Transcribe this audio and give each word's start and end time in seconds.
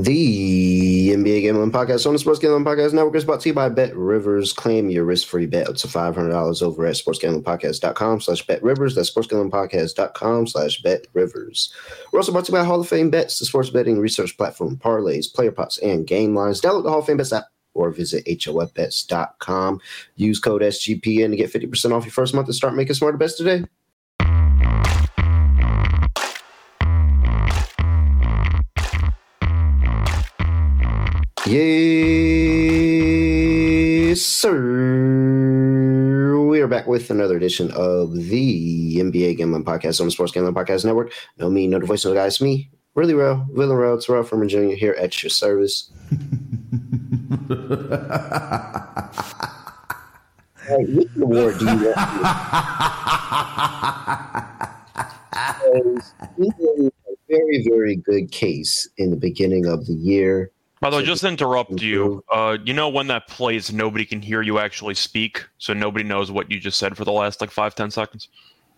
The 0.00 1.10
NBA 1.10 1.42
Gambling 1.42 1.72
Podcast 1.72 2.06
on 2.06 2.14
the 2.14 2.18
Sports 2.18 2.38
Gambling 2.38 2.64
Podcast 2.64 2.94
Network 2.94 3.16
is 3.16 3.24
brought 3.26 3.42
to 3.42 3.50
you 3.50 3.54
by 3.54 3.68
Bet 3.68 3.94
Rivers. 3.94 4.50
Claim 4.54 4.88
your 4.88 5.04
risk-free 5.04 5.44
bet 5.44 5.68
up 5.68 5.76
to 5.76 5.88
$500 5.88 6.62
over 6.62 6.86
at 6.86 6.94
sportsgamblingpodcast.com 6.94 8.22
slash 8.22 8.46
Bet 8.46 8.62
Rivers. 8.62 8.94
That's 8.94 9.10
sportsgamblingpodcast.com 9.10 10.46
slash 10.46 10.80
Bet 10.80 11.06
Rivers. 11.12 11.74
We're 12.10 12.20
also 12.20 12.32
brought 12.32 12.46
to 12.46 12.52
you 12.52 12.58
by 12.58 12.64
Hall 12.64 12.80
of 12.80 12.88
Fame 12.88 13.10
Bets, 13.10 13.40
the 13.40 13.44
sports 13.44 13.68
betting 13.68 14.00
research 14.00 14.38
platform, 14.38 14.78
parlays, 14.78 15.30
player 15.30 15.52
pots, 15.52 15.76
and 15.76 16.06
game 16.06 16.34
lines. 16.34 16.62
Download 16.62 16.84
the 16.84 16.88
Hall 16.90 17.00
of 17.00 17.06
Fame 17.06 17.18
Bets 17.18 17.34
app 17.34 17.48
or 17.74 17.90
visit 17.90 18.24
hofbets.com. 18.24 19.80
Use 20.16 20.38
code 20.38 20.62
SGPN 20.62 21.28
to 21.28 21.36
get 21.36 21.52
50% 21.52 21.92
off 21.92 22.06
your 22.06 22.12
first 22.12 22.32
month 22.32 22.46
and 22.46 22.54
start 22.54 22.74
making 22.74 22.94
smarter 22.94 23.18
bets 23.18 23.36
today. 23.36 23.66
Yes, 31.50 31.66
sir. 34.22 34.54
We 36.46 36.60
are 36.60 36.68
back 36.68 36.86
with 36.86 37.10
another 37.10 37.36
edition 37.36 37.72
of 37.72 38.14
the 38.14 38.96
NBA 38.98 39.36
Gambling 39.36 39.64
Podcast 39.64 39.98
on 40.00 40.06
the 40.06 40.12
Sports 40.12 40.30
Gambling 40.30 40.54
Podcast 40.54 40.84
Network. 40.84 41.12
No 41.38 41.50
me, 41.50 41.66
no 41.66 41.80
the 41.80 41.86
voice 41.86 42.04
of 42.04 42.10
the 42.10 42.14
guy. 42.18 42.28
It's 42.28 42.40
me, 42.40 42.70
really 42.94 43.14
real, 43.14 43.44
Villarreal, 43.52 43.96
it's 43.96 44.06
Terrell 44.06 44.22
from 44.22 44.38
Virginia 44.38 44.76
here 44.76 44.92
at 44.92 45.20
your 45.24 45.30
service. 45.30 45.90
Hey, 50.68 50.84
which 50.84 51.08
award 51.20 51.58
do 51.58 51.64
you 51.64 51.70
want? 51.70 51.96
Made 56.38 56.52
a 56.60 56.90
very, 57.28 57.64
very 57.68 57.96
good 57.96 58.30
case 58.30 58.88
in 58.98 59.10
the 59.10 59.16
beginning 59.16 59.66
of 59.66 59.86
the 59.86 59.94
year. 59.94 60.52
By 60.80 60.88
the 60.88 60.96
way, 60.96 61.04
just 61.04 61.20
to 61.22 61.28
interrupt 61.28 61.82
you, 61.82 62.24
uh, 62.32 62.56
you 62.64 62.72
know 62.72 62.88
when 62.88 63.06
that 63.08 63.28
plays, 63.28 63.70
nobody 63.70 64.06
can 64.06 64.22
hear 64.22 64.40
you 64.40 64.58
actually 64.58 64.94
speak, 64.94 65.46
so 65.58 65.74
nobody 65.74 66.04
knows 66.04 66.30
what 66.30 66.50
you 66.50 66.58
just 66.58 66.78
said 66.78 66.96
for 66.96 67.04
the 67.04 67.12
last 67.12 67.42
like 67.42 67.50
five, 67.50 67.74
ten 67.74 67.90
seconds. 67.90 68.28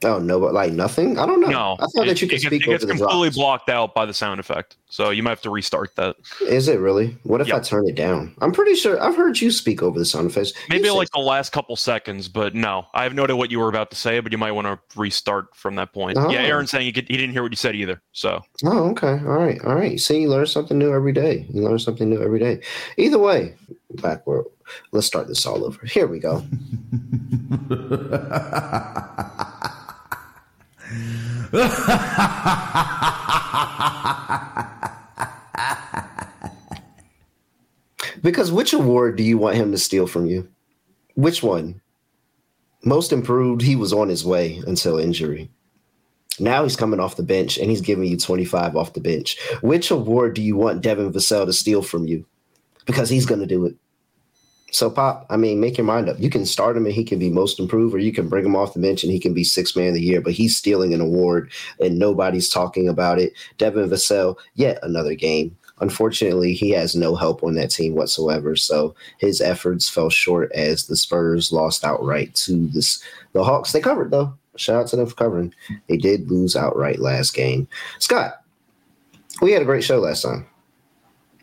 Oh 0.05 0.19
no, 0.19 0.41
but 0.41 0.53
like 0.53 0.73
nothing. 0.73 1.19
I 1.19 1.27
don't 1.27 1.41
know. 1.41 1.49
No, 1.49 1.77
I 1.81 1.87
thought 1.95 2.05
it, 2.05 2.09
that 2.09 2.23
you 2.23 2.29
could 2.29 2.39
it, 2.39 2.43
speak 2.47 2.63
it 2.63 2.67
gets 2.71 2.85
over 2.85 2.93
the 2.93 2.99
completely 2.99 3.29
drops. 3.29 3.37
blocked 3.37 3.69
out 3.69 3.95
by 3.95 4.07
the 4.07 4.15
sound 4.15 4.41
effect, 4.41 4.77
so 4.89 5.11
you 5.11 5.23
might 5.23 5.31
have 5.31 5.43
to 5.43 5.51
restart 5.51 5.95
that. 5.97 6.17
Is 6.43 6.69
it 6.69 6.79
really? 6.81 7.17
What 7.23 7.41
if 7.41 7.53
I 7.53 7.61
turn 7.61 7.89
it 7.89 7.95
down? 7.95 8.35
I'm 8.41 8.53
pretty 8.53 8.75
sure 8.75 9.01
I've 9.03 9.17
heard 9.17 9.41
you 9.41 9.51
speak 9.51 9.83
over 9.83 9.99
the 9.99 10.05
sound 10.05 10.31
effects. 10.31 10.53
Maybe 10.69 10.85
You 10.85 10.91
said- 10.91 10.97
like 10.99 11.11
the 11.11 11.21
last 11.21 11.53
couple 11.53 11.77
seconds, 11.77 12.29
but 12.29 12.55
no, 12.55 12.87
I 12.95 13.03
have 13.05 13.15
no 13.15 13.25
idea 13.25 13.37
what 13.37 13.51
you 13.51 13.59
were 13.61 13.69
about 13.69 13.91
to 13.91 13.97
say, 13.97 14.21
but 14.21 14.33
you 14.33 14.39
might 14.39 14.53
want 14.53 14.67
to 14.67 14.79
restart 14.99 15.55
from 15.57 15.75
that 15.77 15.93
point. 15.93 16.19
Oh. 16.19 16.31
Yeah, 16.31 16.41
Aaron's 16.43 16.71
saying 16.71 16.87
he, 16.87 16.93
could, 16.93 17.09
he 17.09 17.17
didn't 17.17 17.33
hear 17.33 17.43
what 17.43 17.53
you 17.53 17.57
said 17.57 17.75
either. 17.77 18.01
So 18.13 18.41
Oh, 18.65 18.91
okay. 18.91 19.13
All 19.13 19.39
right. 19.39 19.63
All 19.65 19.75
right. 19.75 19.99
See, 20.01 20.23
you 20.23 20.29
learn 20.29 20.47
something 20.47 20.79
new 20.79 20.93
every 20.93 21.13
day. 21.13 21.47
You 21.51 21.63
learn 21.63 21.79
something 21.79 22.09
new 22.09 22.23
every 22.23 22.39
day. 22.39 22.61
Either 22.97 23.19
way, 23.19 23.55
backward. 24.03 24.47
Let's 24.93 25.07
start 25.07 25.29
this 25.29 25.45
all 25.45 25.65
over. 25.65 25.85
Here 25.87 26.07
we 26.07 26.19
go. 26.19 26.43
Because 38.23 38.53
which 38.53 38.73
award 38.73 39.17
do 39.17 39.23
you 39.23 39.37
want 39.37 39.57
him 39.57 39.73
to 39.73 39.79
steal 39.79 40.07
from 40.07 40.27
you? 40.27 40.49
Which 41.15 41.43
one? 41.43 41.81
Most 42.85 43.13
improved, 43.13 43.63
he 43.63 43.77
was 43.77 43.93
on 43.93 44.09
his 44.09 44.25
way 44.25 44.63
until 44.67 44.99
injury. 44.99 45.51
Now 46.39 46.63
he's 46.63 46.77
coming 46.77 47.01
off 47.01 47.17
the 47.17 47.23
bench 47.23 47.59
and 47.59 47.69
he's 47.69 47.81
giving 47.81 48.05
you 48.05 48.17
25 48.17 48.77
off 48.77 48.95
the 48.95 49.01
bench. 49.01 49.39
Which 49.61 49.91
award 49.91 50.35
do 50.35 50.43
you 50.43 50.57
want 50.57 50.83
Devin 50.83 51.13
Vassell 51.13 51.47
to 51.47 51.53
steal 51.53 51.83
from 51.83 52.07
you? 52.07 52.25
Because 52.87 53.11
he's 53.11 53.27
going 53.27 53.41
to 53.41 53.47
do 53.47 53.67
it. 53.67 53.77
So, 54.73 54.91
Pop, 54.91 55.27
I 55.29 55.37
mean, 55.37 55.61
make 55.61 55.77
your 55.77 55.87
mind 55.87 56.09
up. 56.09 56.19
You 56.19 56.31
can 56.31 56.47
start 56.47 56.79
him 56.79 56.87
and 56.87 56.95
he 56.95 57.05
can 57.05 57.19
be 57.19 57.29
most 57.29 57.61
improved, 57.61 57.95
or 57.95 57.99
you 57.99 58.13
can 58.13 58.29
bring 58.29 58.45
him 58.45 58.57
off 58.57 58.73
the 58.73 58.81
bench 58.81 59.05
and 59.05 59.13
he 59.13 59.21
can 59.21 59.35
be 59.35 59.45
six 59.45 59.77
man 59.77 59.89
of 59.89 59.95
the 59.95 60.03
year, 60.03 60.23
but 60.23 60.33
he's 60.33 60.57
stealing 60.57 60.95
an 60.95 61.01
award 61.03 61.53
and 61.79 61.99
nobody's 61.99 62.49
talking 62.49 62.89
about 62.89 63.19
it. 63.19 63.35
Devin 63.59 63.91
Vassell, 63.91 64.37
yet 64.55 64.79
another 64.83 65.15
game. 65.15 65.55
Unfortunately, 65.81 66.55
he 66.55 66.71
has 66.71 66.95
no 66.95 67.15
help 67.15 67.43
on 67.43 67.55
that 67.55 67.71
team 67.71 67.95
whatsoever. 67.95 68.57
So 68.57 68.95
his 69.19 69.41
efforts 69.41 69.91
fell 69.91 70.09
short 70.09 70.51
as 70.53 70.87
the 70.87 70.97
Spurs 70.97 71.53
lost 71.53 71.85
outright 71.85 72.35
to 72.37 72.69
this 72.69 73.03
the 73.33 73.45
Hawks. 73.45 73.73
They 73.73 73.81
covered 73.81 74.11
though. 74.11 74.33
Shout 74.57 74.83
out 74.83 74.87
to 74.89 74.97
them 74.97 75.07
for 75.07 75.15
covering. 75.15 75.55
They 75.89 75.97
did 75.97 76.31
lose 76.31 76.57
outright 76.57 76.99
last 76.99 77.35
game. 77.35 77.67
Scott, 77.99 78.43
we 79.41 79.53
had 79.53 79.63
a 79.63 79.67
great 79.67 79.85
show 79.85 79.99
last 79.99 80.23
time. 80.23 80.47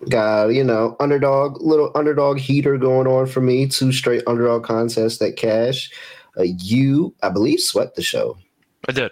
Got, 0.07 0.53
you 0.53 0.63
know, 0.63 0.95
underdog, 0.99 1.61
little 1.61 1.91
underdog 1.93 2.37
heater 2.37 2.77
going 2.77 3.05
on 3.05 3.27
for 3.27 3.41
me. 3.41 3.67
Two 3.67 3.91
straight 3.91 4.23
underdog 4.27 4.63
contests 4.63 5.17
that 5.17 5.35
cash. 5.35 5.91
Uh, 6.37 6.43
you, 6.43 7.13
I 7.21 7.29
believe, 7.29 7.59
swept 7.59 7.95
the 7.95 8.01
show. 8.01 8.37
I 8.87 8.93
did. 8.93 9.11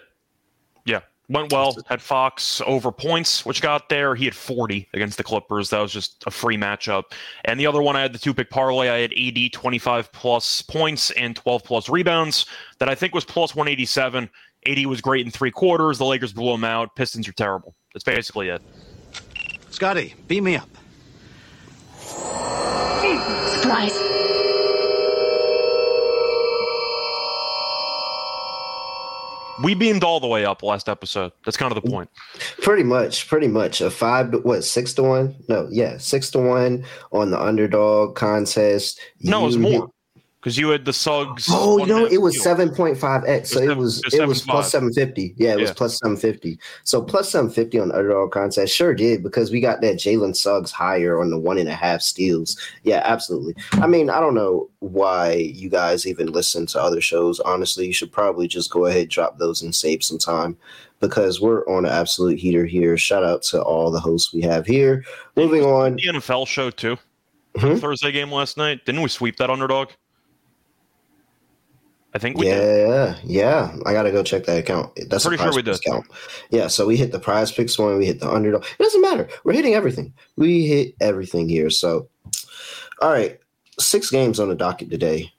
Yeah. 0.86 1.00
Went 1.28 1.52
well. 1.52 1.76
Had 1.86 2.00
Fox 2.00 2.62
over 2.64 2.90
points, 2.90 3.44
which 3.44 3.60
got 3.60 3.90
there. 3.90 4.14
He 4.14 4.24
had 4.24 4.34
40 4.34 4.88
against 4.94 5.18
the 5.18 5.24
Clippers. 5.24 5.68
That 5.68 5.80
was 5.80 5.92
just 5.92 6.24
a 6.26 6.30
free 6.30 6.56
matchup. 6.56 7.04
And 7.44 7.60
the 7.60 7.66
other 7.66 7.82
one, 7.82 7.94
I 7.94 8.00
had 8.00 8.14
the 8.14 8.18
two 8.18 8.32
pick 8.32 8.48
parlay. 8.48 8.88
I 8.88 9.00
had 9.00 9.12
AD 9.12 9.52
25 9.52 10.10
plus 10.12 10.62
points 10.62 11.10
and 11.12 11.36
12 11.36 11.64
plus 11.64 11.88
rebounds. 11.90 12.46
That 12.78 12.88
I 12.88 12.94
think 12.94 13.14
was 13.14 13.26
plus 13.26 13.54
187. 13.54 14.30
AD 14.66 14.86
was 14.86 15.02
great 15.02 15.26
in 15.26 15.30
three 15.30 15.50
quarters. 15.50 15.98
The 15.98 16.06
Lakers 16.06 16.32
blew 16.32 16.54
him 16.54 16.64
out. 16.64 16.96
Pistons 16.96 17.28
are 17.28 17.32
terrible. 17.32 17.74
That's 17.92 18.04
basically 18.04 18.48
it. 18.48 18.62
Scotty, 19.70 20.14
beam 20.26 20.44
me 20.44 20.56
up. 20.56 20.68
Surprise. 23.60 23.92
We 29.62 29.74
beamed 29.74 30.04
all 30.04 30.20
the 30.20 30.28
way 30.28 30.44
up 30.44 30.62
last 30.62 30.88
episode. 30.88 31.32
That's 31.44 31.56
kind 31.56 31.76
of 31.76 31.82
the 31.82 31.90
point. 31.90 32.08
Pretty 32.62 32.84
much, 32.84 33.26
pretty 33.26 33.48
much 33.48 33.80
a 33.80 33.90
five 33.90 34.30
to 34.30 34.38
what 34.38 34.62
six 34.62 34.94
to 34.94 35.02
one? 35.02 35.34
No, 35.48 35.68
yeah, 35.70 35.98
six 35.98 36.30
to 36.30 36.38
one 36.38 36.84
on 37.10 37.30
the 37.32 37.40
underdog 37.40 38.14
contest. 38.14 39.00
No, 39.20 39.42
it 39.42 39.46
was 39.46 39.56
You 39.56 39.62
more. 39.62 39.90
Because 40.48 40.58
you 40.58 40.70
had 40.70 40.86
the 40.86 40.94
Suggs. 40.94 41.46
Oh 41.50 41.76
no, 41.86 42.06
it 42.06 42.22
was 42.22 42.42
seven 42.42 42.74
point 42.74 42.96
five 42.96 43.22
x. 43.26 43.50
So 43.50 43.60
It 43.60 43.76
was 43.76 44.02
it 44.14 44.26
was 44.26 44.40
plus 44.40 44.68
7.5. 44.68 44.70
seven 44.70 44.92
fifty. 44.94 45.34
Yeah, 45.36 45.52
it 45.52 45.60
was 45.60 45.72
plus 45.72 45.98
seven 45.98 46.16
fifty. 46.16 46.58
So 46.84 47.02
plus 47.02 47.30
seven 47.30 47.50
fifty 47.50 47.78
on 47.78 47.88
the 47.88 47.96
underdog 47.98 48.32
contest. 48.32 48.74
Sure 48.74 48.94
did 48.94 49.22
because 49.22 49.50
we 49.50 49.60
got 49.60 49.82
that 49.82 49.96
Jalen 49.96 50.34
Suggs 50.34 50.70
higher 50.70 51.20
on 51.20 51.28
the 51.28 51.38
one 51.38 51.58
and 51.58 51.68
a 51.68 51.74
half 51.74 52.00
steals. 52.00 52.58
Yeah, 52.82 53.02
absolutely. 53.04 53.56
I 53.74 53.86
mean, 53.86 54.08
I 54.08 54.20
don't 54.20 54.34
know 54.34 54.70
why 54.78 55.32
you 55.32 55.68
guys 55.68 56.06
even 56.06 56.32
listen 56.32 56.64
to 56.68 56.80
other 56.82 57.02
shows. 57.02 57.40
Honestly, 57.40 57.86
you 57.86 57.92
should 57.92 58.10
probably 58.10 58.48
just 58.48 58.70
go 58.70 58.86
ahead, 58.86 59.10
drop 59.10 59.36
those, 59.36 59.60
and 59.60 59.74
save 59.74 60.02
some 60.02 60.16
time 60.18 60.56
because 61.00 61.42
we're 61.42 61.62
on 61.68 61.84
an 61.84 61.92
absolute 61.92 62.38
heater 62.38 62.64
here. 62.64 62.96
Shout 62.96 63.22
out 63.22 63.42
to 63.42 63.60
all 63.62 63.90
the 63.90 64.00
hosts 64.00 64.32
we 64.32 64.40
have 64.42 64.64
here. 64.66 65.04
Moving 65.36 65.62
on. 65.64 65.96
The 65.96 66.06
NFL 66.08 66.46
show 66.46 66.70
too. 66.70 66.96
Mhm. 67.56 67.80
Thursday 67.80 68.12
game 68.12 68.32
last 68.32 68.56
night. 68.56 68.84
Didn't 68.86 69.02
we 69.02 69.08
sweep 69.10 69.36
that 69.36 69.50
underdog? 69.50 69.90
I 72.14 72.18
think 72.18 72.38
we 72.38 72.46
did. 72.46 72.88
Yeah, 72.88 73.16
yeah. 73.22 73.76
I 73.84 73.92
gotta 73.92 74.10
go 74.10 74.22
check 74.22 74.44
that 74.46 74.58
account. 74.58 74.98
That's 75.08 75.26
Pretty 75.26 75.42
a 75.42 75.44
sure 75.44 75.54
we 75.54 75.62
did. 75.62 75.78
count. 75.84 76.06
Yeah, 76.50 76.66
so 76.68 76.86
we 76.86 76.96
hit 76.96 77.12
the 77.12 77.20
prize 77.20 77.52
picks 77.52 77.78
one, 77.78 77.98
we 77.98 78.06
hit 78.06 78.20
the 78.20 78.30
underdog. 78.30 78.64
It 78.64 78.82
doesn't 78.82 79.02
matter. 79.02 79.28
We're 79.44 79.52
hitting 79.52 79.74
everything. 79.74 80.14
We 80.36 80.66
hit 80.66 80.94
everything 81.00 81.48
here. 81.48 81.70
So 81.70 82.08
all 83.00 83.10
right. 83.12 83.38
Six 83.78 84.10
games 84.10 84.40
on 84.40 84.48
the 84.48 84.56
docket 84.56 84.90
today. 84.90 85.32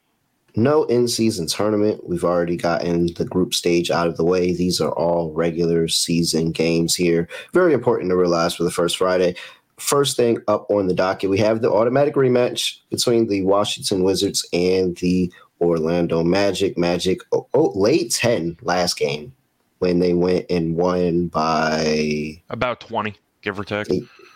No 0.56 0.84
in-season 0.86 1.48
tournament. 1.48 2.08
We've 2.08 2.24
already 2.24 2.56
gotten 2.58 3.14
the 3.14 3.26
group 3.26 3.54
stage 3.54 3.92
out 3.92 4.08
of 4.08 4.18
the 4.18 4.24
way. 4.24 4.54
These 4.54 4.80
are 4.80 4.92
all 4.92 5.32
regular 5.34 5.88
season 5.88 6.52
games 6.52 6.96
here. 6.96 7.28
Very 7.54 7.74
important 7.74 8.10
to 8.10 8.16
realize 8.16 8.56
for 8.56 8.64
the 8.64 8.72
first 8.72 8.98
Friday. 8.98 9.36
First 9.78 10.18
thing 10.18 10.40
up 10.48 10.70
on 10.70 10.88
the 10.88 10.94
docket, 10.94 11.30
we 11.30 11.38
have 11.40 11.62
the 11.62 11.72
automatic 11.72 12.16
rematch 12.16 12.80
between 12.90 13.28
the 13.28 13.44
Washington 13.44 14.04
Wizards 14.04 14.46
and 14.52 14.98
the 14.98 15.32
Orlando 15.62 16.24
Magic. 16.24 16.78
Magic 16.78 17.22
oh, 17.32 17.48
oh, 17.54 17.72
late 17.76 18.12
10 18.12 18.58
last 18.62 18.98
game 18.98 19.34
when 19.80 20.00
they 20.00 20.14
went 20.14 20.46
and 20.50 20.76
won 20.76 21.28
by 21.28 22.42
About 22.50 22.82
20, 22.82 23.16
give 23.42 23.60
or 23.60 23.64
take. 23.64 23.88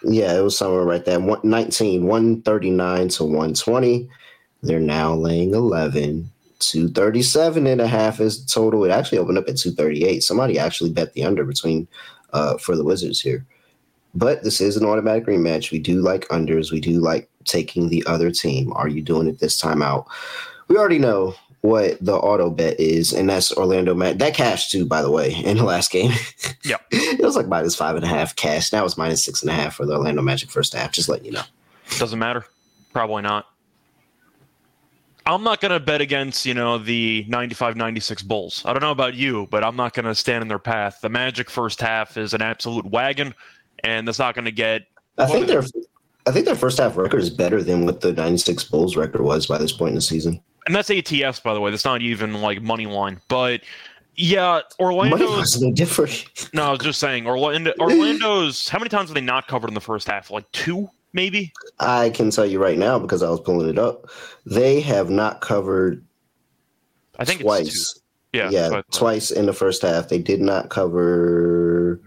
yeah, 0.04 0.38
it 0.38 0.42
was 0.42 0.58
somewhere 0.58 0.84
right 0.84 1.06
there. 1.06 1.20
One, 1.20 1.40
19, 1.44 2.06
139 2.06 3.08
to 3.10 3.24
120. 3.24 4.10
They're 4.62 4.80
now 4.80 5.14
laying 5.14 5.54
11. 5.54 6.30
237 6.60 7.68
and 7.68 7.82
a 7.82 7.88
half 7.88 8.22
is 8.22 8.46
total. 8.46 8.86
It 8.86 8.92
actually 8.92 9.18
opened 9.18 9.38
up 9.38 9.50
at 9.50 9.58
238. 9.58 10.24
Somebody 10.24 10.58
actually 10.58 10.92
bet 10.92 11.14
the 11.14 11.24
under 11.26 11.44
between 11.44 11.88
uh, 12.32 12.58
for 12.58 12.76
the 12.76 12.86
Wizards 12.86 13.20
here. 13.20 13.46
But 14.16 14.44
this 14.44 14.62
is 14.62 14.78
an 14.78 14.86
automatic 14.86 15.26
rematch. 15.26 15.72
We 15.72 15.80
do 15.80 16.02
like 16.02 16.28
unders. 16.30 16.72
We 16.72 16.80
do 16.80 17.00
like 17.00 17.30
taking 17.46 17.90
the 17.90 18.04
other 18.06 18.32
team. 18.32 18.72
Are 18.74 18.88
you 18.88 19.02
doing 19.02 19.28
it 19.28 19.40
this 19.40 19.58
time 19.58 19.82
out? 19.82 20.08
We 20.68 20.78
already 20.78 21.00
know 21.00 21.36
what 21.62 21.98
the 22.02 22.14
auto 22.14 22.50
bet 22.50 22.78
is, 22.78 23.14
and 23.14 23.30
that's 23.30 23.56
Orlando 23.56 23.96
Magic. 23.96 24.20
That 24.20 24.34
cash 24.34 24.70
too, 24.70 24.86
by 24.86 25.02
the 25.02 25.10
way, 25.12 25.34
in 25.46 25.58
the 25.58 25.64
last 25.64 25.92
game. 25.92 26.12
Yeah. 26.64 26.78
it 26.92 27.22
was 27.22 27.36
like 27.36 27.48
minus 27.48 27.76
five 27.76 27.96
and 27.96 28.04
a 28.04 28.08
half 28.08 28.36
cash. 28.36 28.72
Now 28.72 28.86
it's 28.86 28.98
minus 28.98 29.24
six 29.24 29.42
and 29.42 29.50
a 29.50 29.54
half 29.54 29.76
for 29.76 29.86
the 29.86 29.94
Orlando 29.94 30.22
Magic 30.22 30.52
first 30.52 30.74
half. 30.74 30.92
Just 30.92 31.10
letting 31.10 31.26
you 31.26 31.32
know. 31.32 31.44
Doesn't 31.98 32.20
matter. 32.20 32.46
Probably 32.92 33.22
not. 33.22 33.48
I'm 35.26 35.44
not 35.44 35.62
going 35.62 35.72
to 35.72 35.80
bet 35.80 36.02
against, 36.02 36.46
you 36.46 36.54
know, 36.54 36.78
the 36.78 37.26
95 37.30 37.78
96 37.78 38.24
Bulls. 38.24 38.62
I 38.66 38.74
don't 38.74 38.82
know 38.82 38.92
about 38.92 39.14
you, 39.14 39.48
but 39.52 39.64
I'm 39.64 39.78
not 39.78 39.94
going 39.94 40.06
to 40.06 40.16
stand 40.16 40.42
in 40.42 40.50
their 40.50 40.60
path. 40.60 41.00
The 41.02 41.08
Magic 41.08 41.50
first 41.50 41.80
half 41.80 42.18
is 42.18 42.34
an 42.34 42.42
absolute 42.42 42.86
wagon, 42.86 43.34
and 43.86 44.06
that's 44.06 44.20
not 44.20 44.36
going 44.36 44.46
to 44.46 44.52
get. 44.52 44.84
I 45.18 45.28
think 45.28 45.48
their 45.48 45.64
I 46.26 46.32
think 46.32 46.46
their 46.46 46.56
first 46.56 46.78
half 46.78 46.98
record 46.98 47.22
is 47.22 47.30
better 47.30 47.64
than 47.64 47.86
what 47.86 48.02
the 48.02 48.12
96 48.12 48.66
Bulls 48.66 48.98
record 48.98 49.22
was 49.22 49.48
by 49.48 49.58
this 49.58 49.72
point 49.72 49.90
in 49.90 49.96
the 49.96 50.02
season. 50.02 50.42
And 50.66 50.76
that's 50.76 50.90
ATS, 50.90 51.40
by 51.42 51.54
the 51.54 51.60
way. 51.60 51.72
That's 51.72 51.86
not 51.86 52.02
even 52.02 52.42
like 52.42 52.62
money 52.62 52.86
line. 52.86 53.20
But 53.28 53.62
yeah, 54.16 54.62
Orlando's. 54.80 55.62
no 55.62 55.72
different. 55.74 56.50
No, 56.54 56.64
I 56.64 56.70
was 56.72 56.80
just 56.80 57.00
saying, 57.00 57.26
Orlando, 57.28 57.74
Orlando's. 57.80 58.70
How 58.70 58.80
many 58.80 58.90
times 58.90 59.10
have 59.10 59.16
they 59.16 59.22
not 59.22 59.48
covered 59.48 59.68
in 59.70 59.74
the 59.74 59.82
first 59.82 60.08
half? 60.08 60.32
Like 60.32 60.50
two, 60.52 60.88
maybe? 61.14 61.52
I 61.80 62.12
can 62.12 62.30
tell 62.30 62.46
you 62.46 62.62
right 62.62 62.78
now 62.78 63.00
because 63.00 63.24
I 63.24 63.30
was 63.30 63.40
pulling 63.42 63.70
it 63.70 63.78
up. 63.80 64.06
They 64.46 64.80
have 64.82 65.10
not 65.10 65.42
covered 65.42 66.06
I 67.20 67.26
think 67.26 67.40
it's 67.42 67.46
twice. 67.46 67.94
two. 67.94 68.00
Yeah, 68.34 68.50
yeah, 68.50 68.70
but- 68.70 68.78
uh, 68.80 68.84
twice 68.92 69.30
in 69.32 69.46
the 69.46 69.54
first 69.54 69.82
half. 69.82 70.08
They 70.10 70.18
did 70.20 70.42
not 70.42 70.70
cover. 70.70 72.00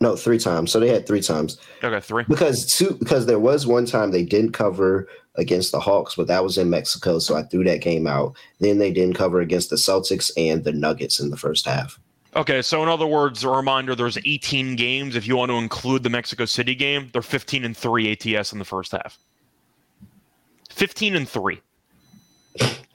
No, 0.00 0.16
three 0.16 0.38
times. 0.38 0.72
So 0.72 0.80
they 0.80 0.88
had 0.88 1.06
three 1.06 1.20
times 1.22 1.58
Okay, 1.82 2.00
three. 2.00 2.24
because 2.28 2.66
two 2.76 2.94
because 2.98 3.26
there 3.26 3.38
was 3.38 3.66
one 3.66 3.86
time 3.86 4.10
they 4.10 4.24
didn't 4.24 4.52
cover 4.52 5.08
against 5.36 5.72
the 5.72 5.80
Hawks, 5.80 6.14
but 6.14 6.26
that 6.28 6.44
was 6.44 6.58
in 6.58 6.70
Mexico, 6.70 7.18
so 7.18 7.36
I 7.36 7.42
threw 7.42 7.64
that 7.64 7.80
game 7.80 8.06
out. 8.06 8.34
Then 8.60 8.78
they 8.78 8.92
didn't 8.92 9.16
cover 9.16 9.40
against 9.40 9.70
the 9.70 9.76
Celtics 9.76 10.30
and 10.36 10.62
the 10.64 10.72
Nuggets 10.72 11.20
in 11.20 11.30
the 11.30 11.36
first 11.36 11.66
half. 11.66 11.98
Okay, 12.36 12.62
so 12.62 12.82
in 12.82 12.88
other 12.88 13.06
words, 13.06 13.44
a 13.44 13.48
reminder: 13.48 13.94
there's 13.94 14.18
18 14.18 14.76
games. 14.76 15.16
If 15.16 15.26
you 15.26 15.36
want 15.36 15.50
to 15.50 15.56
include 15.56 16.02
the 16.02 16.10
Mexico 16.10 16.44
City 16.44 16.74
game, 16.74 17.10
they're 17.12 17.22
15 17.22 17.64
and 17.64 17.76
three 17.76 18.12
ATS 18.12 18.52
in 18.52 18.58
the 18.58 18.64
first 18.64 18.92
half. 18.92 19.18
15 20.70 21.14
and 21.14 21.28
three, 21.28 21.60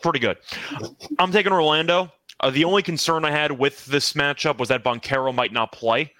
pretty 0.01 0.19
good. 0.19 0.38
I'm 1.18 1.31
taking 1.31 1.53
Orlando. 1.53 2.12
Uh, 2.42 2.50
the 2.50 2.65
only 2.65 2.83
concern 2.83 3.25
I 3.25 3.31
had 3.31 3.51
with 3.57 3.85
this 3.85 4.13
matchup 4.13 4.57
was 4.59 4.69
that 4.69 4.83
Banchero 4.83 5.33
might 5.33 5.53
not 5.53 5.71
play. 5.71 6.13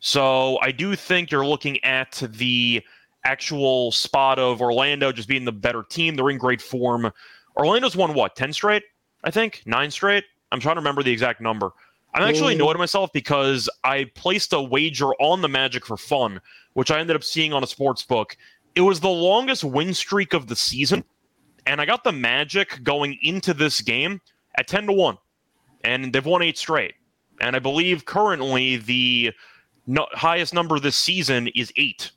So 0.00 0.58
I 0.60 0.70
do 0.70 0.94
think 0.96 1.30
you're 1.30 1.46
looking 1.46 1.82
at 1.84 2.22
the 2.28 2.82
actual 3.24 3.90
spot 3.92 4.38
of 4.38 4.60
Orlando 4.60 5.12
just 5.12 5.28
being 5.28 5.44
the 5.44 5.52
better 5.52 5.82
team. 5.82 6.14
They're 6.14 6.30
in 6.30 6.38
great 6.38 6.60
form. 6.62 7.10
Orlando's 7.56 7.96
won 7.96 8.14
what, 8.14 8.36
10 8.36 8.52
straight? 8.52 8.82
I 9.22 9.30
think? 9.30 9.62
Nine 9.66 9.90
straight? 9.90 10.24
I'm 10.52 10.60
trying 10.60 10.76
to 10.76 10.80
remember 10.80 11.02
the 11.02 11.12
exact 11.12 11.40
number. 11.40 11.70
I'm 12.14 12.22
actually 12.22 12.52
Mm. 12.52 12.56
annoyed 12.56 12.76
at 12.76 12.78
myself 12.78 13.12
because 13.12 13.68
I 13.82 14.04
placed 14.14 14.52
a 14.52 14.62
wager 14.62 15.14
on 15.14 15.40
the 15.40 15.48
Magic 15.48 15.84
for 15.84 15.96
fun, 15.96 16.40
which 16.74 16.90
I 16.90 17.00
ended 17.00 17.16
up 17.16 17.24
seeing 17.24 17.52
on 17.52 17.64
a 17.64 17.66
sports 17.66 18.02
book. 18.04 18.36
It 18.76 18.82
was 18.82 19.00
the 19.00 19.08
longest 19.08 19.64
win 19.64 19.94
streak 19.94 20.32
of 20.32 20.46
the 20.46 20.54
season, 20.56 21.04
and 21.66 21.80
I 21.80 21.86
got 21.86 22.04
the 22.04 22.12
Magic 22.12 22.82
going 22.84 23.18
into 23.22 23.52
this 23.54 23.80
game 23.80 24.20
at 24.56 24.68
10 24.68 24.86
to 24.86 24.92
1, 24.92 25.18
and 25.82 26.12
they've 26.12 26.24
won 26.24 26.42
eight 26.42 26.58
straight. 26.58 26.94
And 27.40 27.56
I 27.56 27.58
believe 27.58 28.04
currently 28.04 28.76
the 28.76 29.32
no, 29.86 30.06
highest 30.12 30.54
number 30.54 30.78
this 30.78 30.96
season 30.96 31.48
is 31.48 31.72
eight, 31.76 32.12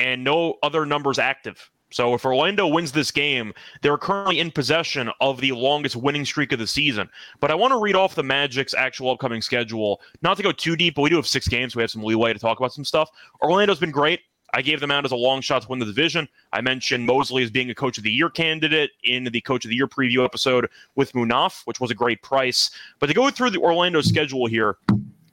and 0.00 0.24
no 0.24 0.56
other 0.62 0.86
numbers 0.86 1.18
active. 1.18 1.70
So 1.92 2.14
if 2.14 2.24
Orlando 2.24 2.66
wins 2.68 2.92
this 2.92 3.10
game, 3.10 3.52
they're 3.82 3.98
currently 3.98 4.38
in 4.38 4.50
possession 4.50 5.10
of 5.20 5.40
the 5.40 5.52
longest 5.52 5.96
winning 5.96 6.24
streak 6.24 6.52
of 6.52 6.58
the 6.60 6.66
season. 6.66 7.08
But 7.40 7.50
I 7.50 7.54
want 7.56 7.72
to 7.72 7.80
read 7.80 7.96
off 7.96 8.14
the 8.14 8.22
Magic's 8.22 8.74
actual 8.74 9.10
upcoming 9.10 9.42
schedule. 9.42 10.00
Not 10.22 10.36
to 10.36 10.42
go 10.42 10.52
too 10.52 10.76
deep, 10.76 10.94
but 10.94 11.02
we 11.02 11.10
do 11.10 11.16
have 11.16 11.26
six 11.26 11.48
games. 11.48 11.72
So 11.72 11.78
we 11.78 11.82
have 11.82 11.90
some 11.90 12.04
leeway 12.04 12.32
to 12.32 12.38
talk 12.38 12.58
about 12.58 12.72
some 12.72 12.84
stuff. 12.84 13.10
Orlando's 13.42 13.80
been 13.80 13.90
great. 13.90 14.20
I 14.52 14.62
gave 14.62 14.80
them 14.80 14.90
out 14.90 15.04
as 15.04 15.12
a 15.12 15.16
long 15.16 15.40
shot 15.40 15.62
to 15.62 15.68
win 15.68 15.78
the 15.78 15.86
division. 15.86 16.28
I 16.52 16.60
mentioned 16.60 17.06
Mosley 17.06 17.42
as 17.44 17.50
being 17.50 17.70
a 17.70 17.74
coach 17.74 17.98
of 17.98 18.04
the 18.04 18.10
year 18.10 18.28
candidate 18.28 18.90
in 19.04 19.24
the 19.24 19.40
coach 19.40 19.64
of 19.64 19.68
the 19.68 19.76
year 19.76 19.86
preview 19.86 20.24
episode 20.24 20.68
with 20.96 21.12
Munaf, 21.12 21.62
which 21.66 21.80
was 21.80 21.90
a 21.90 21.94
great 21.94 22.20
price. 22.22 22.70
But 22.98 23.06
to 23.06 23.14
go 23.14 23.30
through 23.30 23.50
the 23.50 23.60
Orlando 23.60 24.00
schedule 24.00 24.46
here, 24.46 24.76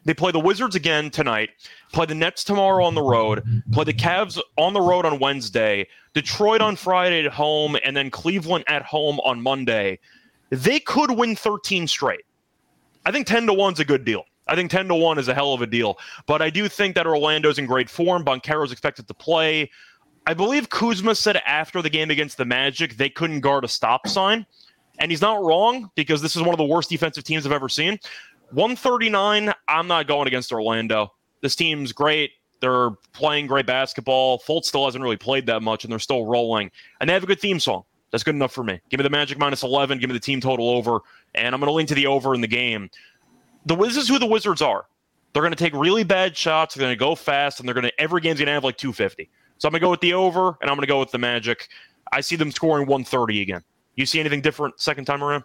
they 0.07 0.13
play 0.13 0.31
the 0.31 0.39
Wizards 0.39 0.73
again 0.73 1.09
tonight, 1.09 1.49
play 1.91 2.05
the 2.05 2.15
Nets 2.15 2.45
tomorrow 2.45 2.85
on 2.85 2.95
the 2.95 3.01
road, 3.01 3.43
play 3.73 3.83
the 3.83 3.93
Cavs 3.93 4.39
on 4.55 4.71
the 4.71 4.79
road 4.79 5.05
on 5.05 5.19
Wednesday, 5.19 5.85
Detroit 6.13 6.61
on 6.61 6.77
Friday 6.77 7.25
at 7.25 7.31
home, 7.33 7.75
and 7.83 7.95
then 7.95 8.09
Cleveland 8.09 8.63
at 8.69 8.83
home 8.83 9.19
on 9.19 9.41
Monday. 9.41 9.99
They 10.49 10.79
could 10.79 11.11
win 11.11 11.35
13 11.35 11.87
straight. 11.87 12.23
I 13.05 13.11
think 13.11 13.27
10 13.27 13.47
to 13.47 13.53
1 13.53 13.73
is 13.73 13.79
a 13.81 13.85
good 13.85 14.05
deal. 14.05 14.23
I 14.47 14.55
think 14.55 14.71
10 14.71 14.87
to 14.87 14.95
1 14.95 15.17
is 15.17 15.27
a 15.27 15.33
hell 15.33 15.53
of 15.53 15.61
a 15.61 15.67
deal. 15.67 15.97
But 16.25 16.41
I 16.41 16.49
do 16.49 16.69
think 16.69 16.95
that 16.95 17.05
Orlando's 17.05 17.59
in 17.59 17.65
great 17.65 17.89
form. 17.89 18.23
Banchero's 18.23 18.71
expected 18.71 19.09
to 19.09 19.13
play. 19.13 19.69
I 20.25 20.33
believe 20.33 20.69
Kuzma 20.69 21.15
said 21.15 21.35
after 21.45 21.81
the 21.81 21.89
game 21.89 22.11
against 22.11 22.37
the 22.37 22.45
Magic 22.45 22.95
they 22.95 23.09
couldn't 23.09 23.41
guard 23.41 23.65
a 23.65 23.67
stop 23.67 24.07
sign. 24.07 24.45
And 24.99 25.11
he's 25.11 25.21
not 25.21 25.43
wrong 25.43 25.91
because 25.95 26.21
this 26.21 26.37
is 26.37 26.41
one 26.41 26.53
of 26.53 26.57
the 26.57 26.65
worst 26.65 26.89
defensive 26.89 27.25
teams 27.25 27.45
I've 27.45 27.51
ever 27.51 27.67
seen. 27.67 27.99
139, 28.51 29.53
I'm 29.67 29.87
not 29.87 30.07
going 30.07 30.27
against 30.27 30.51
Orlando. 30.51 31.13
This 31.41 31.55
team's 31.55 31.91
great. 31.91 32.31
They're 32.59 32.91
playing 33.13 33.47
great 33.47 33.65
basketball. 33.65 34.39
Fultz 34.39 34.65
still 34.65 34.85
hasn't 34.85 35.03
really 35.03 35.17
played 35.17 35.45
that 35.47 35.61
much, 35.61 35.83
and 35.83 35.91
they're 35.91 35.99
still 35.99 36.25
rolling. 36.25 36.71
And 36.99 37.09
they 37.09 37.13
have 37.13 37.23
a 37.23 37.27
good 37.27 37.39
theme 37.39 37.59
song. 37.59 37.83
That's 38.11 38.23
good 38.23 38.35
enough 38.35 38.53
for 38.53 38.63
me. 38.63 38.79
Give 38.89 38.99
me 38.99 39.03
the 39.03 39.09
Magic 39.09 39.37
minus 39.37 39.63
11. 39.63 39.99
Give 39.99 40.09
me 40.09 40.13
the 40.13 40.19
team 40.19 40.39
total 40.39 40.69
over. 40.69 40.99
And 41.35 41.53
I'm 41.53 41.59
going 41.59 41.69
to 41.69 41.73
lean 41.73 41.87
to 41.87 41.95
the 41.95 42.07
over 42.07 42.33
in 42.33 42.41
the 42.41 42.47
game. 42.47 42.89
The 43.65 43.77
is 43.77 44.07
who 44.07 44.17
the 44.17 44.25
Wizards 44.25 44.61
are. 44.61 44.85
They're 45.33 45.41
going 45.41 45.53
to 45.53 45.57
take 45.57 45.73
really 45.73 46.03
bad 46.03 46.35
shots. 46.35 46.73
They're 46.73 46.85
going 46.85 46.95
to 46.95 46.99
go 46.99 47.15
fast, 47.15 47.59
and 47.59 47.67
they're 47.67 47.75
going 47.75 47.85
to 47.85 48.01
every 48.01 48.21
game's 48.21 48.39
going 48.39 48.47
to 48.47 48.53
have 48.53 48.63
like 48.63 48.77
250. 48.77 49.29
So 49.57 49.67
I'm 49.67 49.71
going 49.71 49.81
to 49.81 49.85
go 49.85 49.91
with 49.91 50.01
the 50.01 50.13
over, 50.13 50.57
and 50.61 50.69
I'm 50.69 50.77
going 50.77 50.81
to 50.81 50.87
go 50.87 50.99
with 50.99 51.11
the 51.11 51.17
Magic. 51.17 51.67
I 52.13 52.21
see 52.21 52.37
them 52.37 52.51
scoring 52.51 52.87
130 52.87 53.41
again. 53.41 53.61
You 53.95 54.05
see 54.05 54.19
anything 54.19 54.41
different 54.41 54.79
second 54.79 55.05
time 55.05 55.23
around? 55.23 55.43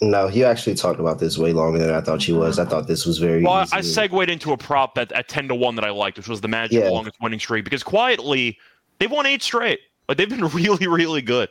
No, 0.00 0.28
you 0.28 0.44
actually 0.44 0.74
talked 0.74 0.98
about 1.00 1.18
this 1.20 1.38
way 1.38 1.52
longer 1.52 1.78
than 1.78 1.90
I 1.90 2.00
thought 2.00 2.26
you 2.26 2.36
was. 2.36 2.58
I 2.58 2.64
thought 2.64 2.86
this 2.88 3.06
was 3.06 3.18
very. 3.18 3.42
Well, 3.42 3.52
I, 3.54 3.62
easy. 3.62 3.76
I 3.76 3.80
segued 3.80 4.28
into 4.28 4.52
a 4.52 4.56
prop 4.56 4.94
that 4.96 5.12
at 5.12 5.28
ten 5.28 5.48
to 5.48 5.54
one 5.54 5.76
that 5.76 5.84
I 5.84 5.90
liked, 5.90 6.16
which 6.16 6.28
was 6.28 6.40
the 6.40 6.48
Magic 6.48 6.82
Yeah. 6.82 6.90
longest 6.90 7.16
winning 7.20 7.38
streak, 7.38 7.64
because 7.64 7.82
quietly 7.82 8.58
they've 8.98 9.10
won 9.10 9.26
eight 9.26 9.42
straight. 9.42 9.80
Like 10.08 10.18
they've 10.18 10.28
been 10.28 10.46
really, 10.48 10.86
really 10.86 11.22
good. 11.22 11.48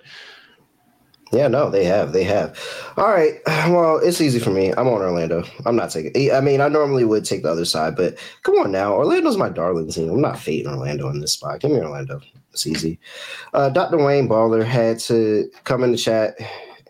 Yeah, 1.31 1.47
no, 1.47 1.71
they 1.71 1.83
have. 1.85 2.11
They 2.13 2.23
have. 2.25 2.59
All 2.95 3.07
right. 3.09 3.39
Well, 3.47 3.97
it's 3.97 4.21
easy 4.21 4.37
for 4.39 4.51
me. 4.51 4.69
I'm 4.71 4.87
on 4.87 5.01
Orlando. 5.01 5.43
I'm 5.65 5.75
not 5.75 5.89
taking. 5.89 6.31
I 6.31 6.41
mean, 6.41 6.61
I 6.61 6.67
normally 6.67 7.05
would 7.05 7.25
take 7.25 7.41
the 7.41 7.49
other 7.51 7.65
side, 7.65 7.95
but 7.95 8.17
come 8.43 8.55
on 8.55 8.71
now. 8.71 8.93
Orlando's 8.93 9.37
my 9.37 9.49
darling 9.49 9.89
team. 9.89 10.09
I'm 10.09 10.21
not 10.21 10.37
fading 10.37 10.67
Orlando 10.71 11.09
in 11.09 11.21
this 11.21 11.31
spot. 11.33 11.61
Give 11.61 11.71
me 11.71 11.79
Orlando. 11.79 12.21
It's 12.51 12.67
easy. 12.67 12.99
Uh, 13.55 13.69
Dr. 13.69 13.97
Wayne 13.97 14.29
Baller 14.29 14.63
had 14.63 14.99
to 14.99 15.49
come 15.63 15.83
in 15.83 15.91
the 15.91 15.97
chat 15.97 16.35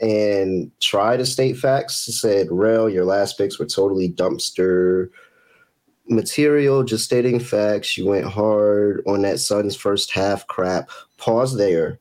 and 0.04 0.70
try 0.80 1.18
to 1.18 1.26
state 1.26 1.58
facts. 1.58 1.96
Said, 2.20 2.48
"Rel, 2.52 2.90
your 2.90 3.06
last 3.06 3.38
picks 3.38 3.58
were 3.58 3.66
totally 3.66 4.10
dumpster 4.12 5.10
material. 6.10 6.84
Just 6.84 7.06
stating 7.06 7.40
facts. 7.40 7.98
You 7.98 8.06
went 8.06 8.26
hard 8.26 9.02
on 9.08 9.22
that 9.24 9.40
Suns 9.40 9.76
first 9.76 10.12
half 10.12 10.46
crap. 10.48 10.90
Pause 11.18 11.58
there." 11.58 12.00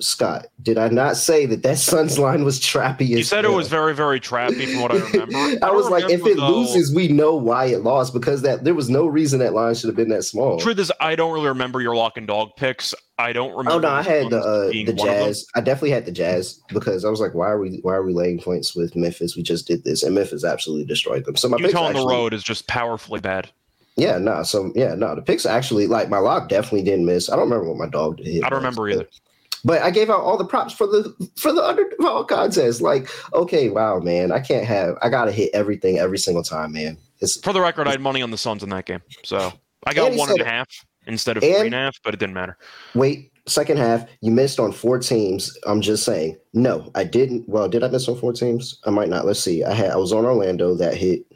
Scott, 0.00 0.46
did 0.62 0.78
I 0.78 0.88
not 0.88 1.16
say 1.16 1.44
that 1.46 1.64
that 1.64 1.76
Suns 1.76 2.20
line 2.20 2.44
was 2.44 2.60
trappy? 2.60 3.08
You 3.08 3.24
said 3.24 3.44
it 3.44 3.50
was 3.50 3.66
very, 3.66 3.94
very 3.94 4.20
trappy 4.20 4.72
from 4.72 4.82
what 4.82 4.92
I 4.92 4.98
remember. 4.98 5.36
I 5.38 5.56
don't 5.56 5.74
was 5.74 5.90
like, 5.90 6.08
if 6.08 6.24
it 6.24 6.36
though- 6.36 6.58
loses, 6.58 6.94
we 6.94 7.08
know 7.08 7.34
why 7.34 7.66
it 7.66 7.82
lost 7.82 8.12
because 8.12 8.42
that 8.42 8.62
there 8.62 8.74
was 8.74 8.88
no 8.88 9.06
reason 9.06 9.40
that 9.40 9.54
line 9.54 9.74
should 9.74 9.88
have 9.88 9.96
been 9.96 10.10
that 10.10 10.22
small. 10.22 10.60
Truth 10.60 10.78
is, 10.78 10.92
I 11.00 11.16
don't 11.16 11.32
really 11.32 11.48
remember 11.48 11.80
your 11.80 11.96
lock 11.96 12.16
and 12.16 12.28
dog 12.28 12.50
picks. 12.56 12.94
I 13.18 13.32
don't 13.32 13.50
remember. 13.50 13.72
Oh 13.72 13.78
no, 13.80 13.88
I 13.88 14.02
had 14.02 14.30
the 14.30 14.38
uh, 14.38 14.68
the 14.70 14.84
one 14.92 15.08
of 15.08 15.14
them. 15.16 15.26
Jazz. 15.26 15.46
I 15.56 15.60
definitely 15.60 15.90
had 15.90 16.06
the 16.06 16.12
Jazz 16.12 16.60
because 16.68 17.04
I 17.04 17.10
was 17.10 17.20
like, 17.20 17.34
why 17.34 17.48
are 17.48 17.58
we 17.58 17.80
why 17.82 17.94
are 17.94 18.04
we 18.04 18.12
laying 18.12 18.38
points 18.38 18.76
with 18.76 18.94
Memphis? 18.94 19.36
We 19.36 19.42
just 19.42 19.66
did 19.66 19.82
this, 19.82 20.04
and 20.04 20.14
Memphis 20.14 20.44
absolutely 20.44 20.84
destroyed 20.84 21.24
them. 21.24 21.34
So 21.34 21.48
my 21.48 21.56
Utah 21.56 21.86
on 21.86 21.94
the 21.94 22.06
road 22.06 22.32
is 22.32 22.44
just 22.44 22.68
powerfully 22.68 23.18
bad. 23.18 23.50
Yeah, 23.96 24.18
no. 24.18 24.44
So 24.44 24.70
yeah, 24.76 24.94
no. 24.94 25.16
The 25.16 25.22
picks 25.22 25.44
actually 25.44 25.88
like 25.88 26.08
my 26.08 26.18
lock 26.18 26.48
definitely 26.48 26.84
didn't 26.84 27.04
miss. 27.04 27.28
I 27.28 27.34
don't 27.34 27.50
remember 27.50 27.68
what 27.68 27.78
my 27.78 27.88
dog 27.88 28.18
did. 28.18 28.44
I 28.44 28.48
don't 28.48 28.58
remember 28.58 28.88
either. 28.88 29.08
But 29.68 29.82
I 29.82 29.90
gave 29.90 30.08
out 30.08 30.20
all 30.20 30.38
the 30.38 30.46
props 30.46 30.72
for 30.72 30.86
the 30.86 31.14
for 31.36 31.52
the 31.52 31.62
underdog 31.62 32.26
contest. 32.28 32.80
Like, 32.80 33.10
okay, 33.34 33.68
wow, 33.68 33.98
man, 33.98 34.32
I 34.32 34.40
can't 34.40 34.64
have. 34.64 34.96
I 35.02 35.10
gotta 35.10 35.30
hit 35.30 35.50
everything 35.52 35.98
every 35.98 36.16
single 36.16 36.42
time, 36.42 36.72
man. 36.72 36.96
It's 37.20 37.38
For 37.38 37.52
the 37.52 37.60
record, 37.60 37.86
I 37.86 37.90
had 37.90 38.00
money 38.00 38.22
on 38.22 38.30
the 38.30 38.38
Suns 38.38 38.62
in 38.62 38.70
that 38.70 38.86
game, 38.86 39.02
so 39.24 39.52
I 39.86 39.92
got 39.92 40.14
one 40.14 40.30
and 40.30 40.40
a 40.40 40.44
half 40.46 40.68
instead 41.06 41.36
of 41.36 41.42
and- 41.42 41.54
three 41.54 41.66
and 41.66 41.74
a 41.74 41.78
half, 41.78 41.96
but 42.02 42.14
it 42.14 42.16
didn't 42.20 42.34
matter. 42.34 42.56
wait. 42.94 43.30
second 43.46 43.76
half, 43.76 44.06
you 44.22 44.30
missed 44.30 44.58
on 44.58 44.72
four 44.72 44.98
teams. 44.98 45.54
I'm 45.66 45.82
just 45.82 46.02
saying. 46.02 46.38
No, 46.54 46.90
I 46.94 47.04
didn't. 47.04 47.46
Well, 47.46 47.68
did 47.68 47.84
I 47.84 47.88
miss 47.88 48.08
on 48.08 48.16
four 48.16 48.32
teams? 48.32 48.80
I 48.86 48.90
might 48.90 49.10
not. 49.10 49.26
Let's 49.26 49.40
see. 49.40 49.64
I 49.64 49.74
had 49.74 49.90
I 49.90 49.96
was 49.96 50.14
on 50.14 50.24
Orlando 50.24 50.74
that 50.76 50.94
hit. 50.94 51.26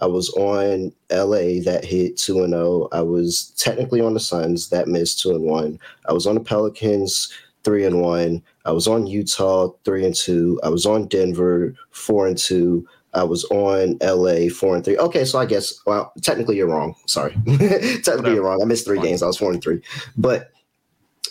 I 0.00 0.06
was 0.06 0.30
on 0.30 0.90
LA 1.12 1.60
that 1.64 1.84
hit 1.84 2.16
two 2.16 2.42
and 2.44 2.54
zero. 2.54 2.88
I 2.92 3.02
was 3.02 3.52
technically 3.58 4.00
on 4.00 4.14
the 4.14 4.20
Suns 4.20 4.70
that 4.70 4.88
missed 4.88 5.20
two 5.20 5.32
and 5.32 5.44
one. 5.44 5.78
I 6.08 6.14
was 6.14 6.26
on 6.26 6.34
the 6.34 6.40
Pelicans 6.40 7.30
three 7.64 7.84
and 7.84 8.00
one. 8.00 8.42
I 8.64 8.72
was 8.72 8.86
on 8.86 9.06
Utah 9.06 9.70
three 9.84 10.04
and 10.04 10.14
two. 10.14 10.60
I 10.62 10.68
was 10.68 10.86
on 10.86 11.08
Denver 11.08 11.74
four 11.90 12.26
and 12.26 12.38
two. 12.38 12.86
I 13.14 13.22
was 13.22 13.44
on 13.44 13.98
LA 14.02 14.48
four 14.48 14.74
and 14.74 14.84
three. 14.84 14.98
Okay, 14.98 15.24
so 15.24 15.38
I 15.38 15.46
guess 15.46 15.80
well, 15.86 16.12
technically 16.22 16.56
you're 16.56 16.68
wrong. 16.68 16.94
Sorry, 17.06 17.32
technically 17.46 17.98
Whatever. 18.04 18.34
you're 18.34 18.44
wrong. 18.44 18.62
I 18.62 18.64
missed 18.64 18.84
three 18.84 19.00
games. 19.00 19.22
I 19.22 19.26
was 19.26 19.38
four 19.38 19.52
and 19.52 19.62
three, 19.62 19.80
but 20.16 20.52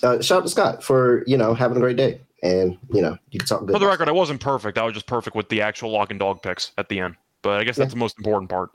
uh, 0.02 0.22
shout 0.22 0.40
out 0.40 0.44
to 0.44 0.50
Scott 0.50 0.84
for 0.84 1.24
you 1.28 1.38
know 1.38 1.54
having 1.54 1.78
a 1.78 1.80
great 1.80 1.98
day, 1.98 2.22
and 2.42 2.78
you 2.92 3.02
know 3.02 3.18
you 3.32 3.40
can 3.40 3.48
talk. 3.48 3.66
Good 3.66 3.74
For 3.74 3.80
the 3.80 3.88
record, 3.88 4.10
I 4.10 4.14
wasn't 4.14 4.42
perfect. 4.42 4.78
I 4.78 4.84
was 4.84 4.94
just 4.94 5.08
perfect 5.08 5.36
with 5.36 5.50
the 5.50 5.62
actual 5.62 5.92
lock 5.92 6.12
and 6.12 6.20
dog 6.20 6.42
picks 6.42 6.72
at 6.78 6.90
the 6.90 7.00
end. 7.00 7.16
But 7.42 7.60
I 7.60 7.64
guess 7.66 7.76
that's 7.76 7.90
yeah. 7.90 7.96
the 7.96 8.00
most 8.00 8.18
important 8.18 8.50
part. 8.50 8.72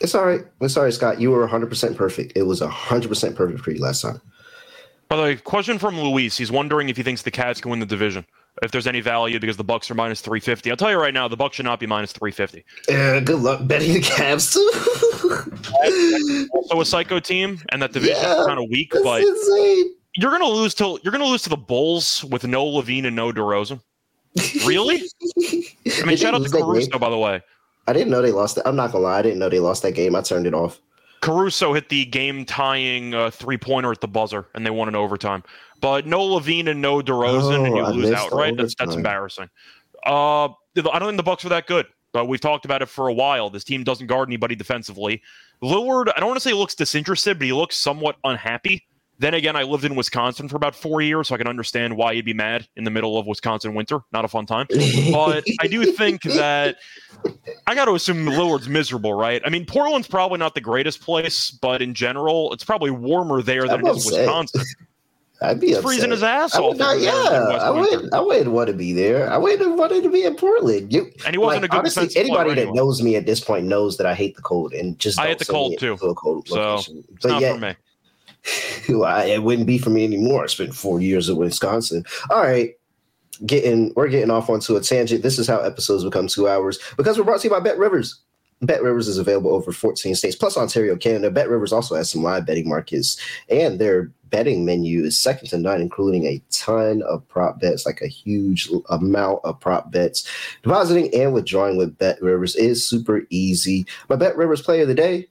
It's 0.00 0.14
all 0.14 0.24
right. 0.24 0.40
It's 0.60 0.76
all 0.76 0.84
right, 0.84 0.92
Scott. 0.92 1.20
You 1.20 1.30
were 1.30 1.40
100 1.40 1.68
percent 1.68 1.96
perfect. 1.96 2.32
It 2.36 2.42
was 2.42 2.60
100 2.60 3.08
percent 3.08 3.36
perfect 3.36 3.60
for 3.60 3.70
you 3.70 3.80
last 3.80 4.02
time. 4.02 4.20
By 5.12 5.16
the 5.16 5.22
way, 5.24 5.36
question 5.36 5.78
from 5.78 6.00
Luis. 6.00 6.38
He's 6.38 6.50
wondering 6.50 6.88
if 6.88 6.96
he 6.96 7.02
thinks 7.02 7.20
the 7.20 7.30
Cats 7.30 7.60
can 7.60 7.70
win 7.70 7.80
the 7.80 7.84
division. 7.84 8.24
If 8.62 8.70
there's 8.70 8.86
any 8.86 9.02
value 9.02 9.38
because 9.38 9.58
the 9.58 9.62
Bucks 9.62 9.90
are 9.90 9.94
minus 9.94 10.22
350. 10.22 10.70
I'll 10.70 10.76
tell 10.78 10.90
you 10.90 10.98
right 10.98 11.12
now, 11.12 11.28
the 11.28 11.36
Bucks 11.36 11.56
should 11.56 11.66
not 11.66 11.78
be 11.78 11.84
minus 11.84 12.12
350. 12.12 12.64
Yeah, 12.88 13.16
uh, 13.16 13.20
good 13.20 13.40
luck 13.40 13.60
betting 13.66 13.92
the 13.92 14.00
Cavs 14.00 14.54
too. 14.54 16.48
also 16.54 16.80
a 16.80 16.84
psycho 16.86 17.20
team, 17.20 17.60
and 17.72 17.82
that 17.82 17.92
division 17.92 18.16
yeah, 18.22 18.40
is 18.40 18.46
kind 18.46 18.58
of 18.58 18.70
weak, 18.70 18.90
but 19.04 19.22
insane 19.22 19.92
you're 20.16 20.30
gonna 20.30 20.48
lose 20.48 20.74
to 20.76 20.98
you're 21.02 21.12
gonna 21.12 21.26
lose 21.26 21.42
to 21.42 21.50
the 21.50 21.58
Bulls 21.58 22.24
with 22.24 22.46
no 22.46 22.64
LaVine 22.64 23.06
and 23.06 23.14
no 23.14 23.32
DeRozan. 23.32 23.82
Really? 24.66 25.02
I 25.38 26.06
mean, 26.06 26.16
shout 26.16 26.32
out 26.32 26.42
to 26.42 26.48
Caruso, 26.48 26.98
by 26.98 27.10
the 27.10 27.18
way. 27.18 27.42
I 27.86 27.92
didn't 27.92 28.10
know 28.10 28.22
they 28.22 28.32
lost. 28.32 28.56
That. 28.56 28.66
I'm 28.66 28.76
not 28.76 28.92
gonna 28.92 29.04
lie, 29.04 29.18
I 29.18 29.22
didn't 29.22 29.40
know 29.40 29.50
they 29.50 29.60
lost 29.60 29.82
that 29.82 29.92
game. 29.92 30.14
I 30.14 30.22
turned 30.22 30.46
it 30.46 30.54
off. 30.54 30.80
Caruso 31.22 31.72
hit 31.72 31.88
the 31.88 32.04
game 32.04 32.44
tying 32.44 33.14
uh, 33.14 33.30
three 33.30 33.56
pointer 33.56 33.90
at 33.92 34.00
the 34.00 34.08
buzzer, 34.08 34.48
and 34.54 34.66
they 34.66 34.70
won 34.70 34.88
in 34.88 34.94
overtime. 34.94 35.42
But 35.80 36.06
no 36.06 36.20
LaVine 36.20 36.68
and 36.68 36.82
no 36.82 37.00
DeRozan, 37.00 37.60
oh, 37.60 37.64
and 37.64 37.76
you 37.76 37.82
I 37.82 37.90
lose 37.90 38.10
outright. 38.10 38.56
That's 38.56 38.74
that's 38.74 38.94
embarrassing. 38.94 39.48
Uh, 40.04 40.46
I 40.46 40.50
don't 40.74 41.02
think 41.02 41.16
the 41.16 41.22
Bucks 41.22 41.44
are 41.44 41.48
that 41.50 41.66
good. 41.66 41.86
But 42.12 42.26
we've 42.26 42.40
talked 42.40 42.66
about 42.66 42.82
it 42.82 42.90
for 42.90 43.08
a 43.08 43.12
while. 43.12 43.48
This 43.48 43.64
team 43.64 43.84
doesn't 43.84 44.06
guard 44.06 44.28
anybody 44.28 44.54
defensively. 44.54 45.22
Lillard, 45.62 46.12
I 46.14 46.20
don't 46.20 46.28
want 46.28 46.36
to 46.36 46.40
say 46.40 46.50
he 46.50 46.56
looks 46.56 46.74
disinterested, 46.74 47.38
but 47.38 47.46
he 47.46 47.54
looks 47.54 47.76
somewhat 47.76 48.16
unhappy. 48.24 48.86
Then 49.22 49.34
again, 49.34 49.54
I 49.54 49.62
lived 49.62 49.84
in 49.84 49.94
Wisconsin 49.94 50.48
for 50.48 50.56
about 50.56 50.74
four 50.74 51.00
years, 51.00 51.28
so 51.28 51.36
I 51.36 51.38
can 51.38 51.46
understand 51.46 51.96
why 51.96 52.10
you'd 52.10 52.24
be 52.24 52.34
mad 52.34 52.66
in 52.74 52.82
the 52.82 52.90
middle 52.90 53.16
of 53.16 53.28
Wisconsin 53.28 53.72
winter. 53.72 54.00
Not 54.12 54.24
a 54.24 54.28
fun 54.28 54.46
time. 54.46 54.66
But 55.12 55.44
I 55.60 55.68
do 55.68 55.84
think 55.92 56.22
that 56.24 56.78
I 57.68 57.76
got 57.76 57.84
to 57.84 57.94
assume 57.94 58.26
Lillard's 58.26 58.68
miserable, 58.68 59.14
right? 59.14 59.40
I 59.44 59.48
mean, 59.48 59.64
Portland's 59.64 60.08
probably 60.08 60.38
not 60.38 60.56
the 60.56 60.60
greatest 60.60 61.02
place, 61.02 61.52
but 61.52 61.80
in 61.80 61.94
general, 61.94 62.52
it's 62.52 62.64
probably 62.64 62.90
warmer 62.90 63.42
there 63.42 63.68
than 63.68 63.86
it 63.86 63.90
is 63.90 64.06
Wisconsin. 64.06 64.64
I'd 65.40 65.60
be 65.60 65.74
freezing 65.74 66.10
his 66.10 66.24
ass 66.24 66.56
off. 66.56 66.76
Not, 66.76 66.98
yeah, 66.98 67.12
I 67.12 67.70
would. 67.70 68.12
I 68.12 68.20
wouldn't 68.20 68.50
want 68.50 68.68
to 68.68 68.72
be 68.72 68.92
there. 68.92 69.30
I 69.30 69.36
wouldn't 69.36 69.76
want 69.76 69.92
to 69.92 70.10
be 70.10 70.24
in 70.24 70.34
Portland. 70.34 70.92
You, 70.92 71.12
and 71.24 71.32
he 71.32 71.38
wasn't 71.38 71.62
like, 71.62 71.64
a 71.64 71.68
good 71.68 71.78
honestly. 71.78 72.10
Anybody 72.16 72.54
that 72.54 72.74
knows 72.74 73.02
me 73.02 73.14
at 73.14 73.26
this 73.26 73.38
point 73.38 73.66
knows 73.66 73.98
that 73.98 74.06
I 74.06 74.14
hate 74.14 74.34
the 74.34 74.42
cold 74.42 74.72
and 74.72 74.98
just 74.98 75.18
I 75.20 75.28
hate 75.28 75.38
the 75.38 75.44
cold 75.44 75.78
too. 75.78 75.96
Cold 75.96 76.48
so 76.48 76.56
location. 76.56 77.04
it's 77.08 77.22
but 77.22 77.28
not 77.28 77.40
yet, 77.40 77.54
for 77.54 77.60
me. 77.60 77.74
it 78.88 79.42
wouldn't 79.42 79.66
be 79.66 79.78
for 79.78 79.90
me 79.90 80.04
anymore. 80.04 80.44
I 80.44 80.46
spent 80.46 80.74
four 80.74 81.00
years 81.00 81.28
in 81.28 81.36
Wisconsin. 81.36 82.04
All 82.30 82.42
right. 82.42 82.74
Getting 83.46 83.92
we're 83.96 84.08
getting 84.08 84.30
off 84.30 84.50
onto 84.50 84.76
a 84.76 84.80
tangent. 84.80 85.22
This 85.22 85.38
is 85.38 85.48
how 85.48 85.60
episodes 85.60 86.04
become 86.04 86.28
two 86.28 86.48
hours 86.48 86.78
because 86.96 87.18
we're 87.18 87.24
brought 87.24 87.40
to 87.40 87.48
you 87.48 87.54
by 87.54 87.60
Bet 87.60 87.78
Rivers. 87.78 88.20
Bet 88.60 88.82
Rivers 88.82 89.08
is 89.08 89.18
available 89.18 89.52
over 89.52 89.72
14 89.72 90.14
states 90.14 90.36
plus 90.36 90.56
Ontario, 90.56 90.96
Canada. 90.96 91.30
Bet 91.30 91.48
Rivers 91.48 91.72
also 91.72 91.96
has 91.96 92.10
some 92.10 92.22
live 92.22 92.46
betting 92.46 92.68
markets, 92.68 93.20
and 93.48 93.80
their 93.80 94.12
betting 94.30 94.64
menu 94.64 95.02
is 95.04 95.18
second 95.18 95.48
to 95.48 95.58
none, 95.58 95.80
including 95.80 96.24
a 96.24 96.40
ton 96.50 97.02
of 97.02 97.26
prop 97.28 97.60
bets, 97.60 97.84
like 97.84 98.00
a 98.00 98.06
huge 98.06 98.68
amount 98.90 99.40
of 99.44 99.58
prop 99.58 99.90
bets. 99.90 100.26
Depositing 100.62 101.12
and 101.12 101.34
withdrawing 101.34 101.76
with 101.76 101.98
Bet 101.98 102.22
Rivers 102.22 102.54
is 102.54 102.86
super 102.86 103.22
easy. 103.30 103.84
My 104.08 104.16
Bet 104.16 104.36
Rivers 104.36 104.62
player 104.62 104.82
of 104.82 104.88
the 104.88 104.94
day 104.94 105.28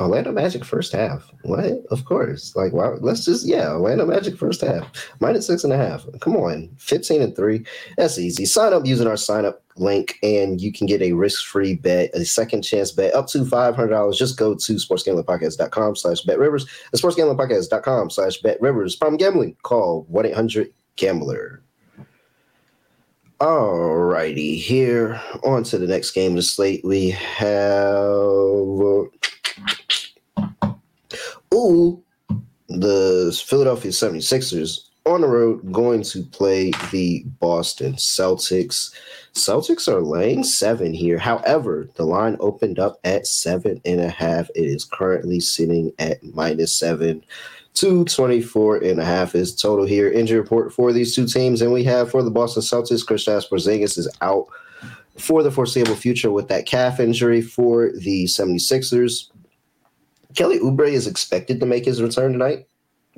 Orlando 0.00 0.32
Magic 0.32 0.64
first 0.64 0.92
half. 0.92 1.30
What? 1.42 1.84
Of 1.90 2.04
course. 2.04 2.56
Like, 2.56 2.72
wow. 2.72 2.96
Let's 3.00 3.24
just 3.24 3.46
yeah, 3.46 3.70
Orlando 3.72 4.06
Magic 4.06 4.36
first 4.36 4.60
half 4.62 4.90
minus 5.20 5.46
six 5.46 5.62
and 5.64 5.72
a 5.72 5.76
half. 5.76 6.06
Come 6.20 6.36
on, 6.36 6.70
fifteen 6.78 7.22
and 7.22 7.36
three. 7.36 7.64
That's 7.96 8.18
easy. 8.18 8.46
Sign 8.46 8.72
up 8.72 8.86
using 8.86 9.06
our 9.06 9.16
sign 9.16 9.44
up 9.44 9.62
link, 9.76 10.18
and 10.22 10.60
you 10.60 10.72
can 10.72 10.86
get 10.86 11.02
a 11.02 11.12
risk 11.12 11.44
free 11.44 11.74
bet, 11.74 12.10
a 12.14 12.24
second 12.24 12.62
chance 12.62 12.90
bet 12.90 13.14
up 13.14 13.26
to 13.28 13.44
five 13.44 13.76
hundred 13.76 13.90
dollars. 13.90 14.18
Just 14.18 14.38
go 14.38 14.54
to 14.54 14.72
sportsgamblingpodcast.com 14.74 15.96
slash 15.96 16.22
bet 16.22 16.38
rivers. 16.38 16.66
The 16.92 16.98
sportsgamblingpodcast.com 16.98 18.10
slash 18.10 18.38
bet 18.38 18.60
rivers. 18.60 18.96
Problem 18.96 19.18
gambling. 19.18 19.56
Call 19.62 20.06
one 20.08 20.26
eight 20.26 20.34
hundred 20.34 20.72
gambler. 20.96 21.62
Alrighty, 23.40 24.60
here 24.60 25.18
on 25.44 25.64
to 25.64 25.78
the 25.78 25.86
next 25.86 26.10
game 26.10 26.32
of 26.32 26.36
the 26.36 26.42
slate. 26.42 26.84
We 26.84 27.08
have 27.08 28.10
Ooh, 31.54 32.02
the 32.68 33.42
Philadelphia 33.46 33.90
76ers 33.90 34.90
on 35.06 35.22
the 35.22 35.28
road 35.28 35.72
going 35.72 36.02
to 36.02 36.22
play 36.22 36.72
the 36.92 37.24
Boston 37.40 37.94
Celtics. 37.94 38.94
Celtics 39.34 39.88
are 39.88 40.02
laying 40.02 40.44
seven 40.44 40.92
here. 40.92 41.18
However, 41.18 41.88
the 41.96 42.04
line 42.04 42.36
opened 42.40 42.78
up 42.78 42.98
at 43.04 43.26
seven 43.26 43.80
and 43.84 44.00
a 44.00 44.10
half. 44.10 44.48
It 44.50 44.66
is 44.66 44.84
currently 44.84 45.40
sitting 45.40 45.92
at 45.98 46.22
minus 46.22 46.72
seven. 46.72 47.24
224 47.74 48.78
and 48.78 49.00
a 49.00 49.04
half 49.04 49.34
is 49.34 49.54
total 49.54 49.86
here. 49.86 50.10
Injury 50.10 50.40
report 50.40 50.72
for 50.72 50.92
these 50.92 51.14
two 51.14 51.26
teams. 51.26 51.62
And 51.62 51.72
we 51.72 51.84
have 51.84 52.10
for 52.10 52.22
the 52.22 52.30
Boston 52.30 52.62
Celtics, 52.62 53.04
Kristaps 53.04 53.48
Porzingis 53.48 53.96
is 53.96 54.08
out 54.20 54.46
for 55.18 55.42
the 55.42 55.50
foreseeable 55.50 55.94
future 55.94 56.30
with 56.30 56.48
that 56.48 56.66
calf 56.66 57.00
injury 57.00 57.40
for 57.40 57.90
the 57.92 58.24
76ers. 58.24 59.30
Kelly 60.34 60.58
Oubre 60.58 60.88
is 60.88 61.06
expected 61.06 61.60
to 61.60 61.66
make 61.66 61.84
his 61.84 62.02
return 62.02 62.32
tonight. 62.32 62.66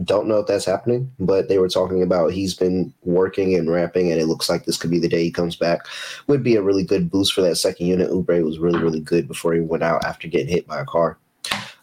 Don't 0.04 0.26
know 0.26 0.38
if 0.38 0.46
that's 0.46 0.64
happening, 0.64 1.12
but 1.20 1.48
they 1.48 1.58
were 1.58 1.68
talking 1.68 2.02
about 2.02 2.32
he's 2.32 2.54
been 2.54 2.92
working 3.02 3.54
and 3.54 3.70
rapping, 3.70 4.10
and 4.10 4.20
it 4.20 4.26
looks 4.26 4.48
like 4.48 4.64
this 4.64 4.78
could 4.78 4.90
be 4.90 4.98
the 4.98 5.08
day 5.08 5.22
he 5.22 5.30
comes 5.30 5.54
back. 5.54 5.80
Would 6.28 6.42
be 6.42 6.56
a 6.56 6.62
really 6.62 6.82
good 6.82 7.10
boost 7.10 7.34
for 7.34 7.42
that 7.42 7.56
second 7.56 7.86
unit. 7.86 8.10
Oubre 8.10 8.42
was 8.42 8.58
really, 8.58 8.80
really 8.80 9.00
good 9.00 9.28
before 9.28 9.52
he 9.52 9.60
went 9.60 9.82
out 9.82 10.04
after 10.04 10.28
getting 10.28 10.48
hit 10.48 10.66
by 10.66 10.80
a 10.80 10.86
car. 10.86 11.18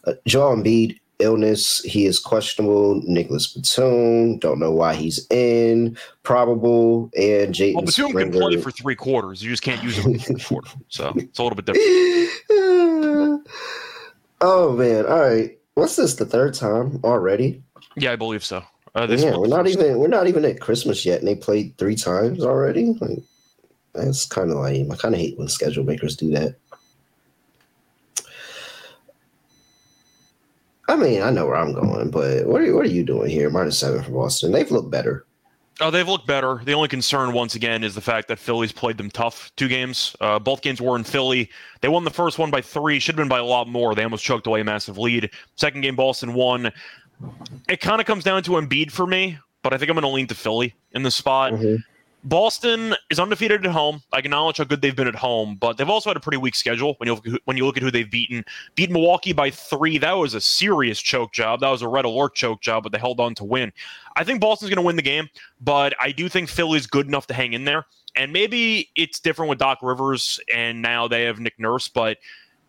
Uh, 0.04 0.14
Joel 0.26 0.56
Embiid 0.56 0.98
illness. 1.20 1.82
He 1.82 2.06
is 2.06 2.18
questionable. 2.18 3.00
Nicholas 3.04 3.46
Batum, 3.46 4.38
don't 4.38 4.58
know 4.58 4.72
why 4.72 4.94
he's 4.94 5.26
in. 5.30 5.96
Probable 6.22 7.10
and 7.16 7.54
Jaden. 7.54 7.74
Well, 7.74 7.84
Batum 7.84 8.08
Springer. 8.10 8.30
can 8.30 8.40
play 8.40 8.56
for 8.56 8.70
three 8.70 8.96
quarters. 8.96 9.42
You 9.42 9.50
just 9.50 9.62
can't 9.62 9.82
use 9.82 9.96
him 9.96 10.18
for 10.18 10.38
four. 10.38 10.62
So 10.88 11.12
it's 11.16 11.38
a 11.38 11.42
little 11.42 11.56
bit 11.56 11.66
different. 11.66 13.46
Oh 14.40 14.72
man! 14.72 15.06
All 15.06 15.20
right, 15.20 15.58
what's 15.74 15.96
this? 15.96 16.14
The 16.14 16.24
third 16.24 16.54
time 16.54 17.00
already? 17.04 17.62
Yeah, 17.96 18.12
I 18.12 18.16
believe 18.16 18.44
so. 18.44 18.62
Uh, 18.94 19.06
yeah, 19.08 19.36
we're 19.36 19.46
not 19.46 19.68
even 19.68 19.98
we're 19.98 20.08
not 20.08 20.26
even 20.26 20.44
at 20.44 20.60
Christmas 20.60 21.06
yet, 21.06 21.20
and 21.20 21.28
they 21.28 21.36
played 21.36 21.76
three 21.78 21.94
times 21.94 22.44
already. 22.44 22.94
Like 23.00 23.22
that's 23.94 24.26
kind 24.26 24.50
of 24.50 24.58
lame. 24.58 24.90
I 24.90 24.96
kind 24.96 25.14
of 25.14 25.20
hate 25.20 25.38
when 25.38 25.48
schedule 25.48 25.84
makers 25.84 26.16
do 26.16 26.30
that. 26.30 26.56
I 30.88 30.96
mean, 30.96 31.22
I 31.22 31.30
know 31.30 31.46
where 31.46 31.56
I'm 31.56 31.72
going, 31.72 32.10
but 32.10 32.46
what 32.46 32.62
are 32.62 32.74
what 32.74 32.84
are 32.84 32.90
you 32.90 33.04
doing 33.04 33.30
here? 33.30 33.48
Minus 33.48 33.78
seven 33.78 34.02
for 34.02 34.10
Boston. 34.10 34.50
They've 34.50 34.70
looked 34.70 34.90
better. 34.90 35.24
Oh, 35.80 35.90
they've 35.90 36.06
looked 36.06 36.26
better. 36.26 36.60
The 36.64 36.74
only 36.74 36.88
concern, 36.88 37.32
once 37.32 37.54
again, 37.54 37.82
is 37.82 37.94
the 37.94 38.00
fact 38.00 38.28
that 38.28 38.38
Philly's 38.38 38.72
played 38.72 38.98
them 38.98 39.10
tough. 39.10 39.50
Two 39.56 39.66
games, 39.68 40.14
uh, 40.20 40.38
both 40.38 40.60
games 40.60 40.80
were 40.80 40.96
in 40.96 41.04
Philly. 41.04 41.50
They 41.80 41.88
won 41.88 42.04
the 42.04 42.10
first 42.10 42.38
one 42.38 42.50
by 42.50 42.60
three. 42.60 42.98
Should 42.98 43.14
have 43.14 43.22
been 43.22 43.28
by 43.28 43.38
a 43.38 43.44
lot 43.44 43.66
more. 43.66 43.94
They 43.94 44.04
almost 44.04 44.24
choked 44.24 44.46
away 44.46 44.60
a 44.60 44.64
massive 44.64 44.98
lead. 44.98 45.30
Second 45.56 45.80
game, 45.80 45.96
Boston 45.96 46.34
won. 46.34 46.70
It 47.68 47.80
kind 47.80 48.00
of 48.00 48.06
comes 48.06 48.24
down 48.24 48.42
to 48.42 48.52
Embiid 48.52 48.90
for 48.90 49.06
me, 49.06 49.38
but 49.62 49.72
I 49.72 49.78
think 49.78 49.90
I'm 49.90 49.94
going 49.94 50.02
to 50.02 50.08
lean 50.08 50.26
to 50.28 50.34
Philly 50.34 50.74
in 50.92 51.02
the 51.02 51.10
spot. 51.10 51.52
Mm-hmm. 51.52 51.76
Boston 52.22 52.94
is 53.08 53.18
undefeated 53.18 53.64
at 53.64 53.72
home. 53.72 54.02
I 54.12 54.18
acknowledge 54.18 54.58
how 54.58 54.64
good 54.64 54.82
they've 54.82 54.94
been 54.94 55.08
at 55.08 55.14
home, 55.14 55.56
but 55.58 55.78
they've 55.78 55.88
also 55.88 56.10
had 56.10 56.18
a 56.18 56.20
pretty 56.20 56.36
weak 56.36 56.54
schedule 56.54 56.94
when 56.98 57.06
you 57.06 57.14
look 57.14 57.40
when 57.46 57.56
you 57.56 57.64
look 57.64 57.78
at 57.78 57.82
who 57.82 57.90
they've 57.90 58.10
beaten. 58.10 58.44
Beat 58.74 58.90
Milwaukee 58.90 59.32
by 59.32 59.50
three. 59.50 59.96
That 59.96 60.12
was 60.12 60.34
a 60.34 60.40
serious 60.40 61.00
choke 61.00 61.32
job. 61.32 61.60
That 61.60 61.70
was 61.70 61.82
a 61.82 61.88
red 61.88 62.04
alert 62.04 62.34
choke 62.34 62.60
job, 62.60 62.82
but 62.82 62.92
they 62.92 62.98
held 62.98 63.20
on 63.20 63.34
to 63.36 63.44
win. 63.44 63.72
I 64.16 64.24
think 64.24 64.40
Boston's 64.40 64.68
going 64.68 64.76
to 64.76 64.86
win 64.86 64.96
the 64.96 65.02
game, 65.02 65.28
but 65.62 65.94
I 65.98 66.12
do 66.12 66.28
think 66.28 66.50
Philly's 66.50 66.86
good 66.86 67.06
enough 67.06 67.26
to 67.28 67.34
hang 67.34 67.54
in 67.54 67.64
there. 67.64 67.86
And 68.16 68.32
maybe 68.32 68.90
it's 68.96 69.20
different 69.20 69.48
with 69.48 69.58
Doc 69.58 69.78
Rivers, 69.80 70.40
and 70.52 70.82
now 70.82 71.08
they 71.08 71.22
have 71.22 71.38
Nick 71.38 71.58
Nurse, 71.58 71.88
but 71.88 72.18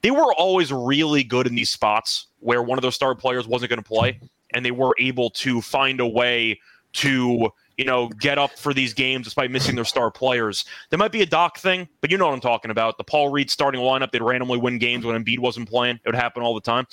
they 0.01 0.11
were 0.11 0.33
always 0.33 0.71
really 0.71 1.23
good 1.23 1.47
in 1.47 1.55
these 1.55 1.69
spots 1.69 2.27
where 2.39 2.61
one 2.61 2.77
of 2.77 2.83
those 2.83 2.95
star 2.95 3.15
players 3.15 3.47
wasn't 3.47 3.69
going 3.69 3.81
to 3.81 3.87
play 3.87 4.19
and 4.53 4.65
they 4.65 4.71
were 4.71 4.95
able 4.99 5.29
to 5.29 5.61
find 5.61 5.99
a 5.99 6.07
way 6.07 6.59
to 6.93 7.49
you 7.81 7.87
know 7.87 8.09
get 8.19 8.37
up 8.37 8.51
for 8.59 8.75
these 8.75 8.93
games 8.93 9.25
despite 9.25 9.49
missing 9.49 9.75
their 9.75 9.85
star 9.85 10.11
players. 10.11 10.65
There 10.91 10.99
might 10.99 11.11
be 11.11 11.23
a 11.23 11.25
doc 11.25 11.57
thing, 11.57 11.87
but 11.99 12.11
you 12.11 12.17
know 12.17 12.27
what 12.27 12.35
I'm 12.35 12.39
talking 12.39 12.69
about. 12.69 12.99
The 12.99 13.03
Paul 13.03 13.29
Reed 13.29 13.49
starting 13.49 13.81
lineup, 13.81 14.11
they'd 14.11 14.21
randomly 14.21 14.59
win 14.59 14.77
games 14.77 15.03
when 15.03 15.21
Embiid 15.21 15.39
wasn't 15.39 15.67
playing. 15.67 15.95
It 15.95 16.07
would 16.07 16.13
happen 16.13 16.43
all 16.43 16.53
the 16.53 16.61
time. 16.61 16.85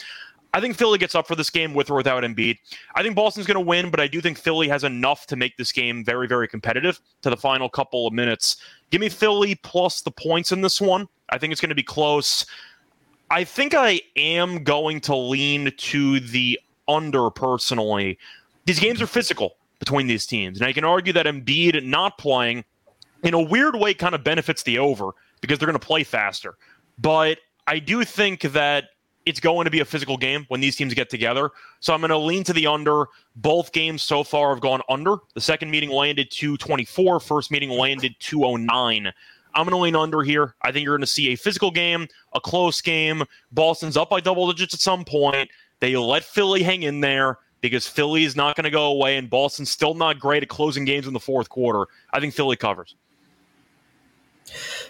I 0.55 0.63
think 0.63 0.77
Philly 0.77 0.97
gets 0.97 1.15
up 1.15 1.29
for 1.29 1.35
this 1.35 1.51
game 1.51 1.75
with 1.75 1.91
or 1.91 1.97
without 1.97 2.23
Embiid. 2.23 2.57
I 2.95 3.03
think 3.03 3.15
Boston's 3.15 3.47
going 3.47 3.63
to 3.63 3.69
win, 3.69 3.91
but 3.91 4.01
I 4.01 4.07
do 4.07 4.23
think 4.23 4.39
Philly 4.39 4.67
has 4.69 4.83
enough 4.83 5.27
to 5.27 5.37
make 5.37 5.59
this 5.59 5.73
game 5.73 6.03
very, 6.03 6.27
very 6.27 6.49
competitive 6.49 7.03
to 7.21 7.29
the 7.29 7.37
final 7.37 7.69
couple 7.69 8.07
of 8.07 8.15
minutes. 8.15 8.57
Give 8.89 9.03
me 9.03 9.11
Philly 9.11 9.57
plus 9.57 10.01
the 10.01 10.11
points 10.11 10.51
in 10.51 10.63
this 10.63 10.81
one. 10.81 11.07
I 11.29 11.37
think 11.37 11.53
it's 11.53 11.61
going 11.61 11.69
to 11.69 11.75
be 11.75 11.83
close. 11.83 12.47
I 13.31 13.45
think 13.45 13.75
I 13.75 14.01
am 14.17 14.65
going 14.65 15.03
to 15.03 15.15
lean 15.15 15.71
to 15.71 16.21
the 16.21 16.59
under 16.89 17.29
personally. 17.29 18.19
These 18.65 18.81
games 18.81 19.03
are 19.03 19.07
physical 19.07 19.59
between 19.79 20.07
these 20.07 20.27
teams. 20.27 20.59
And 20.59 20.67
I 20.67 20.73
can 20.73 20.85
argue 20.85 21.13
that 21.13 21.27
Embiid 21.27 21.83
not 21.85 22.19
playing 22.19 22.65
in 23.23 23.35
a 23.35 23.41
weird 23.41 23.77
way 23.77 23.95
kind 23.95 24.15
of 24.15 24.25
benefits 24.25 24.63
the 24.63 24.79
over 24.79 25.11
because 25.41 25.59
they're 25.59 25.67
going 25.67 25.79
to 25.79 25.87
play 25.87 26.05
faster. 26.05 26.57
But 26.99 27.39
I 27.67 27.79
do 27.79 28.05
think 28.05 28.43
that 28.43 28.91
it's 29.27 29.41
going 29.41 29.67
to 29.67 29.71
be 29.71 29.81
a 29.81 29.85
physical 29.85 30.17
game 30.17 30.47
when 30.49 30.61
these 30.61 30.75
teams 30.75 30.95
get 30.95 31.11
together. 31.11 31.51
So 31.81 31.93
I'm 31.93 32.01
going 32.01 32.11
to 32.11 32.19
lean 32.19 32.45
to 32.45 32.53
the 32.53 32.67
under. 32.67 33.07
Both 33.37 33.73
games 33.73 34.03
so 34.03 34.25
far 34.25 34.51
have 34.51 34.61
gone 34.61 34.81
under. 34.89 35.17
The 35.35 35.41
second 35.41 35.71
meeting 35.71 35.91
landed 35.91 36.31
224, 36.31 37.21
first 37.21 37.51
meeting 37.51 37.71
landed 37.71 38.15
209. 38.21 39.13
I'm 39.55 39.65
going 39.65 39.71
to 39.71 39.83
lean 39.83 39.97
under 39.97 40.23
here. 40.23 40.55
I 40.63 40.73
think 40.73 40.85
you're 40.85 40.97
going 40.97 41.03
to 41.03 41.07
see 41.07 41.29
a 41.29 41.37
physical 41.37 41.71
game, 41.71 42.07
a 42.33 42.41
close 42.41 42.81
game. 42.81 43.23
Boston's 43.53 43.97
up 43.97 44.11
by 44.11 44.21
double 44.21 44.51
digits 44.51 44.75
at 44.75 44.81
some 44.81 45.05
point. 45.05 45.51
They 45.81 45.97
let 45.97 46.25
Philly 46.25 46.63
hang 46.63 46.83
in 46.83 47.01
there 47.01 47.39
because 47.61 47.87
Philly 47.87 48.25
is 48.25 48.37
not 48.37 48.57
going 48.57 48.65
to 48.65 48.71
go 48.71 48.87
away, 48.87 49.17
and 49.17 49.29
Boston's 49.29 49.71
still 49.71 49.95
not 49.95 50.19
great 50.19 50.43
at 50.43 50.49
closing 50.49 50.85
games 50.85 51.07
in 51.07 51.13
the 51.13 51.21
fourth 51.21 51.49
quarter. 51.49 51.87
I 52.13 52.21
think 52.21 52.35
Philly 52.35 52.57
covers. 52.57 52.95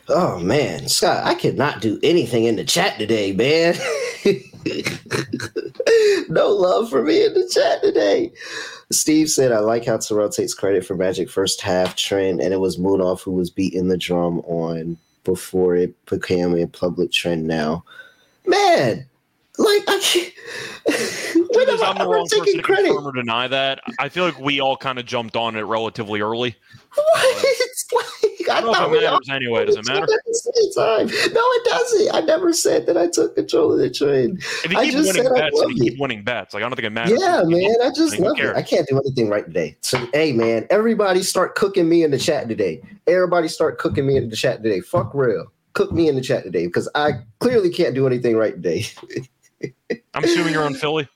Oh 0.08 0.38
man, 0.38 0.88
Scott, 0.88 1.24
I 1.24 1.34
could 1.34 1.58
not 1.58 1.80
do 1.80 1.98
anything 2.02 2.44
in 2.44 2.56
the 2.56 2.64
chat 2.64 2.98
today, 2.98 3.32
man. 3.32 3.74
no 6.28 6.48
love 6.48 6.88
for 6.88 7.02
me 7.02 7.24
in 7.24 7.34
the 7.34 7.50
chat 7.52 7.82
today. 7.82 8.32
Steve 8.90 9.28
said, 9.28 9.52
I 9.52 9.58
like 9.58 9.84
how 9.84 9.98
Terrell 9.98 10.30
takes 10.30 10.54
credit 10.54 10.86
for 10.86 10.94
Magic 10.94 11.28
first 11.28 11.60
half 11.60 11.94
trend, 11.94 12.40
and 12.40 12.54
it 12.54 12.60
was 12.60 12.78
Munaf 12.78 13.22
who 13.22 13.32
was 13.32 13.50
beating 13.50 13.88
the 13.88 13.98
drum 13.98 14.40
on 14.40 14.96
before 15.24 15.76
it 15.76 15.94
became 16.06 16.56
a 16.56 16.66
public 16.66 17.12
trend 17.12 17.46
now. 17.46 17.84
Man, 18.46 19.06
like 19.58 19.82
I 19.88 19.98
can't. 20.00 20.32
when 21.50 21.68
am 21.68 21.82
I 21.82 21.96
ever 22.00 22.22
taking 22.28 22.62
credit? 22.62 22.90
Or 22.90 23.12
deny 23.12 23.48
that. 23.48 23.80
I 23.98 24.08
feel 24.08 24.24
like 24.24 24.38
we 24.38 24.60
all 24.60 24.76
kind 24.76 24.98
of 24.98 25.06
jumped 25.06 25.36
on 25.36 25.56
it 25.56 25.62
relatively 25.62 26.20
early. 26.20 26.54
What? 26.94 27.36
Um, 27.36 27.42
like, 27.92 28.48
I, 28.48 28.58
I 28.58 28.60
thought 28.60 28.94
it 28.94 29.02
matters 29.02 29.28
anyway. 29.30 29.66
Does 29.66 29.76
it 29.76 29.86
matter? 29.86 30.06
Time. 30.76 31.06
No, 31.06 31.42
it 31.42 31.64
doesn't. 31.64 32.14
I 32.14 32.20
never 32.20 32.52
said 32.52 32.86
that 32.86 32.96
I 32.96 33.08
took 33.08 33.34
control 33.34 33.72
of 33.72 33.78
the 33.78 33.90
train. 33.90 34.38
If 34.64 34.72
you 34.72 34.78
keep 34.78 34.94
winning 34.94 35.34
bets, 35.34 35.56
you 35.56 35.74
keep 35.74 35.98
winning 35.98 36.22
bets. 36.22 36.54
Like 36.54 36.62
I 36.62 36.68
don't 36.68 36.76
think 36.76 36.86
it 36.86 36.90
matters. 36.90 37.20
Yeah, 37.20 37.42
man. 37.44 37.74
I 37.82 37.90
just 37.90 38.18
love 38.18 38.38
it. 38.38 38.54
I 38.54 38.62
can't 38.62 38.86
do 38.86 38.98
anything 38.98 39.28
right 39.28 39.44
today. 39.44 39.76
So, 39.80 40.06
hey, 40.12 40.32
man, 40.32 40.66
everybody 40.70 41.22
start 41.22 41.56
cooking 41.56 41.88
me 41.88 42.04
in 42.04 42.10
the 42.10 42.18
chat 42.18 42.48
today. 42.48 42.80
Everybody 43.06 43.48
start 43.48 43.78
cooking 43.78 44.06
me 44.06 44.16
in 44.16 44.28
the 44.28 44.36
chat 44.36 44.62
today. 44.62 44.80
Fuck 44.80 45.14
real. 45.14 45.46
Cook 45.72 45.92
me 45.92 46.08
in 46.08 46.14
the 46.14 46.20
chat 46.20 46.44
today 46.44 46.66
because 46.66 46.88
I 46.94 47.12
clearly 47.40 47.70
can't 47.70 47.94
do 47.94 48.06
anything 48.06 48.36
right 48.36 48.54
today. 48.54 48.86
I'm 50.14 50.24
assuming 50.24 50.52
you're 50.52 50.64
on 50.64 50.74
Philly. 50.74 51.08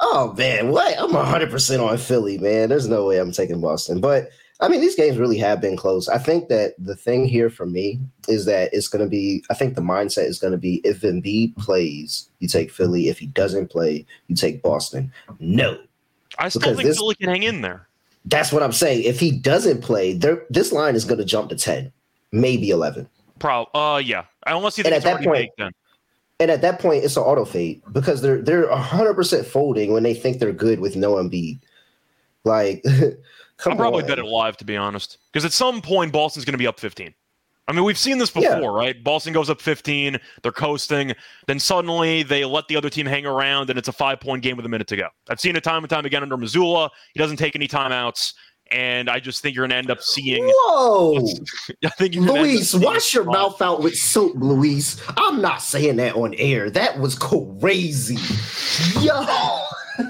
Oh 0.00 0.32
man, 0.32 0.70
what? 0.70 0.98
I'm 0.98 1.12
100 1.12 1.50
percent 1.50 1.82
on 1.82 1.98
Philly, 1.98 2.38
man. 2.38 2.68
There's 2.70 2.88
no 2.88 3.06
way 3.06 3.18
I'm 3.18 3.32
taking 3.32 3.60
Boston. 3.60 4.00
But 4.00 4.30
I 4.60 4.68
mean, 4.68 4.80
these 4.80 4.94
games 4.94 5.18
really 5.18 5.38
have 5.38 5.60
been 5.60 5.76
close. 5.76 6.08
I 6.08 6.18
think 6.18 6.48
that 6.48 6.74
the 6.78 6.96
thing 6.96 7.26
here 7.26 7.48
for 7.48 7.66
me 7.66 8.00
is 8.28 8.44
that 8.44 8.70
it's 8.72 8.88
going 8.88 9.04
to 9.04 9.08
be. 9.08 9.44
I 9.50 9.54
think 9.54 9.74
the 9.74 9.82
mindset 9.82 10.26
is 10.26 10.38
going 10.38 10.52
to 10.52 10.58
be 10.58 10.80
if 10.84 11.00
Embiid 11.00 11.56
plays, 11.56 12.28
you 12.40 12.48
take 12.48 12.70
Philly. 12.70 13.08
If 13.08 13.18
he 13.18 13.26
doesn't 13.26 13.70
play, 13.70 14.06
you 14.28 14.36
take 14.36 14.62
Boston. 14.62 15.12
No, 15.38 15.78
I 16.38 16.48
still 16.48 16.60
because 16.60 16.76
think 16.76 16.88
this, 16.88 16.98
Philly 16.98 17.14
can 17.14 17.28
hang 17.28 17.42
in 17.42 17.60
there. 17.60 17.86
That's 18.26 18.52
what 18.52 18.62
I'm 18.62 18.72
saying. 18.72 19.04
If 19.04 19.18
he 19.18 19.30
doesn't 19.30 19.82
play, 19.82 20.12
this 20.50 20.72
line 20.72 20.94
is 20.94 21.04
going 21.04 21.18
to 21.18 21.24
jump 21.24 21.48
to 21.50 21.56
10, 21.56 21.90
maybe 22.32 22.70
11. 22.70 23.08
Pro, 23.38 23.62
uh, 23.74 24.00
yeah. 24.04 24.24
Unless 24.46 24.76
you 24.76 24.84
think 24.84 24.94
and 24.94 25.04
at 25.04 25.18
that 25.18 25.24
point, 25.24 25.50
then. 25.56 25.72
And 26.40 26.50
at 26.50 26.62
that 26.62 26.80
point, 26.80 27.04
it's 27.04 27.16
an 27.16 27.22
auto 27.22 27.44
fade 27.44 27.82
because 27.92 28.22
they're 28.22 28.40
they're 28.40 28.68
hundred 28.74 29.14
percent 29.14 29.46
folding 29.46 29.92
when 29.92 30.02
they 30.02 30.14
think 30.14 30.38
they're 30.38 30.52
good 30.52 30.80
with 30.80 30.96
no 30.96 31.14
Embiid. 31.14 31.60
Like, 32.44 32.82
I'll 33.66 33.76
probably 33.76 34.02
on. 34.02 34.08
bet 34.08 34.18
it 34.18 34.24
live 34.24 34.56
to 34.56 34.64
be 34.64 34.76
honest, 34.76 35.18
because 35.30 35.44
at 35.44 35.52
some 35.52 35.82
point 35.82 36.12
Boston's 36.12 36.46
going 36.46 36.54
to 36.54 36.58
be 36.58 36.66
up 36.66 36.80
fifteen. 36.80 37.14
I 37.68 37.72
mean, 37.72 37.84
we've 37.84 37.98
seen 37.98 38.18
this 38.18 38.30
before, 38.30 38.60
yeah. 38.62 38.66
right? 38.66 39.04
Boston 39.04 39.32
goes 39.32 39.48
up 39.48 39.60
15, 39.60 40.18
they're 40.42 40.50
coasting, 40.50 41.12
then 41.46 41.60
suddenly 41.60 42.24
they 42.24 42.44
let 42.44 42.66
the 42.66 42.74
other 42.74 42.90
team 42.90 43.06
hang 43.06 43.24
around, 43.26 43.70
and 43.70 43.78
it's 43.78 43.86
a 43.86 43.92
five 43.92 44.18
point 44.18 44.42
game 44.42 44.56
with 44.56 44.66
a 44.66 44.68
minute 44.68 44.88
to 44.88 44.96
go. 44.96 45.06
I've 45.28 45.38
seen 45.38 45.54
it 45.54 45.62
time 45.62 45.84
and 45.84 45.88
time 45.88 46.04
again 46.04 46.24
under 46.24 46.36
Mazzulla. 46.36 46.90
He 47.14 47.20
doesn't 47.20 47.36
take 47.36 47.54
any 47.54 47.68
timeouts 47.68 48.34
and 48.70 49.10
I 49.10 49.20
just 49.20 49.42
think 49.42 49.56
you're 49.56 49.62
going 49.62 49.70
to 49.70 49.76
end 49.76 49.90
up 49.90 50.02
seeing. 50.02 50.44
Whoa! 50.44 51.18
I 51.84 51.88
think 51.90 52.14
Luis, 52.14 52.74
wash 52.74 53.14
your 53.14 53.24
mouth 53.24 53.60
out 53.60 53.82
with 53.82 53.96
soap, 53.96 54.34
Luis. 54.36 55.00
I'm 55.16 55.40
not 55.40 55.62
saying 55.62 55.96
that 55.96 56.14
on 56.14 56.34
air. 56.34 56.70
That 56.70 56.98
was 56.98 57.16
crazy, 57.16 58.18
yo. 59.00 59.24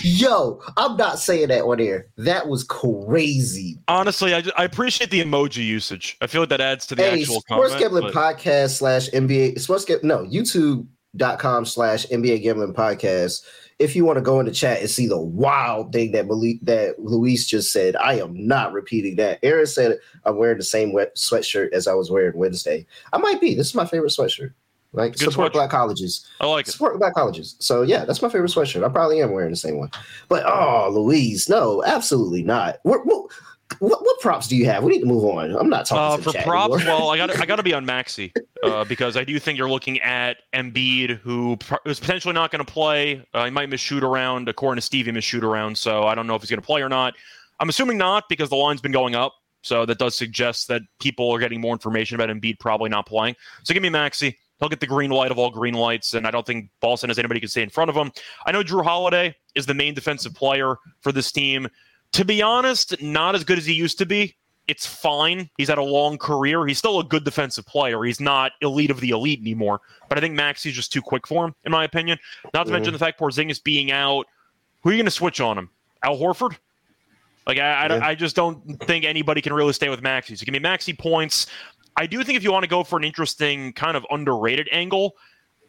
Yo, 0.00 0.62
I'm 0.76 0.96
not 0.96 1.18
saying 1.18 1.48
that 1.48 1.62
on 1.62 1.80
air. 1.80 2.06
That 2.16 2.48
was 2.48 2.64
crazy. 2.64 3.78
Honestly, 3.88 4.34
I, 4.34 4.42
I 4.56 4.64
appreciate 4.64 5.10
the 5.10 5.22
emoji 5.22 5.64
usage. 5.66 6.16
I 6.22 6.26
feel 6.26 6.40
like 6.42 6.50
that 6.50 6.60
adds 6.60 6.86
to 6.86 6.94
the 6.94 7.02
hey, 7.02 7.20
actual 7.20 7.40
Sports 7.40 7.74
comment, 7.74 7.80
Gambling 7.80 8.12
but... 8.12 8.14
Podcast 8.14 8.78
slash 8.78 9.10
NBA 9.10 9.60
Sports 9.60 9.86
No, 10.02 10.24
YouTube.com 10.24 11.66
slash 11.66 12.06
NBA 12.06 12.42
Gambling 12.42 12.72
Podcast 12.72 13.42
if 13.78 13.94
you 13.94 14.04
want 14.04 14.16
to 14.16 14.22
go 14.22 14.40
in 14.40 14.46
the 14.46 14.52
chat 14.52 14.80
and 14.80 14.90
see 14.90 15.06
the 15.06 15.20
wild 15.20 15.92
thing 15.92 16.12
that 16.12 16.26
Malik, 16.26 16.58
that 16.62 16.98
Luis 16.98 17.46
just 17.46 17.72
said, 17.72 17.94
I 17.96 18.14
am 18.14 18.34
not 18.46 18.72
repeating 18.72 19.16
that. 19.16 19.38
Aaron 19.42 19.66
said 19.66 19.98
I'm 20.24 20.36
wearing 20.36 20.58
the 20.58 20.64
same 20.64 20.92
wet 20.92 21.14
sweatshirt 21.16 21.72
as 21.72 21.86
I 21.86 21.94
was 21.94 22.10
wearing 22.10 22.36
Wednesday. 22.36 22.86
I 23.12 23.18
might 23.18 23.40
be. 23.40 23.54
This 23.54 23.68
is 23.68 23.74
my 23.74 23.86
favorite 23.86 24.12
sweatshirt. 24.12 24.52
Like 24.92 25.12
Good 25.12 25.30
support 25.30 25.50
sweatshirt. 25.50 25.52
black 25.52 25.70
colleges. 25.70 26.26
I 26.40 26.46
like 26.46 26.66
it. 26.66 26.72
Support 26.72 26.98
black 26.98 27.14
colleges. 27.14 27.56
So 27.60 27.82
yeah, 27.82 28.04
that's 28.04 28.22
my 28.22 28.28
favorite 28.28 28.50
sweatshirt. 28.50 28.84
I 28.84 28.88
probably 28.88 29.22
am 29.22 29.32
wearing 29.32 29.50
the 29.50 29.56
same 29.56 29.78
one. 29.78 29.90
But 30.28 30.44
oh, 30.46 30.88
Luis, 30.90 31.48
no, 31.48 31.84
absolutely 31.84 32.42
not. 32.42 32.78
We're, 32.84 33.04
we're, 33.04 33.26
what, 33.78 34.02
what 34.02 34.20
props 34.20 34.48
do 34.48 34.56
you 34.56 34.66
have? 34.66 34.82
We 34.82 34.92
need 34.92 35.00
to 35.00 35.06
move 35.06 35.24
on. 35.24 35.54
I'm 35.54 35.68
not 35.68 35.86
talking 35.86 36.26
uh, 36.26 36.32
for 36.32 36.42
props. 36.42 36.84
well, 36.84 37.10
I 37.10 37.16
got 37.16 37.38
I 37.38 37.46
got 37.46 37.56
to 37.56 37.62
be 37.62 37.74
on 37.74 37.84
Maxey 37.86 38.32
uh, 38.62 38.84
because 38.84 39.16
I 39.16 39.24
do 39.24 39.38
think 39.38 39.58
you're 39.58 39.70
looking 39.70 40.00
at 40.00 40.38
Embiid, 40.52 41.18
who 41.18 41.58
is 41.84 42.00
potentially 42.00 42.34
not 42.34 42.50
going 42.50 42.64
to 42.64 42.70
play. 42.70 43.24
Uh, 43.34 43.44
he 43.44 43.50
might 43.50 43.68
miss 43.68 43.80
shoot 43.80 44.02
around. 44.02 44.48
According 44.48 44.78
to 44.78 44.82
Steve, 44.82 45.06
he 45.06 45.12
miss 45.12 45.24
shoot 45.24 45.44
around. 45.44 45.76
So 45.76 46.04
I 46.04 46.14
don't 46.14 46.26
know 46.26 46.34
if 46.34 46.42
he's 46.42 46.50
going 46.50 46.60
to 46.60 46.66
play 46.66 46.82
or 46.82 46.88
not. 46.88 47.14
I'm 47.60 47.68
assuming 47.68 47.98
not 47.98 48.24
because 48.28 48.48
the 48.48 48.56
line's 48.56 48.80
been 48.80 48.92
going 48.92 49.14
up. 49.14 49.34
So 49.62 49.84
that 49.84 49.98
does 49.98 50.16
suggest 50.16 50.68
that 50.68 50.82
people 51.00 51.30
are 51.30 51.38
getting 51.38 51.60
more 51.60 51.72
information 51.72 52.14
about 52.14 52.28
Embiid 52.28 52.60
probably 52.60 52.88
not 52.88 53.06
playing. 53.06 53.34
So 53.64 53.74
give 53.74 53.82
me 53.82 53.90
Maxey. 53.90 54.38
He'll 54.60 54.68
get 54.68 54.80
the 54.80 54.86
green 54.86 55.10
light 55.10 55.30
of 55.30 55.38
all 55.38 55.50
green 55.50 55.74
lights, 55.74 56.14
and 56.14 56.26
I 56.26 56.30
don't 56.30 56.46
think 56.46 56.70
Boston 56.80 57.10
has 57.10 57.18
anybody 57.18 57.38
can 57.38 57.48
stay 57.48 57.62
in 57.62 57.70
front 57.70 57.90
of 57.90 57.96
him. 57.96 58.10
I 58.44 58.50
know 58.50 58.64
Jrue 58.64 58.82
Holiday 58.82 59.36
is 59.54 59.66
the 59.66 59.74
main 59.74 59.94
defensive 59.94 60.34
player 60.34 60.76
for 61.00 61.12
this 61.12 61.30
team 61.30 61.68
to 62.12 62.24
be 62.24 62.42
honest, 62.42 63.00
not 63.02 63.34
as 63.34 63.44
good 63.44 63.58
as 63.58 63.66
he 63.66 63.72
used 63.72 63.98
to 63.98 64.06
be. 64.06 64.36
It's 64.66 64.86
fine. 64.86 65.48
He's 65.56 65.68
had 65.68 65.78
a 65.78 65.82
long 65.82 66.18
career. 66.18 66.66
He's 66.66 66.76
still 66.76 67.00
a 67.00 67.04
good 67.04 67.24
defensive 67.24 67.64
player. 67.64 68.02
He's 68.04 68.20
not 68.20 68.52
elite 68.60 68.90
of 68.90 69.00
the 69.00 69.10
elite 69.10 69.40
anymore. 69.40 69.80
But 70.08 70.18
I 70.18 70.20
think 70.20 70.34
Maxey's 70.34 70.74
just 70.74 70.92
too 70.92 71.00
quick 71.00 71.26
for 71.26 71.46
him, 71.46 71.54
in 71.64 71.72
my 71.72 71.84
opinion. 71.84 72.18
Not 72.52 72.52
to 72.52 72.58
mm-hmm. 72.64 72.72
mention 72.72 72.92
the 72.92 72.98
fact 72.98 73.18
Porzingis 73.18 73.64
being 73.64 73.90
out. 73.90 74.26
Who 74.82 74.90
are 74.90 74.92
you 74.92 74.98
going 74.98 75.06
to 75.06 75.10
switch 75.10 75.40
on 75.40 75.56
him? 75.56 75.70
Al 76.02 76.18
Horford? 76.18 76.56
Like 77.46 77.56
I, 77.56 77.86
yeah. 77.86 77.94
I, 77.94 78.08
I, 78.10 78.14
just 78.14 78.36
don't 78.36 78.60
think 78.82 79.06
anybody 79.06 79.40
can 79.40 79.54
really 79.54 79.72
stay 79.72 79.88
with 79.88 80.02
Maxey. 80.02 80.36
So 80.36 80.44
give 80.44 80.52
me 80.52 80.58
Maxey 80.58 80.92
points. 80.92 81.46
I 81.96 82.06
do 82.06 82.22
think 82.22 82.36
if 82.36 82.44
you 82.44 82.52
want 82.52 82.64
to 82.64 82.68
go 82.68 82.84
for 82.84 82.98
an 82.98 83.04
interesting 83.04 83.72
kind 83.72 83.96
of 83.96 84.04
underrated 84.10 84.68
angle, 84.70 85.16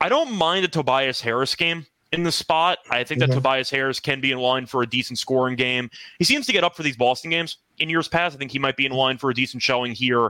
I 0.01 0.09
don't 0.09 0.33
mind 0.33 0.65
the 0.65 0.67
Tobias 0.67 1.21
Harris 1.21 1.55
game 1.55 1.85
in 2.11 2.23
the 2.23 2.31
spot. 2.31 2.79
I 2.89 3.03
think 3.03 3.19
that 3.19 3.29
mm-hmm. 3.29 3.37
Tobias 3.37 3.69
Harris 3.69 3.99
can 3.99 4.21
be 4.21 4.31
in 4.31 4.39
line 4.39 4.65
for 4.65 4.81
a 4.81 4.87
decent 4.87 5.19
scoring 5.19 5.55
game. 5.55 5.89
He 6.17 6.25
seems 6.25 6.45
to 6.47 6.53
get 6.53 6.63
up 6.63 6.75
for 6.75 6.83
these 6.83 6.97
Boston 6.97 7.29
games 7.29 7.57
in 7.77 7.89
years 7.89 8.07
past. 8.07 8.35
I 8.35 8.39
think 8.39 8.51
he 8.51 8.59
might 8.59 8.77
be 8.77 8.85
in 8.85 8.91
line 8.91 9.17
for 9.17 9.29
a 9.29 9.33
decent 9.33 9.61
showing 9.61 9.93
here. 9.93 10.29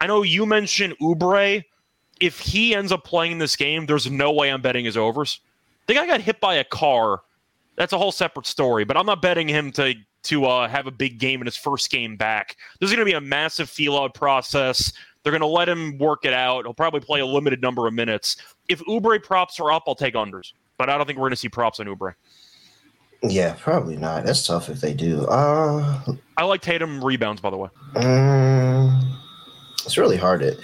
I 0.00 0.06
know 0.06 0.22
you 0.22 0.46
mentioned 0.46 0.94
Oubre. 1.00 1.64
If 2.20 2.38
he 2.40 2.74
ends 2.74 2.92
up 2.92 3.04
playing 3.04 3.38
this 3.38 3.56
game, 3.56 3.86
there's 3.86 4.10
no 4.10 4.32
way 4.32 4.50
I'm 4.50 4.62
betting 4.62 4.84
his 4.84 4.96
overs. 4.96 5.40
The 5.86 5.94
guy 5.94 6.06
got 6.06 6.20
hit 6.20 6.40
by 6.40 6.56
a 6.56 6.64
car. 6.64 7.22
That's 7.76 7.92
a 7.92 7.98
whole 7.98 8.12
separate 8.12 8.46
story, 8.46 8.84
but 8.84 8.96
I'm 8.96 9.06
not 9.06 9.22
betting 9.22 9.48
him 9.48 9.70
to 9.72 9.94
to 10.24 10.44
uh, 10.46 10.68
have 10.68 10.88
a 10.88 10.90
big 10.90 11.18
game 11.18 11.40
in 11.40 11.46
his 11.46 11.56
first 11.56 11.90
game 11.90 12.16
back. 12.16 12.56
There's 12.78 12.90
going 12.90 12.98
to 12.98 13.04
be 13.04 13.16
a 13.16 13.20
massive 13.20 13.70
feel 13.70 13.96
out 13.96 14.14
process. 14.14 14.92
They're 15.22 15.30
going 15.30 15.40
to 15.40 15.46
let 15.46 15.68
him 15.68 15.96
work 15.96 16.24
it 16.24 16.32
out. 16.32 16.64
He'll 16.64 16.74
probably 16.74 17.00
play 17.00 17.20
a 17.20 17.26
limited 17.26 17.62
number 17.62 17.86
of 17.86 17.94
minutes. 17.94 18.36
If 18.68 18.80
Oubre 18.80 19.22
props 19.22 19.60
are 19.60 19.70
up, 19.70 19.84
I'll 19.86 19.94
take 19.94 20.14
unders 20.14 20.52
but 20.78 20.88
I 20.88 20.96
don't 20.96 21.06
think 21.06 21.18
we're 21.18 21.24
going 21.24 21.32
to 21.32 21.36
see 21.36 21.48
props 21.48 21.80
on 21.80 21.86
Oubre. 21.86 22.14
Yeah, 23.22 23.56
probably 23.58 23.96
not. 23.96 24.24
That's 24.24 24.46
tough 24.46 24.68
if 24.68 24.80
they 24.80 24.94
do. 24.94 25.26
Uh, 25.26 26.00
I 26.36 26.44
like 26.44 26.62
Tatum 26.62 27.04
rebounds, 27.04 27.40
by 27.40 27.50
the 27.50 27.56
way. 27.56 27.68
um, 27.96 29.18
it's 29.84 29.98
really 29.98 30.16
hard 30.16 30.40
to. 30.40 30.56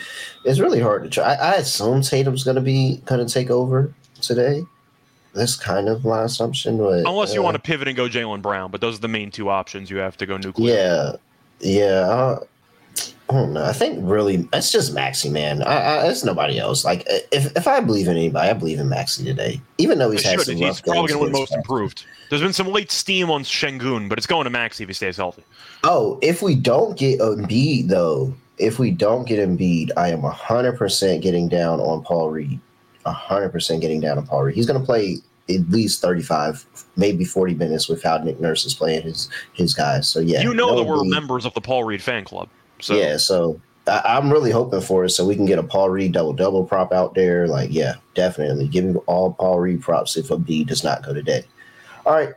It's 0.44 0.60
really 0.60 0.80
hard 0.80 1.02
to 1.02 1.10
try. 1.10 1.34
I, 1.34 1.34
I 1.34 1.52
assume 1.54 2.02
Tatum's 2.02 2.44
going 2.44 2.54
to 2.54 2.60
be 2.60 3.02
going 3.06 3.26
to 3.26 3.32
take 3.32 3.50
over 3.50 3.92
today. 4.20 4.62
That's 5.34 5.56
kind 5.56 5.88
of 5.88 6.04
my 6.04 6.22
assumption, 6.22 6.78
but 6.78 7.00
Unless 7.08 7.34
you 7.34 7.40
uh, 7.40 7.44
want 7.44 7.56
to 7.56 7.60
pivot 7.60 7.88
and 7.88 7.96
go 7.96 8.08
Jaylen 8.08 8.40
Brown, 8.40 8.70
but 8.70 8.80
those 8.80 8.98
are 8.98 9.00
the 9.00 9.08
main 9.08 9.32
two 9.32 9.48
options. 9.48 9.90
You 9.90 9.96
have 9.96 10.16
to 10.18 10.26
go 10.26 10.36
nuclear. 10.36 10.74
Yeah, 10.76 11.16
yeah. 11.58 12.36
I 13.30 13.32
don't 13.32 13.54
know. 13.54 13.64
I 13.64 13.72
think 13.72 14.00
really 14.02 14.46
it's 14.52 14.70
just 14.70 14.92
Maxey, 14.92 15.30
man. 15.30 15.62
I, 15.62 15.76
I, 15.76 16.08
it's 16.08 16.24
nobody 16.24 16.58
else. 16.58 16.84
Like 16.84 17.04
if 17.32 17.56
if 17.56 17.66
I 17.66 17.80
believe 17.80 18.06
in 18.06 18.16
anybody, 18.16 18.50
I 18.50 18.52
believe 18.52 18.78
in 18.78 18.88
Maxey 18.88 19.24
today. 19.24 19.60
Even 19.78 19.98
though 19.98 20.10
he's 20.10 20.22
had 20.22 20.40
some 20.40 20.56
He's 20.56 20.62
rough 20.62 20.82
probably 20.82 21.08
going 21.08 21.18
to 21.18 21.18
win 21.24 21.32
most 21.32 21.54
improved. 21.54 22.04
There's 22.28 22.42
been 22.42 22.52
some 22.52 22.68
late 22.68 22.90
steam 22.90 23.30
on 23.30 23.42
Sengun, 23.42 24.08
but 24.08 24.18
it's 24.18 24.26
going 24.26 24.44
to 24.44 24.50
Maxey 24.50 24.84
if 24.84 24.88
he 24.88 24.94
stays 24.94 25.16
healthy. 25.16 25.42
Oh, 25.84 26.18
if 26.20 26.42
we 26.42 26.54
don't 26.54 26.98
get 26.98 27.20
Embiid 27.20 27.88
though, 27.88 28.34
if 28.58 28.78
we 28.78 28.90
don't 28.90 29.26
get 29.26 29.38
Embiid, 29.38 29.90
I 29.96 30.10
am 30.10 30.22
hundred 30.22 30.76
percent 30.76 31.22
getting 31.22 31.48
down 31.48 31.80
on 31.80 32.02
Paul 32.02 32.30
Reed. 32.30 32.60
hundred 33.06 33.50
percent 33.50 33.80
getting 33.80 34.00
down 34.00 34.18
on 34.18 34.26
Paul 34.26 34.44
Reed. 34.44 34.54
He's 34.54 34.66
going 34.66 34.78
to 34.78 34.84
play 34.84 35.16
at 35.48 35.68
least 35.70 36.02
thirty-five, 36.02 36.64
maybe 36.96 37.24
forty 37.24 37.54
minutes 37.54 37.88
with 37.88 38.02
how 38.02 38.18
Nick 38.18 38.38
Nurse 38.38 38.66
is 38.66 38.74
playing 38.74 39.02
his 39.02 39.30
his 39.54 39.72
guys. 39.72 40.08
So 40.08 40.20
yeah, 40.20 40.42
you 40.42 40.52
know 40.52 40.74
no 40.74 40.76
that 40.76 40.84
we're 40.84 40.96
Embiid. 40.96 41.10
members 41.10 41.46
of 41.46 41.54
the 41.54 41.62
Paul 41.62 41.84
Reed 41.84 42.02
fan 42.02 42.24
club. 42.24 42.50
So 42.84 42.94
yeah, 42.94 43.16
so 43.16 43.58
I, 43.86 44.02
I'm 44.04 44.30
really 44.30 44.50
hoping 44.50 44.82
for 44.82 45.06
it 45.06 45.10
so 45.10 45.26
we 45.26 45.36
can 45.36 45.46
get 45.46 45.58
a 45.58 45.62
Paul 45.62 45.88
Reed 45.88 46.12
double 46.12 46.34
double 46.34 46.66
prop 46.66 46.92
out 46.92 47.14
there. 47.14 47.48
Like, 47.48 47.70
yeah, 47.72 47.94
definitely 48.12 48.68
give 48.68 48.84
me 48.84 48.96
all 49.06 49.32
Paul 49.32 49.60
Reed 49.60 49.80
props 49.80 50.18
if 50.18 50.30
a 50.30 50.36
B 50.36 50.64
does 50.64 50.84
not 50.84 51.02
go 51.02 51.14
today. 51.14 51.44
All 52.04 52.12
right, 52.12 52.34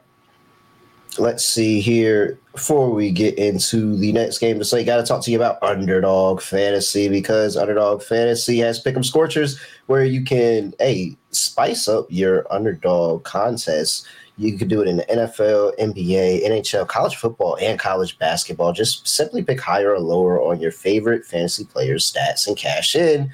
let's 1.18 1.44
see 1.44 1.82
here. 1.82 2.40
Before 2.54 2.90
we 2.90 3.12
get 3.12 3.38
into 3.38 3.98
the 3.98 4.14
next 4.14 4.38
game 4.38 4.58
to 4.58 4.64
say, 4.64 4.86
got 4.86 4.98
to 4.98 5.04
talk 5.04 5.22
to 5.26 5.32
you 5.32 5.38
about 5.38 5.62
Underdog 5.62 6.42
Fantasy 6.42 7.10
because 7.10 7.58
Underdog 7.58 8.02
Fantasy 8.02 8.58
has 8.60 8.82
Pick'em 8.82 9.04
Scorchers 9.04 9.60
where 9.88 10.06
you 10.06 10.24
can 10.24 10.74
a 10.80 11.14
spice 11.32 11.90
up 11.90 12.06
your 12.08 12.52
underdog 12.52 13.26
contest. 13.26 14.08
You 14.38 14.58
could 14.58 14.68
do 14.68 14.82
it 14.82 14.88
in 14.88 14.98
the 14.98 15.06
NFL, 15.06 15.78
NBA, 15.80 16.46
NHL, 16.46 16.88
college 16.88 17.16
football, 17.16 17.58
and 17.60 17.80
college 17.80 18.20
basketball. 18.20 18.72
Just 18.72 19.08
simply 19.08 19.44
pick 19.44 19.60
higher 19.60 19.94
or 19.94 20.00
lower 20.00 20.40
on 20.40 20.60
your 20.60 20.72
favorite 20.72 21.26
fantasy 21.26 21.66
players' 21.66 22.12
stats 22.12 22.48
and 22.48 22.56
cash 22.56 22.96
in. 22.96 23.34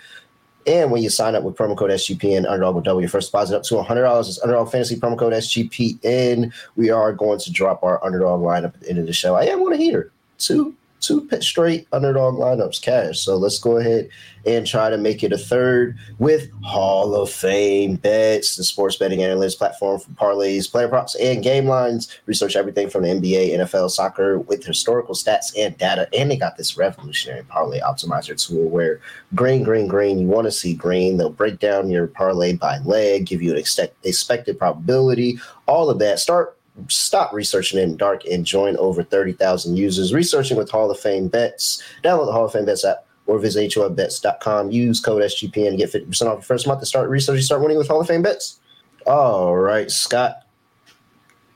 And 0.66 0.92
when 0.92 1.04
you 1.04 1.10
sign 1.10 1.36
up 1.36 1.44
with 1.44 1.56
promo 1.56 1.78
code 1.78 1.92
SGPN, 1.92 2.48
Underdog 2.50 2.76
will 2.76 2.82
double 2.82 3.02
your 3.02 3.10
first 3.10 3.32
deposit 3.32 3.58
up 3.58 3.63
to 3.63 3.76
$100. 3.76 4.20
It's 4.22 4.42
Underdog 4.42 4.72
Fantasy 4.72 4.96
promo 4.96 5.18
code 5.18 5.34
SGPN. 5.34 6.54
We 6.78 6.89
are 6.89 7.12
going 7.12 7.39
to 7.39 7.52
drop 7.52 7.84
our 7.84 8.04
Underdog 8.04 8.42
lineup 8.42 8.76
at 8.76 8.80
the 8.80 8.89
end 8.89 9.00
of 9.00 9.06
the 9.06 9.13
show. 9.13 9.36
I 9.36 9.44
am 9.44 9.62
on 9.62 9.74
a 9.74 9.78
heater. 9.78 10.12
Two 10.38 10.74
two 11.04 11.28
straight 11.42 11.88
Underdog 11.92 12.36
lineups 12.36 12.82
cash. 12.82 13.20
So 13.20 13.36
let's 13.36 13.60
go 13.60 13.78
ahead 13.78 14.10
and 14.46 14.68
try 14.68 14.89
to 14.89 14.98
make 14.98 15.24
it 15.24 15.32
a 15.32 15.38
third 15.38 15.98
with 16.20 16.52
Hall 16.63 17.16
of 17.16 17.30
Fame 17.30 17.96
bets, 17.96 18.56
the 18.56 18.63
sports 18.63 18.98
betting 18.98 19.20
analytics 19.20 19.58
platform 19.58 20.00
for 20.00 20.10
parlays, 20.12 20.70
player 20.70 20.88
props, 20.88 21.16
and 21.16 21.44
game 21.44 21.66
lines. 21.66 22.18
Research 22.26 22.56
everything 22.56 22.89
from 22.89 23.04
the 23.04 23.10
NBA, 23.10 23.52
NFL, 23.52 23.89
soccer 23.92 24.39
with 24.39 24.66
historical 24.66 25.16
stats 25.16 25.54
and 25.58 25.78
data. 25.78 26.08
And 26.18 26.30
they 26.30 26.38
got 26.38 26.58
this 26.58 26.78
revolutionary 26.78 27.44
parlay 27.44 27.80
optimizer 27.80 28.36
tool 28.36 28.68
where 28.70 29.00
green, 29.36 29.63
green, 29.63 29.88
green, 29.88 30.20
you 30.20 30.28
want 30.28 30.46
to 30.46 30.52
see 30.52 30.74
green. 30.74 31.18
They'll 31.18 31.30
break 31.30 31.60
down 31.60 31.89
your 31.89 32.08
parlay 32.08 32.54
by 32.54 32.80
leg, 32.80 33.26
give 33.26 33.42
you 33.42 33.52
an 33.52 33.58
expect, 33.58 33.96
expected 34.06 34.60
probability, 34.60 35.39
all 35.68 35.89
of 35.89 36.00
that. 36.00 36.20
Start 36.20 36.58
stop 36.88 37.34
researching 37.34 37.80
in 37.80 37.98
dark 37.98 38.26
and 38.26 38.46
join 38.46 38.76
over 38.78 39.04
30,000 39.04 39.76
users 39.76 40.14
researching 40.14 40.58
with 40.58 40.70
Hall 40.70 40.90
of 40.90 41.00
Fame 41.00 41.28
bets. 41.28 41.82
Download 42.04 42.26
the 42.26 42.32
Hall 42.32 42.46
of 42.46 42.52
Fame 42.52 42.66
bets 42.66 42.86
app 42.86 43.06
or 43.26 43.40
visit 43.40 43.72
HOFbets.com. 43.72 44.72
Use 44.72 45.00
code 45.00 45.22
SGPN 45.22 45.72
to 45.72 45.78
get 45.78 45.92
50% 45.92 46.22
off 46.24 46.36
your 46.36 46.42
first 46.42 46.68
month 46.68 46.80
to 46.82 46.86
start 46.86 47.10
researching, 47.10 47.44
start 47.44 47.62
winning 47.62 47.78
with 47.78 47.88
Hall 47.88 48.02
of 48.02 48.08
Fame 48.08 48.22
bets. 48.22 48.60
All 49.06 49.56
right, 49.56 49.90
Scott. 49.90 50.48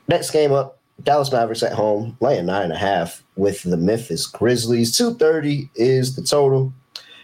Next 0.06 0.30
game 0.30 0.52
up, 0.52 0.78
Dallas 1.02 1.32
Mavericks 1.32 1.62
at 1.62 1.72
home, 1.72 2.16
laying 2.20 2.46
nine 2.46 2.64
and 2.64 2.72
a 2.72 2.78
half 2.78 3.22
with 3.36 3.62
the 3.62 3.76
Memphis 3.76 4.26
Grizzlies. 4.26 4.96
230 4.96 5.70
is 5.74 6.16
the 6.16 6.22
total. 6.22 6.72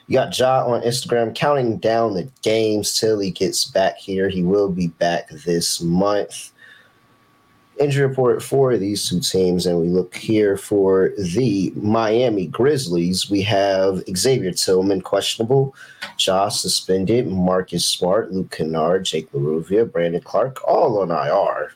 You 0.07 0.15
got 0.15 0.39
Ja 0.39 0.67
on 0.67 0.83
Instagram 0.83 1.35
counting 1.35 1.79
down 1.79 2.13
the 2.13 2.29
games 2.43 2.99
till 2.99 3.19
he 3.21 3.31
gets 3.31 3.65
back 3.65 3.97
here. 3.97 4.29
He 4.29 4.43
will 4.43 4.69
be 4.69 4.89
back 4.89 5.31
this 5.31 5.81
month 5.81 6.53
injury 7.79 8.07
report 8.07 8.43
for 8.43 8.77
these 8.77 9.09
two 9.09 9.21
teams, 9.21 9.67
and 9.67 9.81
we 9.81 9.89
look 9.89 10.15
here 10.15 10.57
for 10.57 11.13
the 11.19 11.73
Miami 11.77 12.47
Grizzlies. 12.47 13.31
We 13.31 13.43
have 13.43 14.03
Xavier 14.17 14.53
Tillman 14.53 15.01
questionable, 15.01 15.75
Josh 16.17 16.61
suspended, 16.61 17.27
Marcus 17.27 17.85
Smart, 17.85 18.33
Luke 18.33 18.51
Kennard, 18.51 19.05
Jake 19.05 19.31
LaRavia, 19.33 19.91
Brandon 19.91 20.21
Clarke, 20.21 20.67
all 20.67 21.01
on 21.01 21.11
IR. 21.11 21.73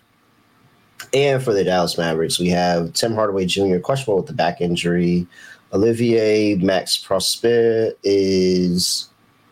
And 1.13 1.43
for 1.43 1.53
the 1.53 1.65
Dallas 1.65 1.97
Mavericks, 1.97 2.39
we 2.39 2.49
have 2.49 2.93
Tim 2.93 3.15
Hardaway 3.15 3.47
Jr. 3.47 3.79
questionable 3.79 4.19
with 4.19 4.27
the 4.27 4.35
back 4.35 4.61
injury. 4.61 5.27
Olivier-Maxence 5.73 7.05
Prosper 7.05 7.93
is 8.03 9.09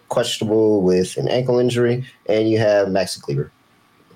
questionable 0.08 0.82
with 0.82 1.16
an 1.16 1.28
ankle 1.28 1.58
injury, 1.58 2.04
and 2.26 2.48
you 2.48 2.58
have 2.58 2.88
Maxi. 2.88 3.50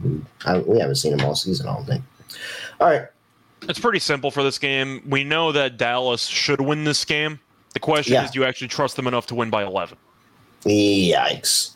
Who 0.03 0.25
I, 0.47 0.59
we 0.59 0.79
haven't 0.79 0.97
seen 0.97 1.13
him 1.13 1.25
all 1.27 1.35
season, 1.35 1.69
I 1.69 1.75
don't 1.75 1.87
think. 1.87 2.05
All 2.81 2.89
right. 2.89 3.07
It's 3.63 3.79
pretty 3.79 3.99
simple 3.99 4.31
for 4.31 4.43
this 4.43 4.59
game. 4.59 5.03
We 5.09 5.23
know 5.23 5.53
that 5.53 5.77
Dallas 5.77 6.27
should 6.27 6.61
win 6.61 6.85
this 6.85 7.05
game. 7.05 7.39
The 7.75 7.81
question 7.81 8.15
Yeah. 8.15 8.25
is, 8.25 8.31
do 8.31 8.41
you 8.41 8.45
actually 8.47 8.69
trust 8.69 8.97
them 8.97 9.07
enough 9.07 9.27
to 9.27 9.35
win 9.35 9.51
by 9.51 9.63
11? 9.65 9.97
Yikes. 10.65 11.73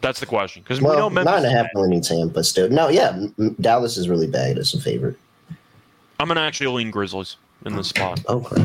That's 0.00 0.20
the 0.20 0.26
question. 0.26 0.62
Because 0.62 0.80
we 0.80 0.88
know 0.88 0.96
Well, 0.96 1.10
Memphis. 1.10 1.30
nine 1.32 1.44
and 1.44 1.46
a 1.46 1.50
half 1.56 1.66
winning 1.74 2.28
but 2.28 2.44
still, 2.44 2.68
no, 2.68 2.88
yeah, 2.88 3.26
Dallas 3.60 3.96
is 3.96 4.08
really 4.08 4.26
bad 4.26 4.58
as 4.58 4.74
a 4.74 4.80
favorite. 4.80 5.16
I'm 6.20 6.26
going 6.28 6.36
to 6.36 6.42
actually 6.42 6.68
lean 6.68 6.90
Grizzlies 6.90 7.36
in 7.64 7.74
this 7.76 7.88
spot. 7.88 8.20
Okay. 8.28 8.64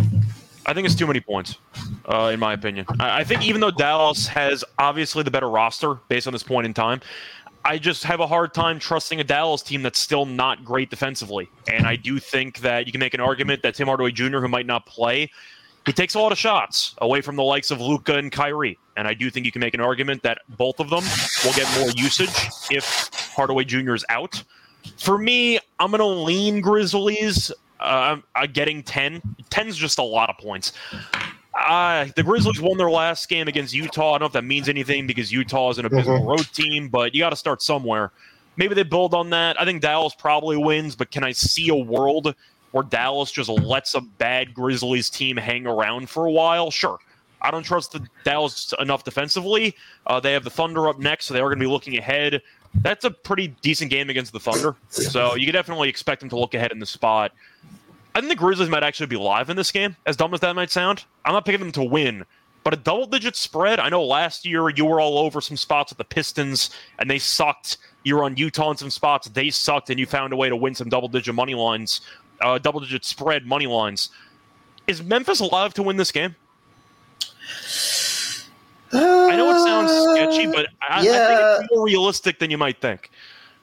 I 0.65 0.73
think 0.73 0.85
it's 0.85 0.95
too 0.95 1.07
many 1.07 1.19
points, 1.19 1.57
uh, 2.05 2.31
in 2.33 2.39
my 2.39 2.53
opinion. 2.53 2.85
I, 2.99 3.19
I 3.19 3.23
think 3.23 3.43
even 3.43 3.61
though 3.61 3.71
Dallas 3.71 4.27
has 4.27 4.63
obviously 4.79 5.21
the 5.23 5.31
better 5.31 5.49
roster 5.49 5.95
based 6.07 6.25
on 6.25 6.33
this 6.33 6.43
point 6.43 6.65
in 6.65 6.73
time, 6.73 7.01
I 7.65 7.77
just 7.77 8.03
have 8.03 8.19
a 8.19 8.27
hard 8.27 8.53
time 8.53 8.77
trusting 8.77 9.19
a 9.19 9.23
Dallas 9.23 9.61
team 9.61 9.83
that's 9.83 9.99
still 9.99 10.25
not 10.25 10.65
great 10.65 10.89
defensively. 10.89 11.47
And 11.71 11.87
I 11.87 11.95
do 11.95 12.19
think 12.19 12.59
that 12.59 12.85
you 12.85 12.91
can 12.91 12.99
make 12.99 13.13
an 13.13 13.21
argument 13.21 13.63
that 13.63 13.75
Tim 13.75 13.87
Hardaway 13.87 14.11
Jr., 14.11 14.39
who 14.39 14.49
might 14.49 14.65
not 14.65 14.85
play, 14.85 15.31
he 15.85 15.93
takes 15.93 16.15
a 16.15 16.19
lot 16.19 16.31
of 16.31 16.37
shots 16.37 16.95
away 16.99 17.21
from 17.21 17.35
the 17.35 17.43
likes 17.43 17.71
of 17.71 17.79
Luka 17.79 18.17
and 18.17 18.31
Kyrie. 18.31 18.77
And 18.97 19.07
I 19.07 19.13
do 19.13 19.29
think 19.29 19.45
you 19.45 19.51
can 19.51 19.61
make 19.61 19.73
an 19.73 19.81
argument 19.81 20.23
that 20.23 20.39
both 20.57 20.79
of 20.79 20.89
them 20.89 21.03
will 21.43 21.53
get 21.53 21.67
more 21.79 21.89
usage 21.95 22.29
if 22.69 23.09
Hardaway 23.35 23.63
Jr. 23.63 23.93
is 23.93 24.05
out. 24.09 24.43
For 24.97 25.17
me, 25.17 25.59
I'm 25.79 25.91
going 25.91 25.99
to 25.99 26.05
lean 26.05 26.61
Grizzlies. 26.61 27.51
Uh, 27.79 28.17
I'm 28.35 28.51
getting 28.51 28.83
10. 28.83 29.21
10 29.49 29.67
is 29.67 29.77
just 29.77 29.99
a 29.99 30.03
lot 30.03 30.29
of 30.29 30.37
points. 30.37 30.73
Uh, 31.53 32.07
the 32.15 32.23
Grizzlies 32.23 32.59
won 32.59 32.77
their 32.77 32.89
last 32.89 33.29
game 33.29 33.47
against 33.47 33.73
Utah. 33.73 34.09
I 34.09 34.11
don't 34.13 34.21
know 34.21 34.25
if 34.27 34.33
that 34.33 34.43
means 34.43 34.69
anything 34.69 35.05
because 35.05 35.31
Utah 35.31 35.69
is 35.69 35.77
an 35.77 35.85
abysmal 35.85 36.25
road 36.25 36.47
team, 36.53 36.89
but 36.89 37.13
you 37.13 37.21
got 37.21 37.29
to 37.29 37.35
start 37.35 37.61
somewhere. 37.61 38.11
Maybe 38.57 38.75
they 38.75 38.83
build 38.83 39.13
on 39.13 39.29
that. 39.31 39.59
I 39.61 39.65
think 39.65 39.81
Dallas 39.81 40.15
probably 40.15 40.57
wins, 40.57 40.95
but 40.95 41.11
can 41.11 41.23
I 41.23 41.31
see 41.31 41.69
a 41.69 41.75
world 41.75 42.35
where 42.71 42.83
Dallas 42.83 43.31
just 43.31 43.49
lets 43.49 43.93
a 43.93 44.01
bad 44.01 44.53
Grizzlies 44.53 45.09
team 45.09 45.37
hang 45.37 45.67
around 45.67 46.09
for 46.09 46.25
a 46.25 46.31
while? 46.31 46.71
Sure. 46.71 46.97
I 47.41 47.51
don't 47.51 47.63
trust 47.63 47.91
the 47.91 48.07
Dallas 48.23 48.73
enough 48.79 49.03
defensively. 49.03 49.75
Uh, 50.07 50.19
they 50.19 50.33
have 50.33 50.43
the 50.43 50.49
Thunder 50.49 50.87
up 50.87 50.97
next, 50.97 51.25
so 51.25 51.33
they 51.33 51.39
are 51.39 51.49
going 51.49 51.59
to 51.59 51.65
be 51.65 51.69
looking 51.69 51.97
ahead. 51.97 52.41
That's 52.75 53.05
a 53.05 53.11
pretty 53.11 53.49
decent 53.61 53.91
game 53.91 54.09
against 54.09 54.33
the 54.33 54.39
Thunder, 54.39 54.75
so 54.89 55.35
you 55.35 55.45
can 55.45 55.53
definitely 55.53 55.89
expect 55.89 56.21
them 56.21 56.29
to 56.29 56.39
look 56.39 56.55
ahead 56.55 56.71
in 56.71 56.79
the 56.79 56.85
spot. 56.85 57.31
I 58.15 58.19
think 58.19 58.29
the 58.29 58.35
Grizzlies 58.35 58.69
might 58.69 58.83
actually 58.83 59.07
be 59.07 59.17
live 59.17 59.49
in 59.49 59.57
this 59.57 59.71
game, 59.71 59.95
as 60.05 60.15
dumb 60.15 60.33
as 60.33 60.39
that 60.41 60.55
might 60.55 60.69
sound. 60.69 61.05
I'm 61.25 61.33
not 61.33 61.45
picking 61.45 61.59
them 61.59 61.71
to 61.73 61.83
win, 61.83 62.25
but 62.63 62.73
a 62.73 62.77
double 62.77 63.07
digit 63.07 63.35
spread. 63.35 63.79
I 63.79 63.89
know 63.89 64.03
last 64.03 64.45
year 64.45 64.69
you 64.69 64.85
were 64.85 65.01
all 65.01 65.17
over 65.17 65.41
some 65.41 65.57
spots 65.57 65.91
with 65.91 65.97
the 65.97 66.03
Pistons, 66.03 66.69
and 66.99 67.09
they 67.09 67.17
sucked. 67.17 67.77
You 68.03 68.15
were 68.15 68.23
on 68.23 68.37
Utah 68.37 68.71
in 68.71 68.77
some 68.77 68.91
spots, 68.91 69.29
they 69.29 69.49
sucked, 69.49 69.89
and 69.89 69.99
you 69.99 70.05
found 70.05 70.31
a 70.31 70.35
way 70.35 70.47
to 70.49 70.55
win 70.55 70.75
some 70.75 70.89
double 70.89 71.07
digit 71.07 71.33
money 71.33 71.55
lines, 71.55 72.01
uh, 72.41 72.59
double 72.59 72.81
digit 72.81 73.03
spread 73.03 73.47
money 73.47 73.65
lines. 73.65 74.09
Is 74.85 75.01
Memphis 75.01 75.39
alive 75.39 75.73
to 75.75 75.83
win 75.83 75.97
this 75.97 76.11
game? 76.11 76.35
I 78.91 79.35
know 79.35 79.55
it 79.55 79.65
sounds 79.65 79.91
sketchy, 79.91 80.45
but 80.47 80.67
I, 80.87 80.99
I 80.99 81.03
think 81.03 81.63
it's 81.63 81.71
more 81.71 81.85
realistic 81.85 82.37
than 82.37 82.51
you 82.51 82.57
might 82.59 82.79
think. 82.79 83.09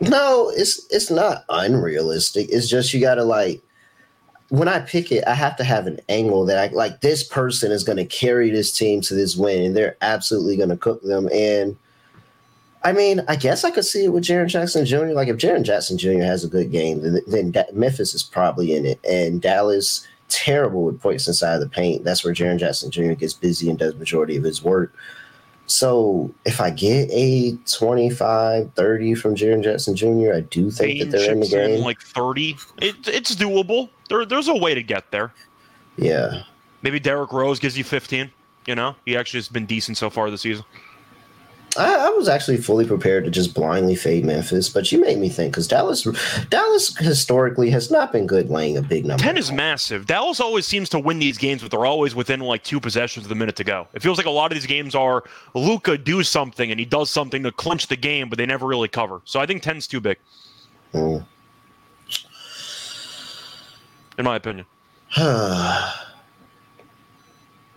No, 0.01 0.51
it's 0.51 0.87
it's 0.91 1.11
not 1.11 1.45
unrealistic. 1.51 2.49
It's 2.51 2.69
just 2.69 2.93
you 2.93 3.01
gotta 3.01 3.23
like 3.23 3.63
when 4.51 4.69
I 4.69 4.81
pick 4.81 5.11
it, 5.13 5.25
I 5.27 5.35
have 5.35 5.57
to 5.57 5.65
have 5.65 5.87
an 5.87 6.01
angle 6.09 6.45
that 6.47 6.59
I 6.59 6.73
like 6.75 7.01
this 7.01 7.23
person 7.23 7.73
is 7.73 7.85
gonna 7.85 8.05
carry 8.05 8.51
this 8.51 8.77
team 8.77 9.01
to 9.03 9.15
this 9.15 9.37
win 9.37 9.63
and 9.63 9.77
they're 9.77 9.97
absolutely 10.03 10.57
gonna 10.57 10.77
cook 10.77 11.03
them. 11.03 11.29
And 11.33 11.77
I 12.83 12.93
mean, 12.93 13.23
I 13.29 13.37
guess 13.37 13.65
I 13.65 13.71
could 13.71 13.85
see 13.85 14.05
it 14.05 14.13
with 14.13 14.25
Jaren 14.25 14.49
Jackson 14.49 14.85
Jr. 14.85 15.07
Like 15.13 15.29
if 15.29 15.37
Jaren 15.37 15.65
Jackson 15.65 15.99
Jr. 15.99 16.23
has 16.23 16.45
a 16.45 16.49
good 16.49 16.73
game, 16.73 17.01
then, 17.01 17.21
then 17.27 17.51
Da- 17.53 17.73
Memphis 17.73 18.13
is 18.15 18.23
probably 18.23 18.75
in 18.75 18.87
it, 18.87 18.99
and 19.09 19.41
Dallas 19.41 20.07
terrible 20.29 20.85
with 20.85 21.01
points 21.01 21.29
inside 21.29 21.59
the 21.59 21.69
paint. 21.69 22.05
That's 22.05 22.25
where 22.25 22.35
Jaren 22.35 22.59
Jackson 22.59 22.91
Jr. 22.91 23.13
gets 23.13 23.35
busy 23.35 23.69
and 23.69 23.79
does 23.79 23.95
majority 23.97 24.37
of 24.37 24.45
his 24.45 24.65
work. 24.65 24.93
So 25.71 26.35
if 26.45 26.61
I 26.61 26.71
get 26.71 27.09
a 27.13 27.57
25, 27.67 28.73
30 28.75 29.15
from 29.15 29.37
Jaren 29.37 29.63
Jackson 29.63 29.95
Jr., 29.95 30.35
I 30.35 30.41
do 30.41 30.69
think 30.69 31.01
that 31.01 31.11
they're 31.11 31.31
in 31.31 31.41
the 31.41 31.47
game. 31.47 31.81
like 31.85 32.01
30. 32.01 32.57
It, 32.83 32.97
it's 33.07 33.37
doable. 33.37 33.89
There, 34.09 34.25
there's 34.25 34.49
a 34.49 34.55
way 34.57 34.75
to 34.75 34.83
get 34.83 35.11
there. 35.13 35.33
yeah. 35.97 36.43
Maybe 36.83 36.99
Derrick 36.99 37.31
Rose 37.33 37.59
gives 37.59 37.77
you 37.77 37.85
15. 37.85 38.31
You 38.67 38.75
know, 38.75 38.97
he 39.05 39.17
actually 39.17 39.39
has 39.39 39.49
been 39.49 39.67
decent 39.67 39.97
so 39.99 40.09
far 40.11 40.31
this 40.31 40.41
season. 40.41 40.65
I, 41.77 42.07
I 42.07 42.09
was 42.11 42.29
actually 42.29 42.57
fully 42.57 42.85
prepared 42.85 43.25
to 43.25 43.31
just 43.31 43.55
blindly 43.55 43.95
fade 43.95 44.25
Memphis, 44.25 44.69
but 44.69 44.91
you 44.91 45.01
made 45.01 45.19
me 45.19 45.29
think 45.29 45.53
because 45.53 45.69
Dallas, 45.69 46.03
Dallas 46.49 46.97
historically 46.97 47.71
has 47.71 47.91
not 47.91 48.11
been 48.11 48.27
good 48.27 48.51
laying 48.51 48.77
a 48.77 48.83
big 48.83 49.07
number. 49.07 49.23
10 49.23 49.37
is 49.37 49.53
massive. 49.53 50.07
Dallas 50.07 50.41
always 50.41 50.67
seems 50.67 50.89
to 50.89 50.99
win 50.99 51.21
these 51.21 51.39
games, 51.39 51.63
but 51.63 51.71
they're 51.71 51.87
always 51.87 52.15
within 52.15 52.41
like 52.41 52.65
two 52.65 52.81
possessions 52.81 53.25
of 53.25 53.29
the 53.29 53.37
minute 53.37 53.55
to 53.57 53.65
go. 53.65 53.87
It 53.95 54.03
feels 54.03 54.19
like 54.19 54.27
a 54.27 54.31
lot 54.31 54.51
of 54.51 54.57
these 54.57 54.67
games 54.67 54.97
are 54.97 55.23
Luka 55.55 55.97
do 55.97 56.25
something 56.25 56.73
and 56.73 56.81
he 56.81 56.87
does 56.87 57.11
something 57.11 57.43
to 57.45 57.53
clinch 57.53 57.87
the 57.87 57.97
game, 57.97 58.29
but 58.29 58.37
they 58.37 58.47
never 58.47 58.67
really 58.67 58.89
cover. 58.89 59.21
So 59.25 59.39
I 59.39 59.47
think 59.47 59.63
10's 59.63 59.87
too 59.87 60.01
big, 60.01 60.19
Mm. 60.93 61.25
in 64.19 64.25
my 64.25 64.35
opinion. 64.37 64.67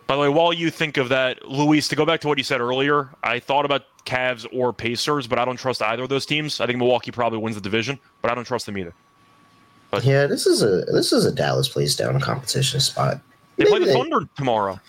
By 0.08 0.16
the 0.16 0.22
way, 0.22 0.30
while 0.30 0.52
you 0.52 0.70
think 0.70 0.98
of 0.98 1.10
that, 1.10 1.48
Luis, 1.48 1.88
to 1.88 1.96
go 1.96 2.06
back 2.06 2.20
to 2.22 2.28
what 2.28 2.38
you 2.38 2.44
said 2.44 2.62
earlier, 2.62 3.10
I 3.24 3.40
thought 3.40 3.66
about 3.66 3.84
Cavs 4.06 4.46
or 4.52 4.74
Pacers, 4.74 5.28
but 5.28 5.40
I 5.40 5.46
don't 5.46 5.56
trust 5.56 5.82
either 5.82 6.04
of 6.04 6.10
those 6.10 6.26
teams. 6.26 6.60
I 6.60 6.66
think 6.66 6.78
Milwaukee 6.78 7.12
probably 7.12 7.40
wins 7.40 7.56
the 7.56 7.62
division, 7.62 8.00
but 8.22 8.32
I 8.32 8.36
don't 8.36 8.44
trust 8.44 8.66
them 8.66 8.78
either. 8.78 8.94
But 9.92 10.04
yeah, 10.04 10.26
this 10.26 10.46
is 10.46 10.64
a 10.64 10.82
this 10.92 11.14
is 11.14 11.26
a 11.26 11.32
Dallas 11.32 11.68
plays 11.68 11.96
down 11.96 12.20
competition 12.20 12.80
spot. 12.80 13.22
They 13.58 13.66
play 13.66 13.74
Maybe 13.80 13.86
the 13.86 13.92
they- 13.94 13.98
Thunder 14.00 14.20
tomorrow. 14.36 14.80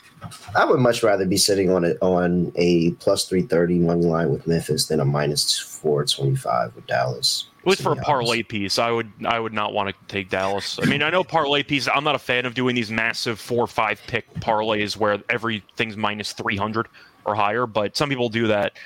I 0.57 0.65
would 0.65 0.81
much 0.81 1.03
rather 1.03 1.27
be 1.27 1.37
sitting 1.37 1.71
on 1.71 1.85
a 1.85 1.91
on 2.01 2.51
a 2.57 2.93
plus 2.93 3.29
three 3.29 3.43
thirty 3.43 3.79
money 3.79 4.07
line 4.07 4.31
with 4.31 4.47
Memphis 4.47 4.87
than 4.87 5.01
a 5.01 5.05
minus 5.05 5.59
four 5.59 6.03
twenty 6.07 6.35
five 6.35 6.75
with 6.75 6.87
Dallas. 6.87 7.49
At 7.61 7.67
least 7.69 7.83
for 7.83 7.93
a 7.93 7.97
parlay 7.97 8.43
piece, 8.43 8.79
I 8.79 8.91
would 8.91 9.11
I 9.27 9.39
would 9.39 9.53
not 9.53 9.75
want 9.75 9.91
to 9.91 9.95
take 10.09 10.31
Dallas. 10.31 10.79
I 10.83 10.87
mean, 10.87 11.03
I 11.03 11.11
know 11.11 11.25
parlay 11.25 11.63
pieces. 11.63 11.91
I'm 11.95 12.05
not 12.05 12.15
a 12.15 12.19
fan 12.19 12.47
of 12.47 12.55
doing 12.55 12.75
these 12.75 12.91
massive 12.91 13.39
four 13.39 13.65
or 13.65 13.67
five 13.67 14.01
pick 14.07 14.33
parlays 14.37 14.97
where 14.97 15.19
everything's 15.29 15.97
minus 15.99 16.33
300 16.33 16.89
or 17.27 17.35
higher, 17.35 17.67
but 17.67 17.95
some 17.95 18.09
people 18.09 18.31
do 18.31 18.47
that. 18.47 18.79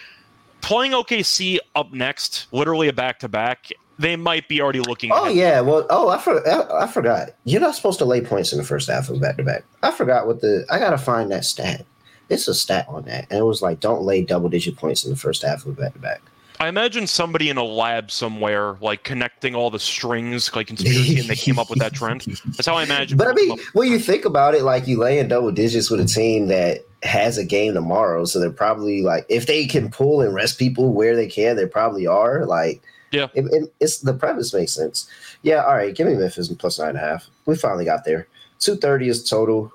Playing 0.61 0.91
OKC 0.93 1.59
up 1.77 1.93
next, 1.93 2.49
literally 2.53 2.88
a 2.88 2.93
back 2.93 3.21
to 3.21 3.29
back, 3.29 3.71
they 3.99 4.17
might 4.17 4.49
be 4.49 4.61
already 4.61 4.81
looking. 4.81 5.11
Oh 5.13 5.29
yeah, 5.29 5.61
well, 5.61 5.87
oh 5.91 6.09
I, 6.09 6.19
for, 6.19 6.47
I, 6.49 6.85
I 6.85 6.87
forgot. 6.87 7.31
You're 7.45 7.61
not 7.61 7.75
supposed 7.75 7.99
to 7.99 8.05
lay 8.05 8.21
points 8.21 8.53
in 8.53 8.59
the 8.59 8.65
first 8.65 8.89
half 8.89 9.09
of 9.09 9.21
back 9.21 9.37
to 9.39 9.43
back. 9.43 9.65
I 9.83 9.91
forgot 9.91 10.27
what 10.27 10.41
the. 10.41 10.65
I 10.71 10.79
gotta 10.79 10.99
find 10.99 11.31
that 11.31 11.45
stat. 11.45 11.85
It's 12.29 12.47
a 12.47 12.55
stat 12.55 12.87
on 12.89 13.05
that, 13.05 13.27
and 13.31 13.41
it 13.41 13.45
was 13.45 13.63
like 13.63 13.81
don't 13.81 14.03
lay 14.03 14.23
double 14.23 14.49
digit 14.49 14.77
points 14.77 15.05
in 15.05 15.11
the 15.11 15.17
first 15.17 15.43
half 15.43 15.67
of 15.67 15.77
back 15.77 15.95
to 15.95 15.99
back. 15.99 16.21
I 16.61 16.67
imagine 16.67 17.07
somebody 17.07 17.51
in 17.51 17.57
a 17.57 17.63
lab 17.63 18.11
somewhere, 18.11 18.77
like 18.81 19.05
connecting 19.05 19.55
all 19.55 19.71
the 19.71 19.79
strings, 19.79 20.55
like 20.55 20.67
conspiracy, 20.67 21.21
and 21.21 21.29
they 21.29 21.37
came 21.37 21.57
up 21.59 21.71
with 21.71 21.79
that 21.79 21.93
trend. 21.93 22.23
That's 22.47 22.67
how 22.67 22.75
I 22.75 22.83
imagine. 22.83 23.17
But 23.17 23.29
I 23.29 23.33
mean, 23.33 23.59
when 23.75 23.91
you 23.91 24.01
think 24.01 24.25
about 24.25 24.57
it, 24.57 24.63
like 24.63 24.89
you 24.89 24.99
lay 24.99 25.21
in 25.21 25.29
double 25.29 25.53
digits 25.53 25.89
with 25.89 26.01
a 26.01 26.05
team 26.05 26.49
that 26.49 26.85
has 27.05 27.39
a 27.39 27.45
game 27.45 27.75
tomorrow, 27.75 28.25
so 28.25 28.41
they're 28.41 28.51
probably 28.51 29.03
like, 29.03 29.25
if 29.29 29.47
they 29.47 29.67
can 29.67 29.89
pull 29.89 30.21
and 30.21 30.35
rest 30.35 30.59
people 30.59 30.93
where 30.93 31.15
they 31.15 31.29
can, 31.29 31.55
they 31.55 31.67
probably 31.67 32.09
are. 32.09 32.45
Like, 32.45 32.83
Yeah. 33.11 33.29
it, 33.35 33.47
it- 33.53 33.73
it's 33.81 33.99
the 33.99 34.14
premise 34.14 34.53
makes 34.55 34.73
sense. 34.73 35.09
Yeah, 35.42 35.64
all 35.64 35.75
right, 35.77 35.94
give 35.94 36.07
me 36.07 36.14
Memphis 36.14 36.49
plus 36.49 36.79
nine 36.79 36.90
and 36.90 36.99
a 36.99 37.01
half. 37.01 37.27
We 37.47 37.57
finally 37.57 37.85
got 37.85 38.05
there. 38.05 38.27
Two 38.59 38.77
thirty 38.77 39.09
is 39.09 39.29
total. 39.29 39.73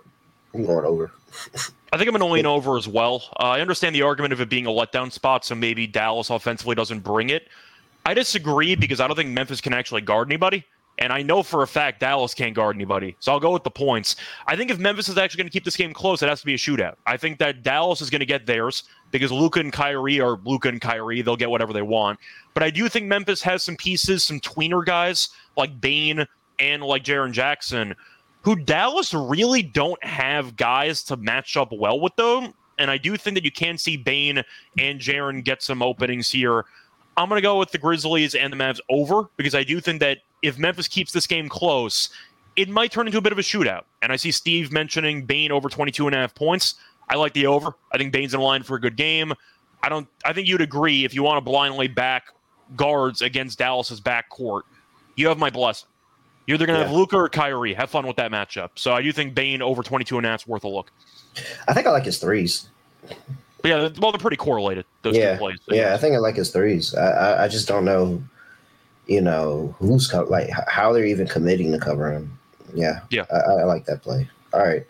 I'm 0.54 0.65
going 0.65 0.86
over. 0.86 1.12
I 1.91 1.98
think 1.98 2.08
I'm 2.08 2.15
going 2.15 2.19
to 2.19 2.26
lean 2.26 2.46
over 2.46 2.78
as 2.78 2.88
well. 2.88 3.24
Uh, 3.39 3.43
I 3.46 3.62
understand 3.62 3.96
the 3.96 4.02
argument 4.04 4.34
of 4.34 4.41
it 4.41 4.50
being 4.50 4.65
a 4.67 4.69
letdown 4.69 5.12
spot, 5.12 5.46
so 5.46 5.56
maybe 5.56 5.88
Dallas 5.88 6.30
offensively 6.30 6.76
doesn't 6.76 7.00
bring 7.00 7.30
it. 7.30 7.48
I 8.06 8.13
disagree 8.13 8.76
because 8.76 9.00
I 9.00 9.08
don't 9.08 9.15
think 9.15 9.30
Memphis 9.30 9.62
can 9.62 9.74
actually 9.74 10.02
guard 10.02 10.28
anybody. 10.28 10.63
And 11.00 11.12
I 11.12 11.24
know 11.24 11.42
for 11.42 11.64
a 11.64 11.68
fact 11.68 12.00
Dallas 12.00 12.34
can't 12.34 12.54
guard 12.54 12.76
anybody. 12.76 13.16
So 13.20 13.32
I'll 13.32 13.40
go 13.40 13.52
with 13.52 13.64
the 13.64 13.72
points. 13.72 14.16
I 14.46 14.56
think 14.56 14.70
if 14.70 14.78
Memphis 14.78 15.10
is 15.10 15.18
actually 15.18 15.40
going 15.40 15.50
to 15.50 15.52
keep 15.52 15.66
this 15.66 15.76
game 15.76 15.94
close, 15.94 16.22
it 16.22 16.30
has 16.30 16.40
to 16.42 16.46
be 16.46 16.54
a 16.54 16.58
shootout. 16.58 16.96
I 17.08 17.18
think 17.18 17.40
that 17.40 17.64
Dallas 17.64 18.00
is 18.00 18.10
going 18.10 18.20
to 18.20 18.26
get 18.26 18.46
theirs 18.46 18.84
because 19.12 19.32
Luka 19.32 19.60
and 19.60 19.74
Kyrie 19.74 20.22
are 20.22 20.40
Luka 20.46 20.70
and 20.70 20.80
Kyrie. 20.80 21.22
They'll 21.22 21.36
get 21.36 21.50
whatever 21.50 21.74
they 21.74 21.82
want. 21.82 22.20
But 22.54 22.64
I 22.64 22.70
do 22.70 22.88
think 22.90 23.08
Memphis 23.08 23.42
has 23.42 23.64
some 23.64 23.76
pieces, 23.76 24.24
some 24.24 24.40
tweener 24.40 24.86
guys 24.86 25.30
like 25.58 25.82
Bane 25.82 26.28
and 26.60 26.84
like 26.84 27.04
Jaren 27.04 27.32
Jackson, 27.32 27.96
who 28.42 28.56
Dallas 28.56 29.14
really 29.14 29.64
don't 29.64 30.04
have 30.04 30.56
guys 30.56 31.04
to 31.06 31.18
match 31.18 31.58
up 31.58 31.72
well 31.72 32.00
with 32.00 32.16
them. 32.18 32.54
And 32.78 32.92
I 32.92 32.98
do 32.98 33.18
think 33.18 33.36
that 33.36 33.44
you 33.44 33.52
can 33.52 33.78
see 33.78 33.98
Bane 33.98 34.44
and 34.78 35.00
Jaren 35.00 35.44
get 35.44 35.64
some 35.64 35.82
openings 35.82 36.30
here. 36.30 36.66
I'm 37.16 37.30
going 37.30 37.38
to 37.38 37.44
go 37.44 37.60
with 37.60 37.72
the 37.72 37.78
Grizzlies 37.78 38.36
and 38.36 38.52
the 38.52 38.58
Mavs 38.58 38.80
over 38.90 39.30
because 39.38 39.54
I 39.54 39.64
do 39.64 39.80
think 39.80 40.00
that 40.00 40.20
if 40.44 40.60
Memphis 40.60 40.88
keeps 40.88 41.12
this 41.12 41.26
game 41.26 41.50
close, 41.50 42.10
it 42.56 42.70
might 42.70 42.92
turn 42.92 43.08
into 43.08 43.18
a 43.18 43.22
bit 43.22 43.32
of 43.32 43.40
a 43.40 43.42
shootout. 43.42 43.84
And 44.04 44.12
I 44.12 44.16
see 44.16 44.30
Steve 44.30 44.72
mentioning 44.72 45.26
Bane 45.26 45.52
over 45.52 45.70
22 45.70 46.06
and 46.06 46.16
a 46.16 46.20
half 46.20 46.36
points. 46.36 46.76
I 47.10 47.16
like 47.16 47.34
the 47.34 47.48
over. 47.48 47.74
I 47.92 47.98
think 47.98 48.12
Bane's 48.14 48.34
in 48.36 48.40
line 48.40 48.62
for 48.64 48.76
a 48.76 48.80
good 48.82 48.96
game. 48.96 49.34
I 49.82 49.90
don't 49.90 50.08
I 50.24 50.32
think 50.34 50.48
you'd 50.48 50.62
agree 50.62 51.04
if 51.04 51.14
you 51.16 51.24
want 51.24 51.38
to 51.38 51.42
blindly 51.42 51.88
back 51.88 52.28
guards 52.76 53.22
against 53.22 53.58
Dallas's 53.60 54.00
backcourt, 54.00 54.62
you 55.16 55.28
have 55.28 55.38
my 55.40 55.50
blessing. 55.50 55.90
You're 56.48 56.56
either 56.56 56.66
going 56.66 56.78
to 56.78 56.84
Yeah. 56.84 56.88
have 56.90 56.96
Luka 56.96 57.18
or 57.18 57.30
Kyrie. 57.30 57.74
Have 57.74 57.90
fun 57.90 58.06
with 58.06 58.18
that 58.18 58.32
matchup. 58.32 58.70
So 58.76 58.94
I 58.94 59.02
do 59.02 59.12
think 59.12 59.34
Bane 59.34 59.62
over 59.62 59.82
22 59.84 60.18
and 60.18 60.26
a 60.26 60.30
half 60.30 60.42
is 60.42 60.48
worth 60.48 60.64
a 60.64 60.68
look. 60.70 60.92
I 61.68 61.74
think 61.74 61.88
I 61.88 61.92
like 61.92 62.06
his 62.06 62.18
threes. 62.20 62.68
But 63.62 63.70
yeah, 63.70 63.90
well, 64.00 64.12
they're 64.12 64.20
pretty 64.20 64.36
correlated, 64.38 64.86
those 65.04 65.16
yeah, 65.18 65.34
two 65.34 65.40
plays. 65.40 65.58
yeah, 65.70 65.94
I 65.94 65.98
think 65.98 66.16
I 66.16 66.20
like 66.20 66.36
his 66.36 66.52
threes. 66.52 66.94
I, 66.96 67.06
I, 67.12 67.44
I 67.46 67.48
just 67.48 67.66
don't 67.68 67.86
know, 67.86 68.22
you 69.08 69.22
know, 69.22 69.76
who's 69.80 70.08
co- 70.08 70.24
like 70.24 70.50
how 70.68 70.94
they're 70.94 71.06
even 71.06 71.28
committing 71.28 71.72
to 71.72 71.80
cover 71.80 72.12
him. 72.12 72.38
Yeah, 72.74 73.02
Yeah. 73.10 73.26
I, 73.32 73.62
I 73.62 73.63
like 73.66 73.86
that 73.86 74.02
play. 74.02 74.28
All 74.54 74.62
right. 74.62 74.86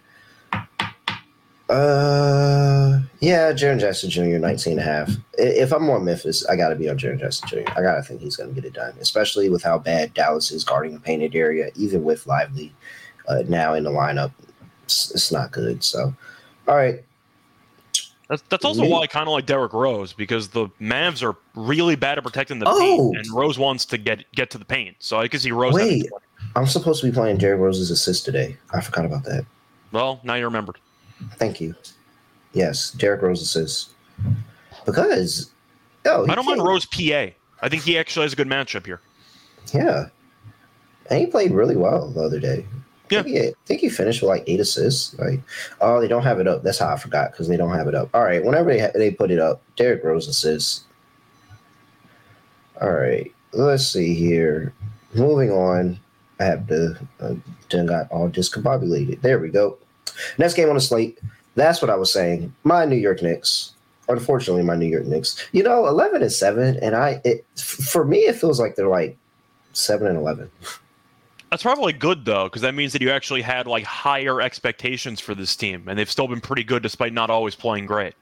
Uh, 1.69 2.99
yeah, 3.19 3.52
Jaren 3.52 3.80
Jackson 3.80 4.10
Jr. 4.10 4.38
19 4.38 4.73
and 4.73 4.80
a 4.80 4.84
half. 4.84 5.12
If 5.38 5.71
I'm 5.71 5.89
on 5.89 6.06
Memphis, 6.06 6.45
I 6.45 6.56
got 6.56 6.69
to 6.69 6.76
be 6.76 6.88
on 6.89 6.97
Jaren 6.97 7.19
Jackson 7.19 7.47
Jr. 7.47 7.71
I 7.76 7.82
got 7.82 7.95
to 7.95 8.04
think 8.04 8.21
he's 8.21 8.36
going 8.36 8.49
to 8.49 8.56
get 8.56 8.65
it 8.65 8.73
done, 8.73 8.93
especially 8.99 9.49
with 9.49 9.63
how 9.63 9.80
bad 9.80 10.13
Dallas 10.13 10.52
is 10.52 10.63
guarding 10.63 10.93
the 10.93 10.99
painted 10.99 11.36
area, 11.36 11.71
even 11.76 12.04
with 12.04 12.28
Lively 12.28 12.73
uh, 13.28 13.43
now 13.47 13.73
in 13.73 13.84
the 13.84 13.91
lineup. 13.91 14.32
It's, 14.84 15.12
it's 15.12 15.32
not 15.32 15.52
good. 15.52 15.84
So, 15.84 16.13
all 16.67 16.76
right. 16.76 17.04
That's, 18.29 18.41
that's 18.49 18.63
also 18.65 18.88
why 18.88 18.99
I 19.01 19.07
kind 19.07 19.27
of 19.27 19.33
like 19.33 19.45
Derrick 19.45 19.73
Rose 19.73 20.13
because 20.13 20.47
the 20.47 20.67
Mavs 20.81 21.21
are 21.21 21.36
really 21.55 21.95
bad 21.95 22.17
at 22.17 22.23
protecting 22.23 22.59
the 22.59 22.65
Oh. 22.67 22.79
paint, 22.79 23.17
and 23.17 23.36
Rose 23.38 23.59
wants 23.59 23.86
to 23.88 23.97
get 23.97 24.23
get 24.33 24.49
to 24.51 24.57
the 24.57 24.65
paint. 24.65 24.95
So 24.99 25.19
I 25.19 25.27
can 25.27 25.39
see 25.39 25.51
Rose. 25.51 25.73
Wait. 25.73 26.09
I'm 26.55 26.67
supposed 26.67 27.01
to 27.01 27.07
be 27.07 27.13
playing 27.13 27.38
Derrick 27.38 27.59
Rose's 27.59 27.89
assist 27.91 28.25
today. 28.25 28.57
I 28.73 28.81
forgot 28.81 29.05
about 29.05 29.23
that. 29.25 29.45
well, 29.91 30.19
now 30.23 30.36
you 30.36 30.45
remembered. 30.45 30.77
Thank 31.36 31.62
you. 31.62 31.75
Yes, 32.53 32.91
Derrick 32.91 33.21
Rose 33.21 33.41
assist 33.41 33.91
Because 34.86 35.51
oh, 36.05 36.27
I 36.29 36.36
don't 36.36 36.45
mind 36.45 36.62
Rose 36.63 36.86
PA. 36.86 37.27
I 37.62 37.69
think 37.69 37.83
he 37.83 37.97
actually 37.97 38.23
has 38.23 38.33
a 38.33 38.36
good 38.36 38.47
matchup 38.47 38.86
here. 38.86 38.99
Yeah, 39.73 40.07
and 41.09 41.19
he 41.19 41.25
played 41.27 41.51
really 41.51 41.75
well 41.75 42.09
the 42.09 42.21
other 42.21 42.39
day. 42.39 42.65
Yeah. 43.13 43.19
I 43.19 43.54
think, 43.65 43.82
he, 43.82 43.89
finished 43.89 44.21
with 44.21 44.30
like 44.30 44.43
eight 44.47 44.60
assists. 44.60 45.17
Like, 45.19 45.41
oh, 45.82 46.02
they 46.02 46.08
don't 46.08 46.23
have 46.23 46.39
it 46.39 46.47
up. 46.47 46.63
That's 46.63 46.80
how 46.80 46.93
I 46.93 46.97
forgot 46.97 47.32
because 47.32 47.47
they 47.47 47.58
don't 47.58 47.73
have 47.73 47.88
it 47.88 47.95
up. 47.95 48.10
All 48.13 48.23
right, 48.23 48.43
whenever 48.43 48.71
they 48.71 48.80
ha- 48.80 48.91
they 48.93 49.12
put 49.12 49.32
it 49.32 49.39
up, 49.39 49.62
Derrick 49.76 50.04
Rose 50.04 50.28
assists. 50.28 50.84
All 52.82 52.91
right, 52.91 53.32
let's 53.52 53.88
see 53.88 54.13
here. 54.13 54.73
Moving 55.13 55.52
on, 55.52 55.99
I 56.39 56.45
have 56.45 56.67
the 56.67 56.97
uh, 57.19 57.36
done 57.69 57.86
got 57.86 58.10
all 58.12 58.30
discombobulated. 58.30 59.21
There 59.21 59.39
we 59.39 59.49
go. 59.49 59.78
Next 60.38 60.56
game 60.56 60.69
on 60.69 60.76
the 60.76 60.82
slate. 60.82 61.19
That's 61.56 61.82
what 61.82 61.91
I 61.91 61.95
was 61.95 62.12
saying. 62.12 62.54
My 62.63 62.86
New 62.86 62.95
York 62.95 63.21
Knicks. 63.21 63.73
Unfortunately, 64.10 64.63
my 64.63 64.76
New 64.76 64.88
York 64.88 65.06
Knicks. 65.06 65.47
You 65.52 65.63
know, 65.63 65.88
eleven 65.88 66.21
and 66.21 66.32
seven, 66.32 66.78
and 66.82 66.95
I. 66.95 67.21
It, 67.23 67.45
for 67.58 68.04
me, 68.06 68.19
it 68.19 68.36
feels 68.36 68.60
like 68.60 68.76
they're 68.76 68.88
like 68.88 69.17
seven 69.73 70.08
and 70.08 70.17
eleven. 70.17 70.49
That's 71.54 71.62
probably 71.62 71.94
good 71.94 72.26
though, 72.26 72.46
because 72.46 72.63
that 72.63 72.74
means 72.74 72.94
that 72.94 73.02
you 73.04 73.12
actually 73.12 73.44
had 73.44 73.68
like 73.68 73.84
higher 73.84 74.42
expectations 74.42 75.20
for 75.20 75.36
this 75.36 75.56
team, 75.56 75.88
and 75.88 76.00
they've 76.00 76.10
still 76.10 76.28
been 76.28 76.42
pretty 76.42 76.63
good 76.63 76.82
despite 76.82 77.13
not 77.13 77.30
always 77.30 77.54
playing 77.54 77.86
great. 77.86 78.16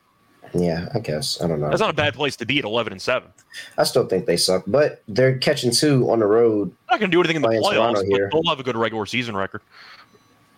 Yeah, 0.53 0.89
I 0.93 0.99
guess 0.99 1.41
I 1.41 1.47
don't 1.47 1.61
know. 1.61 1.69
That's 1.69 1.79
not 1.79 1.91
a 1.91 1.93
bad 1.93 2.13
place 2.13 2.35
to 2.35 2.45
be 2.45 2.59
at 2.59 2.65
11 2.65 2.91
and 2.91 3.01
seven. 3.01 3.29
I 3.77 3.83
still 3.83 4.05
think 4.05 4.25
they 4.25 4.35
suck, 4.35 4.65
but 4.67 5.01
they're 5.07 5.37
catching 5.37 5.71
two 5.71 6.11
on 6.11 6.19
the 6.19 6.25
road. 6.25 6.75
Not 6.89 6.99
going 6.99 7.09
to 7.09 7.15
do 7.15 7.21
anything 7.21 7.37
in 7.37 7.41
the 7.41 7.47
Playing 7.47 7.63
Toronto 7.63 8.01
playoffs, 8.01 8.07
here. 8.07 8.29
they'll 8.33 8.43
have 8.49 8.59
a 8.59 8.63
good 8.63 8.75
regular 8.75 9.05
season 9.05 9.37
record. 9.37 9.61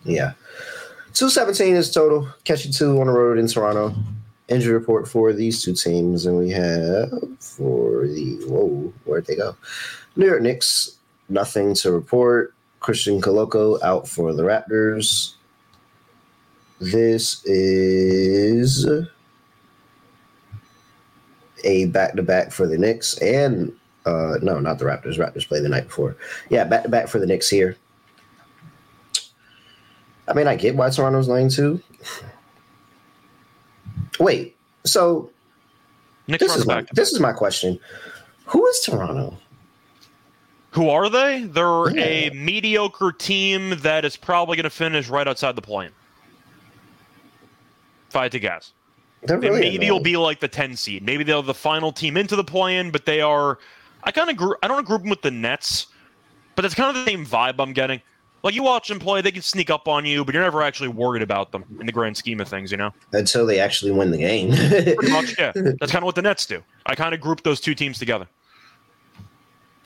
Yeah, 0.02 0.32
two 1.12 1.30
seventeen 1.30 1.76
is 1.76 1.92
total. 1.92 2.28
Catching 2.42 2.72
two 2.72 3.00
on 3.00 3.06
the 3.06 3.12
road 3.12 3.38
in 3.38 3.46
Toronto. 3.46 3.94
injury 4.48 4.72
report 4.74 5.06
for 5.06 5.32
these 5.32 5.62
two 5.62 5.74
teams, 5.74 6.26
and 6.26 6.36
we 6.36 6.50
have 6.50 7.08
for 7.38 8.08
the 8.08 8.34
whoa, 8.48 8.92
where'd 9.04 9.26
they 9.26 9.36
go? 9.36 9.54
New 10.16 10.26
York 10.26 10.42
Knicks, 10.42 10.96
nothing 11.28 11.72
to 11.76 11.92
report. 11.92 12.50
Christian 12.84 13.18
Koloko 13.18 13.82
out 13.82 14.06
for 14.06 14.34
the 14.34 14.42
Raptors. 14.42 15.36
This 16.82 17.42
is 17.46 18.86
a 21.64 21.86
back 21.86 22.12
to 22.16 22.22
back 22.22 22.52
for 22.52 22.66
the 22.66 22.76
Knicks 22.76 23.16
and 23.22 23.72
uh 24.04 24.34
no, 24.42 24.60
not 24.60 24.78
the 24.78 24.84
Raptors. 24.84 25.16
Raptors 25.16 25.48
play 25.48 25.60
the 25.60 25.68
night 25.70 25.86
before. 25.86 26.18
Yeah, 26.50 26.64
back 26.64 26.82
to 26.82 26.90
back 26.90 27.08
for 27.08 27.18
the 27.18 27.24
Knicks 27.24 27.48
here. 27.48 27.78
I 30.28 30.34
mean, 30.34 30.46
I 30.46 30.54
get 30.54 30.76
why 30.76 30.90
Toronto's 30.90 31.26
laying 31.26 31.48
two. 31.48 31.80
Wait, 34.20 34.58
so 34.84 35.30
Knicks 36.28 36.44
this 36.44 36.54
is 36.54 36.66
my 36.66 36.82
back. 36.82 36.90
this 36.90 37.12
is 37.12 37.18
my 37.18 37.32
question. 37.32 37.80
Who 38.44 38.66
is 38.66 38.80
Toronto? 38.80 39.38
Who 40.74 40.88
are 40.88 41.08
they? 41.08 41.44
They're 41.44 41.96
a 41.96 42.30
mediocre 42.30 43.12
team 43.12 43.78
that 43.78 44.04
is 44.04 44.16
probably 44.16 44.56
going 44.56 44.64
to 44.64 44.70
finish 44.70 45.08
right 45.08 45.26
outside 45.26 45.54
the 45.54 45.62
plane. 45.62 45.90
If 48.08 48.16
I 48.16 48.24
had 48.24 48.32
to 48.32 48.40
guess. 48.40 48.72
They're 49.22 49.38
really 49.38 49.60
maybe 49.60 49.88
will 49.90 50.00
be 50.00 50.16
like 50.16 50.40
the 50.40 50.48
10 50.48 50.74
seed. 50.74 51.04
Maybe 51.04 51.22
they're 51.22 51.42
the 51.42 51.54
final 51.54 51.92
team 51.92 52.16
into 52.16 52.34
the 52.34 52.42
play-in, 52.42 52.90
but 52.90 53.06
they 53.06 53.20
are. 53.20 53.60
I 54.02 54.10
kind 54.10 54.28
of 54.28 54.36
group. 54.36 54.58
I 54.64 54.68
don't 54.68 54.84
group 54.84 55.02
them 55.02 55.10
with 55.10 55.22
the 55.22 55.30
Nets, 55.30 55.86
but 56.56 56.64
it's 56.64 56.74
kind 56.74 56.94
of 56.94 57.04
the 57.04 57.08
same 57.08 57.24
vibe 57.24 57.54
I'm 57.60 57.72
getting. 57.72 58.02
Like 58.42 58.54
you 58.54 58.64
watch 58.64 58.88
them 58.88 58.98
play, 58.98 59.22
they 59.22 59.30
can 59.30 59.42
sneak 59.42 59.70
up 59.70 59.86
on 59.86 60.04
you, 60.04 60.24
but 60.24 60.34
you're 60.34 60.42
never 60.42 60.60
actually 60.60 60.88
worried 60.88 61.22
about 61.22 61.52
them 61.52 61.64
in 61.80 61.86
the 61.86 61.92
grand 61.92 62.16
scheme 62.16 62.40
of 62.40 62.48
things. 62.48 62.72
You 62.72 62.78
know, 62.78 62.90
until 63.12 63.46
they 63.46 63.60
actually 63.60 63.92
win 63.92 64.10
the 64.10 64.18
game. 64.18 64.50
much. 65.10 65.38
Yeah, 65.38 65.52
that's 65.54 65.92
kind 65.92 66.02
of 66.02 66.04
what 66.04 66.16
the 66.16 66.22
Nets 66.22 66.44
do. 66.44 66.62
I 66.84 66.96
kind 66.96 67.14
of 67.14 67.20
group 67.20 67.44
those 67.44 67.60
two 67.60 67.76
teams 67.76 67.98
together. 67.98 68.26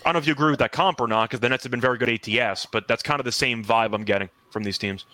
I 0.01 0.09
don't 0.09 0.15
know 0.15 0.19
if 0.21 0.27
you 0.27 0.33
agree 0.33 0.51
with 0.51 0.61
that 0.61 0.73
comp 0.73 1.01
or 1.01 1.09
not, 1.09 1.29
because 1.29 1.41
the 1.41 1.49
Nets 1.49 1.65
have 1.65 1.71
been 1.71 1.81
very 1.81 1.99
good 1.99 2.09
ATS, 2.09 2.67
but 2.67 2.87
that's 2.89 3.03
kind 3.03 3.21
of 3.21 3.25
the 3.25 3.33
same 3.33 3.65
vibe 3.65 3.95
I'm 3.95 4.05
getting 4.05 4.31
from 4.51 4.63
these 4.63 4.79
teams. 4.79 5.05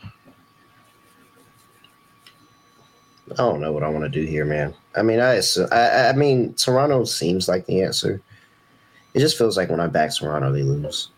I 3.32 3.36
don't 3.36 3.60
know 3.60 3.72
what 3.72 3.82
I 3.82 3.88
want 3.88 4.04
to 4.04 4.10
do 4.10 4.26
here, 4.26 4.44
man. 4.44 4.74
I 4.94 5.02
mean, 5.02 5.18
I, 5.18 5.40
I 5.72 6.08
I 6.08 6.12
mean, 6.12 6.52
Toronto 6.54 7.04
seems 7.04 7.48
like 7.48 7.64
the 7.66 7.82
answer. 7.82 8.20
It 9.14 9.20
just 9.20 9.38
feels 9.38 9.56
like 9.56 9.70
when 9.70 9.80
I 9.80 9.86
back 9.86 10.14
Toronto, 10.14 10.52
they 10.52 10.62
lose. 10.62 11.08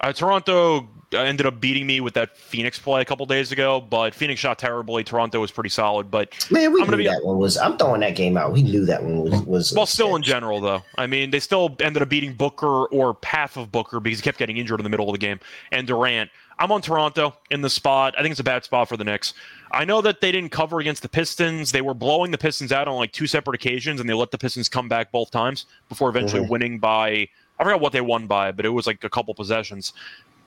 Uh, 0.00 0.12
Toronto 0.12 0.88
ended 1.12 1.46
up 1.46 1.60
beating 1.60 1.86
me 1.86 2.00
with 2.00 2.14
that 2.14 2.36
Phoenix 2.36 2.78
play 2.78 3.00
a 3.00 3.04
couple 3.04 3.26
days 3.26 3.52
ago, 3.52 3.80
but 3.80 4.14
Phoenix 4.14 4.40
shot 4.40 4.58
terribly. 4.58 5.02
Toronto 5.04 5.40
was 5.40 5.50
pretty 5.50 5.70
solid, 5.70 6.10
but 6.10 6.32
Man, 6.50 6.72
we 6.72 6.82
I'm 6.82 6.90
knew 6.90 6.96
be- 6.98 7.06
that 7.06 7.24
one 7.24 7.38
was. 7.38 7.56
I'm 7.56 7.76
throwing 7.76 8.00
that 8.00 8.14
game 8.16 8.36
out. 8.36 8.52
We 8.52 8.62
knew 8.62 8.84
that 8.86 9.02
one 9.02 9.22
was. 9.22 9.42
was 9.42 9.72
well, 9.74 9.86
still 9.86 10.16
in 10.16 10.22
general 10.22 10.60
though. 10.60 10.82
I 10.96 11.06
mean, 11.06 11.30
they 11.30 11.40
still 11.40 11.76
ended 11.80 12.02
up 12.02 12.08
beating 12.08 12.34
Booker 12.34 12.86
or 12.86 13.16
half 13.24 13.56
of 13.56 13.72
Booker 13.72 14.00
because 14.00 14.20
he 14.20 14.22
kept 14.22 14.38
getting 14.38 14.56
injured 14.56 14.80
in 14.80 14.84
the 14.84 14.90
middle 14.90 15.08
of 15.08 15.12
the 15.12 15.18
game, 15.18 15.40
and 15.72 15.86
Durant. 15.86 16.30
I'm 16.58 16.70
on 16.72 16.82
Toronto 16.82 17.34
in 17.50 17.62
the 17.62 17.70
spot. 17.70 18.14
I 18.18 18.20
think 18.20 18.32
it's 18.32 18.40
a 18.40 18.44
bad 18.44 18.64
spot 18.64 18.86
for 18.86 18.98
the 18.98 19.04
Knicks. 19.04 19.32
I 19.72 19.86
know 19.86 20.02
that 20.02 20.20
they 20.20 20.30
didn't 20.30 20.50
cover 20.50 20.78
against 20.78 21.00
the 21.00 21.08
Pistons. 21.08 21.72
They 21.72 21.80
were 21.80 21.94
blowing 21.94 22.32
the 22.32 22.36
Pistons 22.36 22.70
out 22.70 22.86
on 22.86 22.96
like 22.96 23.12
two 23.12 23.26
separate 23.26 23.54
occasions, 23.54 23.98
and 23.98 24.06
they 24.06 24.12
let 24.12 24.30
the 24.30 24.36
Pistons 24.36 24.68
come 24.68 24.86
back 24.86 25.10
both 25.10 25.30
times 25.30 25.64
before 25.88 26.10
eventually 26.10 26.44
Mhm. 26.44 26.50
winning 26.50 26.78
by 26.78 27.28
I 27.58 27.64
forgot 27.64 27.80
what 27.80 27.92
they 27.92 28.00
won 28.02 28.26
by, 28.26 28.52
but 28.52 28.64
it 28.66 28.70
was 28.70 28.86
like 28.86 29.04
a 29.04 29.08
couple 29.10 29.34
possessions. 29.34 29.92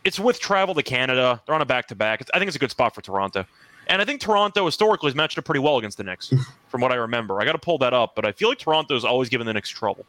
It's 0.04 0.20
with 0.20 0.40
travel 0.40 0.74
to 0.76 0.84
Canada. 0.84 1.42
They're 1.46 1.56
on 1.56 1.62
a 1.62 1.66
back 1.66 1.88
to 1.88 1.96
back. 1.96 2.22
I 2.34 2.40
think 2.40 2.48
it's 2.48 2.56
a 2.56 2.60
good 2.60 2.72
spot 2.72 2.94
for 2.94 3.02
Toronto. 3.02 3.46
And 3.88 4.02
I 4.02 4.06
think 4.06 4.22
Toronto 4.22 4.66
historically 4.66 5.08
has 5.10 5.16
matched 5.16 5.38
up 5.38 5.46
pretty 5.46 5.60
well 5.60 5.78
against 5.78 5.98
the 5.98 6.04
Knicks, 6.04 6.34
from 6.70 6.82
what 6.82 6.92
I 6.92 6.96
remember. 6.96 7.42
I 7.42 7.46
got 7.46 7.52
to 7.54 7.58
pull 7.60 7.78
that 7.80 7.94
up, 7.94 8.16
but 8.16 8.26
I 8.26 8.32
feel 8.32 8.50
like 8.50 8.60
Toronto's 8.60 9.04
always 9.06 9.30
given 9.30 9.46
the 9.48 9.54
Knicks 9.54 9.70
trouble. 9.70 10.06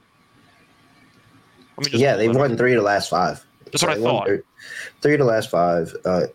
Let 1.77 1.87
me 1.87 1.91
just 1.91 2.01
Yeah, 2.03 2.17
they've 2.17 2.33
that 2.33 2.39
up. 2.41 2.49
won 2.51 2.57
three 2.57 2.73
of 2.73 2.79
the 2.79 2.85
last 2.85 3.11
five. 3.11 3.45
That's 3.67 3.83
what 3.83 3.93
I 3.97 4.01
thought. 4.01 4.27
Three, 4.27 4.41
three 5.01 5.13
of 5.15 5.19
the 5.19 5.25
last 5.25 5.51
five. 5.51 5.93
Uh, 6.05 6.27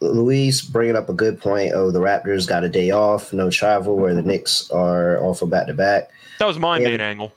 Luis 0.00 0.62
bringing 0.62 0.96
up 0.96 1.08
a 1.08 1.12
good 1.12 1.40
point. 1.40 1.72
Oh, 1.74 1.90
the 1.90 1.98
Raptors 2.00 2.46
got 2.46 2.64
a 2.64 2.68
day 2.68 2.90
off, 2.90 3.32
no 3.32 3.50
travel, 3.50 3.96
where 3.96 4.14
the 4.14 4.22
Knicks 4.22 4.70
are 4.70 5.18
off 5.22 5.42
of 5.42 5.50
back 5.50 5.66
to 5.66 5.74
back. 5.74 6.10
That 6.38 6.46
was 6.46 6.58
my 6.58 6.78
main 6.78 7.00
angle. 7.00 7.32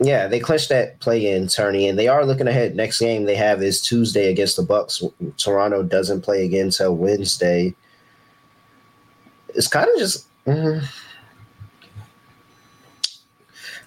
Yeah, 0.00 0.26
they 0.26 0.40
clinched 0.40 0.70
that 0.70 0.98
play-in 1.00 1.46
tourney, 1.46 1.88
and 1.88 1.98
they 1.98 2.08
are 2.08 2.26
looking 2.26 2.48
ahead. 2.48 2.74
Next 2.74 2.98
game 2.98 3.24
they 3.24 3.36
have 3.36 3.62
is 3.62 3.80
Tuesday 3.80 4.30
against 4.30 4.56
the 4.56 4.62
Bucks. 4.62 5.02
Toronto 5.36 5.82
doesn't 5.82 6.22
play 6.22 6.44
again 6.44 6.66
until 6.66 6.96
Wednesday. 6.96 7.74
It's 9.54 9.68
kind 9.68 9.88
of 9.88 9.98
just. 9.98 10.26
mm. 10.46 10.84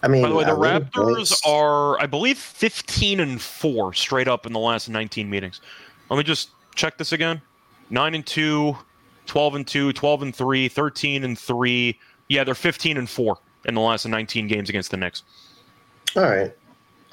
I 0.03 0.07
mean, 0.07 0.21
By 0.21 0.29
the 0.29 0.35
way, 0.35 0.43
the 0.43 0.51
Raptors 0.51 1.35
are, 1.45 1.99
I 1.99 2.05
believe, 2.05 2.37
15 2.37 3.19
and 3.19 3.41
4 3.41 3.93
straight 3.93 4.27
up 4.27 4.45
in 4.45 4.53
the 4.53 4.59
last 4.59 4.89
19 4.89 5.29
meetings. 5.29 5.59
Let 6.09 6.17
me 6.17 6.23
just 6.23 6.51
check 6.75 6.97
this 6.97 7.11
again 7.11 7.41
9 7.89 8.15
and 8.15 8.25
2, 8.25 8.77
12 9.25 9.55
and 9.55 9.67
2, 9.67 9.93
12 9.93 10.21
and 10.21 10.35
3, 10.35 10.67
13 10.67 11.23
and 11.23 11.37
3. 11.37 11.99
Yeah, 12.29 12.43
they're 12.43 12.55
15 12.55 12.97
and 12.97 13.09
4 13.09 13.37
in 13.65 13.73
the 13.73 13.81
last 13.81 14.07
19 14.07 14.47
games 14.47 14.69
against 14.69 14.91
the 14.91 14.97
Knicks. 14.97 15.23
All 16.17 16.23
right. 16.23 16.51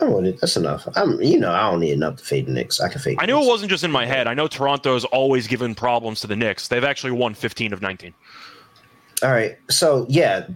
I 0.01 0.07
want 0.07 0.27
it. 0.27 0.41
That's 0.41 0.57
enough. 0.57 0.89
I'm, 0.97 1.21
you 1.23 1.39
know, 1.39 1.53
I 1.53 1.71
don't 1.71 1.81
need 1.81 1.93
enough 1.93 2.17
to 2.17 2.25
fade 2.25 2.47
the 2.47 2.53
Knicks. 2.53 2.81
I 2.81 2.89
can 2.89 3.01
fade. 3.01 3.19
I 3.21 3.27
knew 3.27 3.41
it 3.41 3.47
wasn't 3.47 3.71
just 3.71 3.85
in 3.85 3.93
my 3.93 4.07
head. 4.07 4.27
I 4.27 4.35
know 4.35 4.49
Toronto's 4.49 5.05
always 5.05 5.47
given 5.47 5.75
problems 5.75 6.21
to 6.23 6.27
the 6.27 6.35
Knicks. 6.35 6.69
They've 6.69 6.83
actually 6.83 7.13
won 7.13 7.35
15 7.35 7.73
of 7.73 7.81
19. 7.81 8.13
All 9.23 9.31
right. 9.31 9.57
So 9.71 10.07
yeah, 10.09 10.49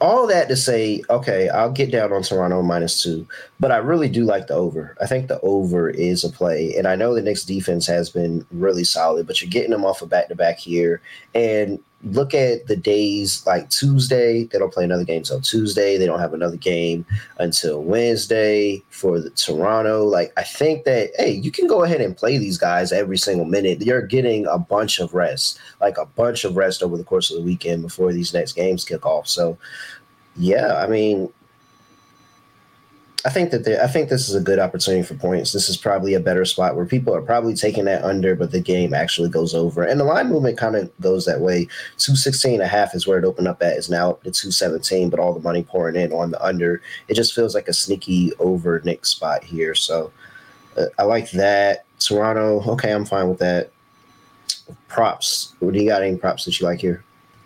all 0.00 0.26
that 0.26 0.48
to 0.48 0.56
say, 0.56 1.02
okay, 1.10 1.48
I'll 1.48 1.72
get 1.72 1.90
down 1.90 2.12
on 2.12 2.22
Toronto 2.22 2.62
minus 2.62 3.02
two, 3.02 3.26
but 3.58 3.72
I 3.72 3.78
really 3.78 4.08
do 4.08 4.24
like 4.24 4.46
the 4.46 4.54
over. 4.54 4.96
I 5.00 5.06
think 5.06 5.28
the 5.28 5.40
over 5.40 5.90
is 5.90 6.24
a 6.24 6.30
play, 6.30 6.76
and 6.76 6.86
I 6.86 6.94
know 6.94 7.14
the 7.14 7.22
Knicks 7.22 7.44
defense 7.44 7.86
has 7.86 8.10
been 8.10 8.46
really 8.52 8.84
solid, 8.84 9.26
but 9.26 9.40
you're 9.40 9.50
getting 9.50 9.72
them 9.72 9.84
off 9.84 10.02
a 10.02 10.06
back 10.06 10.28
to 10.28 10.34
back 10.34 10.58
here, 10.58 11.00
and 11.34 11.80
look 12.04 12.34
at 12.34 12.66
the 12.66 12.76
days 12.76 13.44
like 13.46 13.70
Tuesday. 13.70 14.44
They 14.44 14.58
don't 14.58 14.72
play 14.72 14.84
another 14.84 15.04
game 15.04 15.18
until 15.18 15.40
Tuesday. 15.40 15.96
They 15.96 16.06
don't 16.06 16.20
have 16.20 16.34
another 16.34 16.56
game 16.56 17.06
until 17.38 17.82
Wednesday 17.82 18.82
for 18.90 19.20
the 19.20 19.30
Toronto. 19.30 20.04
Like 20.04 20.32
I 20.36 20.42
think 20.42 20.84
that 20.84 21.10
hey, 21.16 21.32
you 21.32 21.50
can 21.50 21.66
go 21.66 21.82
ahead 21.82 22.00
and 22.00 22.16
play 22.16 22.38
these 22.38 22.58
guys 22.58 22.92
every 22.92 23.18
single 23.18 23.46
minute. 23.46 23.82
You're 23.82 24.06
getting 24.06 24.46
a 24.46 24.58
bunch 24.58 25.00
of 25.00 25.14
rest, 25.14 25.58
like 25.80 25.98
a 25.98 26.06
bunch 26.06 26.44
of 26.44 26.56
rest 26.56 26.82
over 26.82 26.96
the 26.96 27.04
course 27.04 27.30
of 27.30 27.36
the 27.36 27.42
weekend 27.42 27.82
before 27.82 28.12
these 28.12 28.34
next 28.34 28.52
games 28.52 28.84
kick 28.84 29.06
off. 29.06 29.26
So 29.28 29.58
yeah, 30.36 30.76
I 30.76 30.86
mean. 30.86 31.32
I 33.26 33.30
think 33.30 33.52
that 33.52 33.64
they, 33.64 33.80
I 33.80 33.86
think 33.86 34.10
this 34.10 34.28
is 34.28 34.34
a 34.34 34.40
good 34.40 34.58
opportunity 34.58 35.02
for 35.02 35.14
points. 35.14 35.52
This 35.52 35.70
is 35.70 35.78
probably 35.78 36.12
a 36.12 36.20
better 36.20 36.44
spot 36.44 36.76
where 36.76 36.84
people 36.84 37.14
are 37.14 37.22
probably 37.22 37.54
taking 37.54 37.86
that 37.86 38.04
under, 38.04 38.34
but 38.34 38.50
the 38.50 38.60
game 38.60 38.92
actually 38.92 39.30
goes 39.30 39.54
over. 39.54 39.82
And 39.82 39.98
the 39.98 40.04
line 40.04 40.28
movement 40.28 40.58
kind 40.58 40.76
of 40.76 40.90
goes 41.00 41.24
that 41.24 41.40
way. 41.40 41.64
216 41.96 42.54
and 42.54 42.62
a 42.62 42.66
half 42.66 42.94
is 42.94 43.06
where 43.06 43.18
it 43.18 43.24
opened 43.24 43.48
up 43.48 43.62
at, 43.62 43.78
is 43.78 43.88
now 43.88 44.10
up 44.10 44.22
to 44.24 44.30
217, 44.30 45.08
but 45.08 45.18
all 45.18 45.32
the 45.32 45.40
money 45.40 45.62
pouring 45.62 45.96
in 45.96 46.12
on 46.12 46.32
the 46.32 46.44
under. 46.44 46.82
It 47.08 47.14
just 47.14 47.34
feels 47.34 47.54
like 47.54 47.66
a 47.66 47.72
sneaky 47.72 48.32
over 48.40 48.82
Nick 48.84 49.06
spot 49.06 49.42
here. 49.42 49.74
So 49.74 50.12
uh, 50.76 50.86
I 50.98 51.04
like 51.04 51.30
that. 51.30 51.86
Toronto, 51.98 52.62
okay, 52.72 52.92
I'm 52.92 53.06
fine 53.06 53.30
with 53.30 53.38
that. 53.38 53.70
Props. 54.88 55.54
Do 55.60 55.72
you 55.72 55.88
got 55.88 56.02
any 56.02 56.16
props 56.16 56.44
that 56.44 56.60
you 56.60 56.66
like 56.66 56.80
here? 56.80 57.02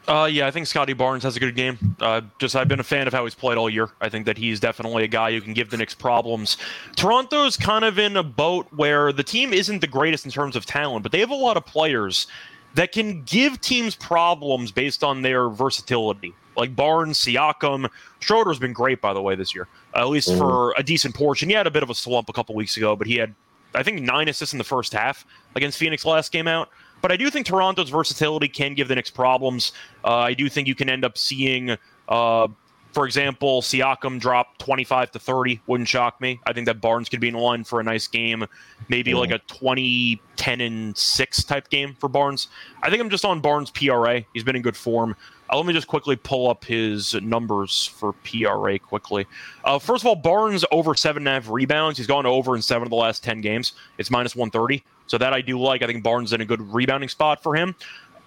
Uh, 0.09 0.25
yeah, 0.25 0.47
I 0.47 0.51
think 0.51 0.66
Scottie 0.66 0.94
Barnes 0.94 1.23
has 1.25 1.37
a 1.37 1.40
good 1.40 1.55
game. 1.55 1.77
Uh, 2.01 2.23
just 2.38 2.57
I've 2.57 2.66
been 2.66 2.81
a 2.81 2.85
fan 2.85 3.07
of 3.07 3.12
how 3.12 3.25
he's 3.25 3.35
played 3.35 3.59
all 3.59 3.68
year. 3.68 3.90
I 4.01 4.09
think 4.09 4.25
that 4.25 4.38
he's 4.38 4.59
definitely 4.59 5.05
a 5.05 5.09
guy 5.09 5.33
who 5.33 5.40
can 5.42 5.53
give 5.53 5.68
the 5.68 5.77
Knicks 5.77 5.94
problems. 5.94 6.57
Toronto's 6.97 7.59
kind 7.59 7.85
of 7.85 7.99
in 7.99 8.16
a 8.16 8.23
boat 8.23 8.66
where 8.75 9.12
the 9.12 9.23
team 9.23 9.53
isn't 9.53 9.81
the 9.81 9.87
greatest 9.87 10.25
in 10.25 10.31
terms 10.31 10.57
of 10.57 10.64
talent, 10.64 11.03
but 11.03 11.12
they 11.12 11.21
have 11.21 11.31
a 11.31 11.35
lot 11.35 11.59
of 11.59 11.66
players 11.66 12.27
that 12.75 12.90
can 12.92 13.23
give 13.25 13.61
teams 13.61 13.94
problems 13.94 14.73
based 14.73 15.05
on 15.05 15.21
their 15.21 15.51
versatility. 15.51 16.33
Like 16.57 16.75
Barnes, 16.75 17.18
Siakam, 17.23 17.88
Schroeder's 18.21 18.59
been 18.59 18.73
great 18.73 19.03
by 19.03 19.12
the 19.12 19.21
way 19.21 19.35
this 19.35 19.55
year, 19.55 19.68
uh, 19.94 19.99
at 20.01 20.09
least 20.09 20.31
Mhm. 20.31 20.38
for 20.38 20.75
a 20.79 20.83
decent 20.83 21.14
portion. 21.14 21.51
He 21.51 21.55
had 21.55 21.66
a 21.66 21.70
bit 21.70 21.82
of 21.82 21.91
a 21.91 21.95
slump 21.95 22.30
a 22.30 22.32
couple 22.32 22.55
weeks 22.55 22.78
ago, 22.78 22.97
but 22.97 23.07
he 23.07 23.16
had 23.16 23.35
I 23.74 23.82
think 23.82 24.01
nine 24.01 24.28
assists 24.28 24.55
in 24.55 24.59
the 24.59 24.64
first 24.64 24.95
half 24.95 25.26
against 25.55 25.76
Phoenix 25.76 26.07
last 26.07 26.32
game 26.32 26.49
out. 26.49 26.70
But 27.01 27.12
I 27.12 27.16
do 27.16 27.30
think 27.30 27.46
Toronto's 27.46 27.90
versatility 27.90 28.49
can 28.49 28.74
give 28.74 28.88
the 28.88 28.94
Knicks 28.94 29.11
problems. 29.11 29.72
Uh, 30.05 30.16
I 30.16 30.34
do 30.34 30.49
think 30.49 30.68
you 30.68 30.74
can 30.74 30.90
end 30.90 31.05
up 31.05 31.16
seeing, 31.16 31.76
uh, 32.09 32.49
for 32.92 33.07
example, 33.07 33.62
Siakam 33.62 34.18
drop 34.18 34.59
25 34.59 35.12
to 35.12 35.18
30. 35.18 35.61
Wouldn't 35.66 35.88
shock 35.88 36.20
me. 36.20 36.40
I 36.46 36.53
think 36.53 36.66
that 36.66 36.80
Barnes 36.80 37.09
could 37.09 37.20
be 37.20 37.28
in 37.28 37.34
line 37.34 37.64
for 37.64 37.80
a 37.80 37.84
nice 37.84 38.07
game, 38.07 38.44
maybe 38.88 39.14
like 39.14 39.30
a 39.30 39.38
20, 39.38 40.20
10, 40.36 40.61
and 40.61 40.96
6 40.96 41.44
type 41.44 41.68
game 41.68 41.94
for 41.99 42.09
Barnes. 42.09 42.49
I 42.82 42.90
think 42.90 43.01
I'm 43.01 43.11
just 43.11 43.24
on 43.24 43.40
Barnes' 43.40 43.70
PRA. 43.70 44.22
He's 44.32 44.44
been 44.44 44.57
in 44.57 44.62
good 44.62 44.76
form. 44.76 45.14
Uh, 45.51 45.57
let 45.57 45.66
me 45.66 45.72
just 45.72 45.86
quickly 45.86 46.16
pull 46.16 46.51
up 46.51 46.64
his 46.64 47.14
numbers 47.14 47.86
for 47.86 48.12
PRA 48.12 48.78
quickly. 48.78 49.26
Uh, 49.64 49.78
first 49.78 50.03
of 50.03 50.07
all, 50.07 50.16
Barnes 50.16 50.64
over 50.70 50.94
seven 50.94 51.22
and 51.22 51.28
a 51.28 51.40
half 51.40 51.49
rebounds. 51.49 51.96
He's 51.96 52.07
gone 52.07 52.26
over 52.26 52.55
in 52.55 52.62
seven 52.62 52.82
of 52.84 52.90
the 52.90 52.96
last 52.96 53.24
10 53.24 53.40
games. 53.40 53.72
It's 53.96 54.11
minus 54.11 54.36
130. 54.36 54.84
So 55.09 55.18
that 55.18 55.32
I 55.32 55.40
do 55.40 55.59
like. 55.59 55.82
I 55.82 55.86
think 55.86 56.02
Barnes 56.02 56.32
in 56.32 56.40
a 56.40 56.44
good 56.44 56.61
rebounding 56.72 57.09
spot 57.09 57.42
for 57.42 57.56
him. 57.56 57.74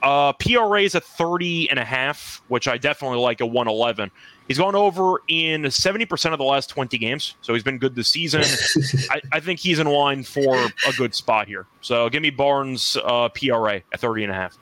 Uh, 0.02 0.34
PRA 0.34 0.82
is 0.82 0.96
at 0.96 1.04
30 1.04 1.70
and 1.70 1.78
a 1.78 1.86
half, 1.86 2.42
which 2.48 2.68
I 2.68 2.78
definitely 2.78 3.20
like 3.20 3.40
a 3.40 3.46
111. 3.46 4.10
He's 4.48 4.58
gone 4.58 4.76
over 4.76 5.22
in 5.28 5.64
70% 5.64 6.34
of 6.34 6.40
the 6.40 6.44
last 6.44 6.70
20 6.70 6.98
games, 6.98 7.36
so 7.42 7.54
he's 7.54 7.64
been 7.64 7.78
good 7.78 7.96
this 7.96 8.08
season. 8.08 8.42
I, 9.12 9.22
I 9.32 9.40
think 9.40 9.60
he's 9.60 9.80
in 9.80 9.88
line 9.88 10.24
for 10.24 10.56
a 10.56 10.92
good 10.98 11.14
spot 11.14 11.48
here. 11.48 11.68
So 11.82 12.10
give 12.10 12.24
me 12.24 12.32
Barnes 12.32 12.98
uh, 13.04 13.30
PRA 13.30 13.76
at 13.94 14.00
30 14.00 14.24
and 14.24 14.32
a 14.32 14.36
half. 14.36 14.58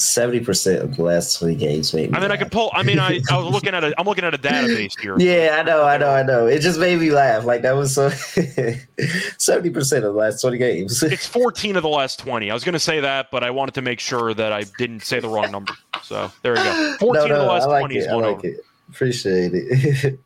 Seventy 0.00 0.40
percent 0.40 0.82
of 0.82 0.96
the 0.96 1.02
last 1.02 1.38
twenty 1.38 1.54
games. 1.54 1.92
Made 1.92 2.10
me 2.10 2.16
I 2.16 2.20
mean, 2.20 2.30
I 2.30 2.34
laugh. 2.34 2.38
could 2.44 2.52
pull. 2.52 2.70
I 2.72 2.82
mean, 2.82 2.98
I, 2.98 3.20
I 3.30 3.36
was 3.36 3.52
looking 3.52 3.74
at 3.74 3.84
a. 3.84 3.92
I'm 3.98 4.06
looking 4.06 4.24
at 4.24 4.34
a 4.34 4.38
database 4.38 4.98
here. 4.98 5.16
Yeah, 5.18 5.56
I 5.58 5.62
know, 5.62 5.84
I 5.84 5.98
know, 5.98 6.10
I 6.10 6.22
know. 6.22 6.46
It 6.46 6.60
just 6.60 6.78
made 6.78 6.98
me 6.98 7.10
laugh. 7.10 7.44
Like 7.44 7.62
that 7.62 7.72
was 7.72 7.94
so 7.94 8.08
seventy 9.38 9.70
percent 9.70 10.04
of 10.04 10.14
the 10.14 10.18
last 10.18 10.40
twenty 10.40 10.58
games. 10.58 11.02
It's 11.10 11.26
14 11.26 11.76
of 11.76 11.82
the 11.82 11.88
last 11.88 12.18
20. 12.20 12.50
I 12.50 12.54
was 12.54 12.64
going 12.64 12.72
to 12.72 12.78
say 12.78 13.00
that, 13.00 13.30
but 13.30 13.42
I 13.44 13.50
wanted 13.50 13.74
to 13.74 13.82
make 13.82 14.00
sure 14.00 14.32
that 14.32 14.52
I 14.52 14.64
didn't 14.78 15.00
say 15.00 15.20
the 15.20 15.28
wrong 15.28 15.50
number. 15.50 15.74
So 16.02 16.30
there 16.42 16.56
you 16.56 16.62
go. 16.64 16.96
14 17.00 17.12
no, 17.14 17.22
of 17.22 17.28
the 17.28 17.46
last 17.46 17.64
I 17.64 17.66
like 17.66 17.80
20 17.82 17.94
it. 17.94 17.98
is 17.98 18.06
I 18.06 18.14
like 18.14 18.24
over. 18.24 18.46
it. 18.46 18.60
Appreciate 18.88 19.50
it. 19.54 20.20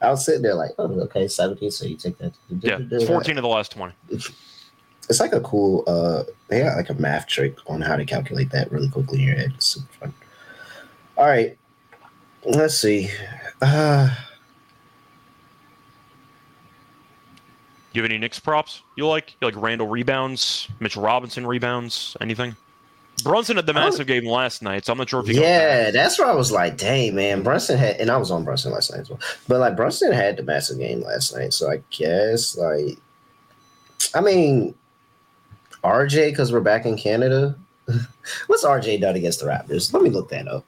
I 0.00 0.10
was 0.10 0.24
sitting 0.24 0.42
there 0.42 0.54
like, 0.54 0.72
oh, 0.78 0.84
okay, 1.02 1.28
seventeen. 1.28 1.70
So 1.70 1.86
you 1.86 1.96
take 1.96 2.18
that. 2.18 2.34
Yeah, 2.60 2.78
it's 2.90 3.06
14 3.06 3.38
of 3.38 3.42
the 3.42 3.48
last 3.48 3.72
20. 3.72 3.94
It's 5.08 5.20
like 5.20 5.32
a 5.32 5.40
cool. 5.40 5.84
uh 5.86 6.24
They 6.48 6.60
got 6.62 6.76
like 6.76 6.90
a 6.90 6.94
math 6.94 7.26
trick 7.26 7.56
on 7.66 7.80
how 7.80 7.96
to 7.96 8.04
calculate 8.04 8.50
that 8.50 8.70
really 8.72 8.88
quickly 8.88 9.20
in 9.20 9.26
your 9.28 9.36
head. 9.36 9.52
It's 9.54 9.66
super 9.66 9.92
fun. 10.00 10.14
All 11.16 11.26
right, 11.26 11.56
let's 12.44 12.78
see. 12.78 13.10
Uh 13.60 14.14
You 17.92 18.02
have 18.02 18.10
any 18.10 18.18
Knicks 18.18 18.40
props 18.40 18.82
you 18.96 19.06
like? 19.06 19.36
You 19.40 19.46
like 19.46 19.56
Randle 19.56 19.86
rebounds, 19.86 20.68
Mitch 20.80 20.96
Robinson 20.96 21.46
rebounds, 21.46 22.16
anything? 22.20 22.56
Brunson 23.22 23.54
had 23.54 23.66
the 23.66 23.72
massive 23.72 24.08
game 24.08 24.26
last 24.26 24.60
night, 24.60 24.84
so 24.84 24.92
I'm 24.92 24.98
not 24.98 25.08
sure 25.08 25.20
if 25.20 25.28
you. 25.28 25.40
Yeah, 25.40 25.92
that's 25.92 26.18
where 26.18 26.26
I 26.28 26.34
was 26.34 26.50
like, 26.50 26.76
dang, 26.76 27.14
man, 27.14 27.44
Brunson 27.44 27.78
had, 27.78 27.96
and 27.96 28.10
I 28.10 28.16
was 28.16 28.32
on 28.32 28.42
Brunson 28.42 28.72
last 28.72 28.90
night 28.90 29.02
as 29.02 29.10
well. 29.10 29.20
But 29.46 29.60
like, 29.60 29.76
Brunson 29.76 30.10
had 30.10 30.36
the 30.36 30.42
massive 30.42 30.78
game 30.78 31.00
last 31.02 31.32
night, 31.36 31.52
so 31.52 31.70
I 31.70 31.80
guess 31.90 32.56
like, 32.56 32.98
I 34.16 34.20
mean, 34.20 34.74
RJ 35.88 36.30
because 36.30 36.52
we're 36.52 36.60
back 36.60 36.86
in 36.86 36.96
Canada. 36.96 37.54
What's 38.46 38.64
RJ 38.64 39.00
done 39.02 39.16
against 39.16 39.40
the 39.40 39.46
Raptors? 39.46 39.92
Let 39.92 40.02
me 40.02 40.10
look 40.10 40.30
that 40.30 40.48
up. 40.48 40.64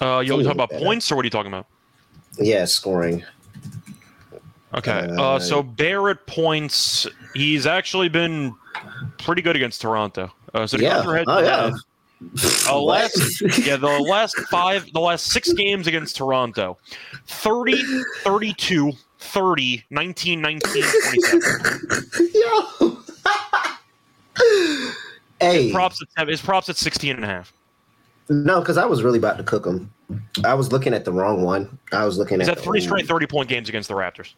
Uh, 0.00 0.20
you 0.20 0.36
me 0.36 0.44
talking 0.44 0.50
about 0.52 0.70
that 0.70 0.76
up. 0.76 0.82
points, 0.82 1.12
or 1.12 1.16
what 1.16 1.22
are 1.24 1.26
you 1.26 1.30
talking 1.30 1.52
about? 1.52 1.66
Yeah, 2.38 2.64
scoring. 2.64 3.24
Okay. 4.74 4.90
Uh, 5.16 5.22
Uh, 5.22 5.38
so 5.38 5.62
Barrett 5.62 6.26
points. 6.26 7.06
He's 7.34 7.66
actually 7.66 8.08
been 8.08 8.54
pretty 9.18 9.42
good 9.42 9.56
against 9.56 9.82
Toronto. 9.82 10.32
Uh, 10.54 10.66
so 10.66 10.78
Yeah. 10.78 11.02
head 11.02 11.24
Oh, 11.28 11.40
yeah. 11.40 11.70
that, 12.32 12.66
uh, 12.68 12.80
last, 12.80 13.42
yeah, 13.58 13.76
the 13.76 13.86
last 13.86 14.36
five, 14.50 14.90
the 14.92 15.00
last 15.00 15.26
six 15.26 15.52
games 15.52 15.86
against 15.86 16.16
Toronto 16.16 16.78
30, 17.26 18.02
32, 18.24 18.92
30, 19.18 19.84
19, 19.90 20.40
19, 20.40 20.82
27. 20.82 22.30
Yo. 22.34 22.97
Hey, 25.40 25.72
Props 25.72 26.02
at, 26.16 26.28
his 26.28 26.40
props 26.40 26.68
at 26.68 26.76
16 26.76 27.16
and 27.16 27.24
a 27.24 27.26
half. 27.26 27.52
no, 28.28 28.60
because 28.60 28.76
I 28.76 28.84
was 28.84 29.02
really 29.02 29.18
about 29.18 29.38
to 29.38 29.44
cook 29.44 29.66
him. 29.66 29.92
I 30.44 30.54
was 30.54 30.72
looking 30.72 30.94
at 30.94 31.04
the 31.04 31.12
wrong 31.12 31.42
one. 31.42 31.78
I 31.92 32.04
was 32.04 32.18
looking 32.18 32.40
He's 32.40 32.48
at 32.48 32.58
three 32.58 32.80
straight 32.80 33.06
30 33.06 33.26
point 33.26 33.48
games 33.48 33.68
against 33.68 33.88
the 33.88 33.94
Raptors. 33.94 34.34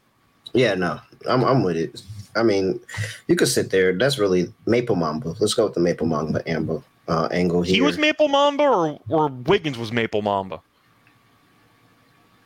Yeah, 0.52 0.74
no, 0.74 1.00
I'm 1.28 1.44
I'm 1.44 1.62
with 1.62 1.76
it. 1.76 2.02
I 2.36 2.42
mean, 2.42 2.80
you 3.28 3.36
could 3.36 3.48
sit 3.48 3.70
there. 3.70 3.92
That's 3.96 4.18
really 4.18 4.52
Maple 4.66 4.96
Mamba. 4.96 5.34
Let's 5.40 5.54
go 5.54 5.64
with 5.64 5.74
the 5.74 5.80
Maple 5.80 6.06
Mamba 6.06 6.42
amber 6.48 6.82
uh, 7.08 7.28
angle 7.32 7.62
here. 7.62 7.74
He 7.74 7.80
was 7.82 7.98
Maple 7.98 8.28
Mamba 8.28 8.64
or, 8.64 8.98
or 9.08 9.28
Wiggins 9.28 9.78
was 9.78 9.92
Maple 9.92 10.22
Mamba? 10.22 10.60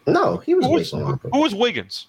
no, 0.07 0.39
he 0.39 0.55
was 0.55 0.67
Who 0.67 0.73
was, 0.73 0.93
Maple 0.93 1.07
Mamba. 1.09 1.29
who 1.31 1.41
was 1.41 1.55
Wiggins? 1.55 2.07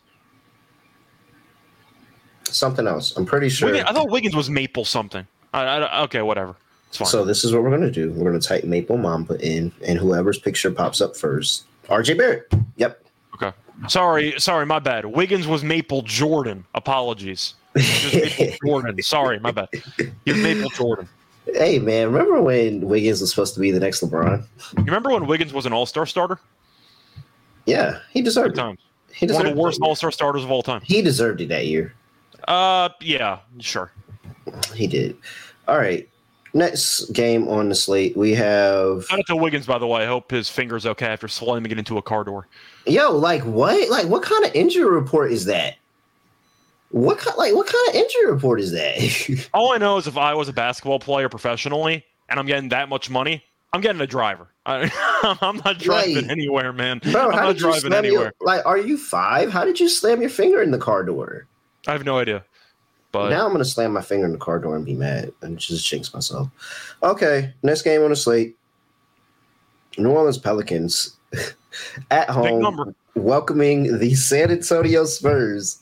Something 2.43 2.87
else. 2.87 3.15
I'm 3.17 3.25
pretty 3.25 3.49
sure. 3.49 3.69
Wiggins? 3.71 3.89
I 3.89 3.93
thought 3.93 4.09
Wiggins 4.09 4.35
was 4.35 4.49
Maple 4.49 4.85
something. 4.85 5.25
I, 5.55 5.77
I, 5.77 6.03
okay, 6.03 6.21
whatever. 6.21 6.55
It's 6.89 6.97
fine. 6.97 7.07
So 7.07 7.25
this 7.25 7.43
is 7.43 7.53
what 7.53 7.63
we're 7.63 7.71
gonna 7.71 7.91
do. 7.91 8.11
We're 8.11 8.29
gonna 8.29 8.41
type 8.41 8.63
Maple 8.63 8.97
Mamba 8.97 9.39
in, 9.45 9.71
and 9.85 9.97
whoever's 9.99 10.39
picture 10.39 10.71
pops 10.71 11.01
up 11.01 11.15
first. 11.15 11.65
RJ 11.87 12.17
Barrett. 12.17 12.53
Yep. 12.77 13.03
Okay. 13.35 13.51
Sorry, 13.87 14.33
sorry, 14.39 14.65
my 14.65 14.79
bad. 14.79 15.05
Wiggins 15.05 15.47
was 15.47 15.63
Maple 15.63 16.01
Jordan. 16.01 16.65
Apologies. 16.75 17.55
Maple 17.75 18.55
Jordan. 18.65 19.01
Sorry, 19.01 19.39
my 19.39 19.51
bad. 19.51 19.67
Was 20.25 20.37
Maple 20.37 20.69
Jordan. 20.71 21.09
hey 21.53 21.79
man, 21.79 22.07
remember 22.11 22.41
when 22.41 22.81
Wiggins 22.81 23.21
was 23.21 23.29
supposed 23.29 23.53
to 23.55 23.59
be 23.59 23.71
the 23.71 23.79
next 23.79 24.01
LeBron? 24.01 24.43
You 24.77 24.83
remember 24.83 25.11
when 25.11 25.27
Wiggins 25.27 25.53
was 25.53 25.65
an 25.65 25.73
All 25.73 25.85
Star 25.85 26.05
starter? 26.05 26.39
Yeah, 27.65 27.99
he 28.11 28.21
deserved 28.21 28.57
it. 28.57 28.79
He 29.11 29.25
One 29.25 29.27
deserved 29.27 29.49
of 29.49 29.55
the 29.55 29.61
worst. 29.61 29.79
All 29.81 29.95
Star 29.95 30.11
starters 30.11 30.43
of 30.43 30.51
all 30.51 30.63
time. 30.63 30.81
He 30.83 31.01
deserved 31.01 31.41
it 31.41 31.47
that 31.49 31.65
year. 31.67 31.93
Uh, 32.47 32.89
yeah, 33.01 33.39
sure. 33.59 33.91
He 34.73 34.87
did. 34.87 35.15
All 35.67 35.77
right. 35.77 36.07
Next 36.53 37.11
game 37.11 37.49
on 37.49 37.67
the 37.67 37.75
slate, 37.75 38.15
we 38.15 38.33
have 38.35 39.05
Shout 39.07 39.19
out 39.19 39.27
to 39.27 39.35
Wiggins, 39.35 39.65
by 39.65 39.77
the 39.77 39.87
way. 39.87 40.03
I 40.03 40.05
hope 40.05 40.31
his 40.31 40.49
finger's 40.49 40.85
okay 40.85 41.07
after 41.07 41.27
slamming 41.27 41.71
it 41.71 41.77
into 41.77 41.97
a 41.97 42.01
car 42.01 42.23
door. 42.23 42.47
Yo, 42.87 43.11
like 43.11 43.41
what? 43.43 43.89
Like 43.89 44.07
what 44.07 44.23
kind 44.23 44.45
of 44.45 44.55
injury 44.55 44.85
report 44.89 45.33
is 45.33 45.43
that? 45.45 45.75
What 46.91 47.17
kind 47.17 47.35
like 47.37 47.53
what 47.53 47.67
kind 47.67 47.89
of 47.89 47.95
injury 47.95 48.31
report 48.31 48.61
is 48.61 48.71
that? 48.71 49.47
All 49.53 49.73
I 49.73 49.77
know 49.77 49.97
is 49.97 50.07
if 50.07 50.15
I 50.17 50.33
was 50.33 50.47
a 50.47 50.53
basketball 50.53 50.99
player 50.99 51.27
professionally 51.27 52.05
and 52.29 52.39
I'm 52.39 52.45
getting 52.45 52.69
that 52.69 52.87
much 52.87 53.09
money, 53.09 53.43
I'm 53.73 53.81
getting 53.81 53.99
a 53.99 54.07
driver. 54.07 54.47
I, 54.65 54.89
I'm 55.41 55.57
not 55.57 55.77
driving 55.79 56.15
Like, 56.15 56.29
anywhere, 56.29 56.71
man. 56.71 56.99
Bro, 57.11 57.31
I'm 57.31 57.31
how 57.33 57.39
not 57.41 57.47
did 57.47 57.55
you 57.61 57.67
driving 57.71 57.93
anywhere. 57.93 58.21
your 58.25 58.33
like 58.39 58.65
are 58.65 58.77
you 58.77 58.97
five? 58.97 59.51
How 59.51 59.65
did 59.65 59.77
you 59.79 59.89
slam 59.89 60.21
your 60.21 60.29
finger 60.29 60.61
in 60.61 60.71
the 60.71 60.77
car 60.77 61.03
door? 61.03 61.47
I 61.85 61.91
have 61.91 62.05
no 62.05 62.17
idea. 62.17 62.45
But 63.15 63.29
now 63.29 63.45
I'm 63.45 63.51
gonna 63.53 63.63
slam 63.63 63.93
my 63.93 64.01
finger 64.01 64.25
in 64.25 64.33
the 64.33 64.37
car 64.37 64.59
door 64.59 64.75
and 64.75 64.85
be 64.85 64.93
mad 64.93 65.31
and 65.41 65.57
just 65.57 65.87
jinx 65.87 66.13
myself. 66.13 66.49
Okay, 67.01 67.53
next 67.63 67.83
game 67.83 68.03
on 68.03 68.09
the 68.09 68.15
slate. 68.15 68.57
New 69.97 70.09
Orleans 70.09 70.37
Pelicans 70.37 71.15
at 72.11 72.29
home 72.29 72.93
welcoming 73.15 73.99
the 73.99 74.15
San 74.15 74.51
Antonio 74.51 75.05
Spurs. 75.05 75.81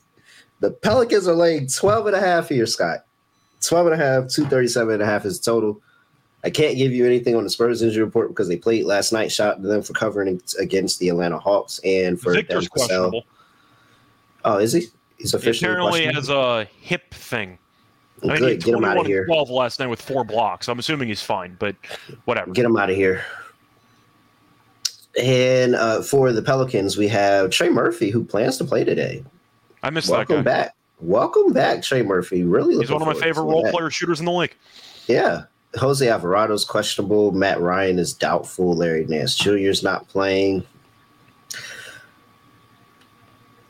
The 0.60 0.70
Pelicans 0.70 1.28
are 1.28 1.34
laying 1.34 1.68
12 1.68 2.08
and 2.08 2.16
a 2.16 2.20
half 2.20 2.50
here, 2.50 2.68
Scott. 2.68 3.00
12 3.62 3.88
and 3.88 4.00
a 4.00 4.06
half, 4.06 4.30
237 4.30 4.94
and 4.94 5.02
a 5.02 5.06
half 5.06 5.26
is 5.26 5.40
total. 5.40 5.82
I 6.44 6.52
can't 6.52 6.78
give 6.78 6.92
you 6.92 7.06
anything 7.06 7.36
on 7.36 7.44
the 7.44 7.50
Spurs 7.50 7.82
injury 7.82 8.04
report 8.04 8.30
because 8.30 8.48
they 8.48 8.58
played 8.58 8.86
last 8.86 9.12
night. 9.12 9.32
Shout 9.32 9.56
out 9.56 9.62
to 9.64 9.68
them 9.68 9.82
for 9.82 9.94
covering 9.94 10.40
against 10.60 11.00
the 11.00 11.10
Atlanta 11.10 11.40
Hawks 11.40 11.80
and 11.84 12.22
for 12.22 12.34
Victor's 12.34 12.68
questionable. 12.68 13.24
Oh, 14.46 14.58
is 14.58 14.74
he? 14.74 14.88
He's 15.18 15.32
He 15.32 15.38
officially 15.38 15.72
apparently 15.72 16.06
has 16.06 16.30
a 16.30 16.68
hip 16.82 17.14
thing. 17.14 17.58
I 18.24 18.28
mean, 18.28 18.38
Good, 18.38 18.64
get 18.64 18.76
him 18.76 18.86
out 18.86 18.98
of 18.98 19.06
here. 19.06 19.26
12 19.26 19.50
last 19.50 19.80
night 19.80 19.88
with 19.88 20.02
four 20.02 20.24
blocks. 20.24 20.70
I'm 20.70 20.80
assuming 20.80 21.10
he's 21.10 21.22
fine, 21.22 21.58
but 21.60 21.76
whatever. 22.26 22.52
Get 22.52 22.66
him 22.66 22.78
out 22.78 22.90
of 22.90 22.96
here. 22.96 23.26
And 25.22 25.76
uh, 25.76 26.02
for 26.02 26.32
the 26.32 26.42
Pelicans, 26.42 26.98
we 26.98 27.08
have 27.10 27.52
Trey 27.52 27.70
Murphy, 27.70 28.10
who 28.10 28.24
plans 28.24 28.58
to 28.58 28.66
play 28.66 28.84
today. 28.84 29.24
I 29.84 29.90
missed 29.90 30.08
that 30.08 30.14
Welcome 30.14 30.38
guy. 30.38 30.42
back. 30.44 30.76
Welcome 31.00 31.52
back, 31.52 31.84
Trey 31.84 32.02
Murphy. 32.02 32.44
Really, 32.44 32.78
He's 32.78 32.90
one 32.90 33.02
of 33.02 33.08
my 33.08 33.14
favorite 33.14 33.44
role 33.44 33.70
player 33.70 33.90
shooters 33.90 34.20
in 34.20 34.26
the 34.26 34.32
league. 34.32 34.56
Yeah. 35.08 35.44
Jose 35.76 36.06
Alvarado's 36.06 36.64
questionable. 36.66 37.32
Matt 37.32 37.60
Ryan 37.60 38.00
is 38.00 38.14
doubtful. 38.14 38.74
Larry 38.76 39.06
Nance 39.06 39.36
Jr. 39.36 39.58
is 39.58 39.84
not 39.84 40.08
playing. 40.08 40.64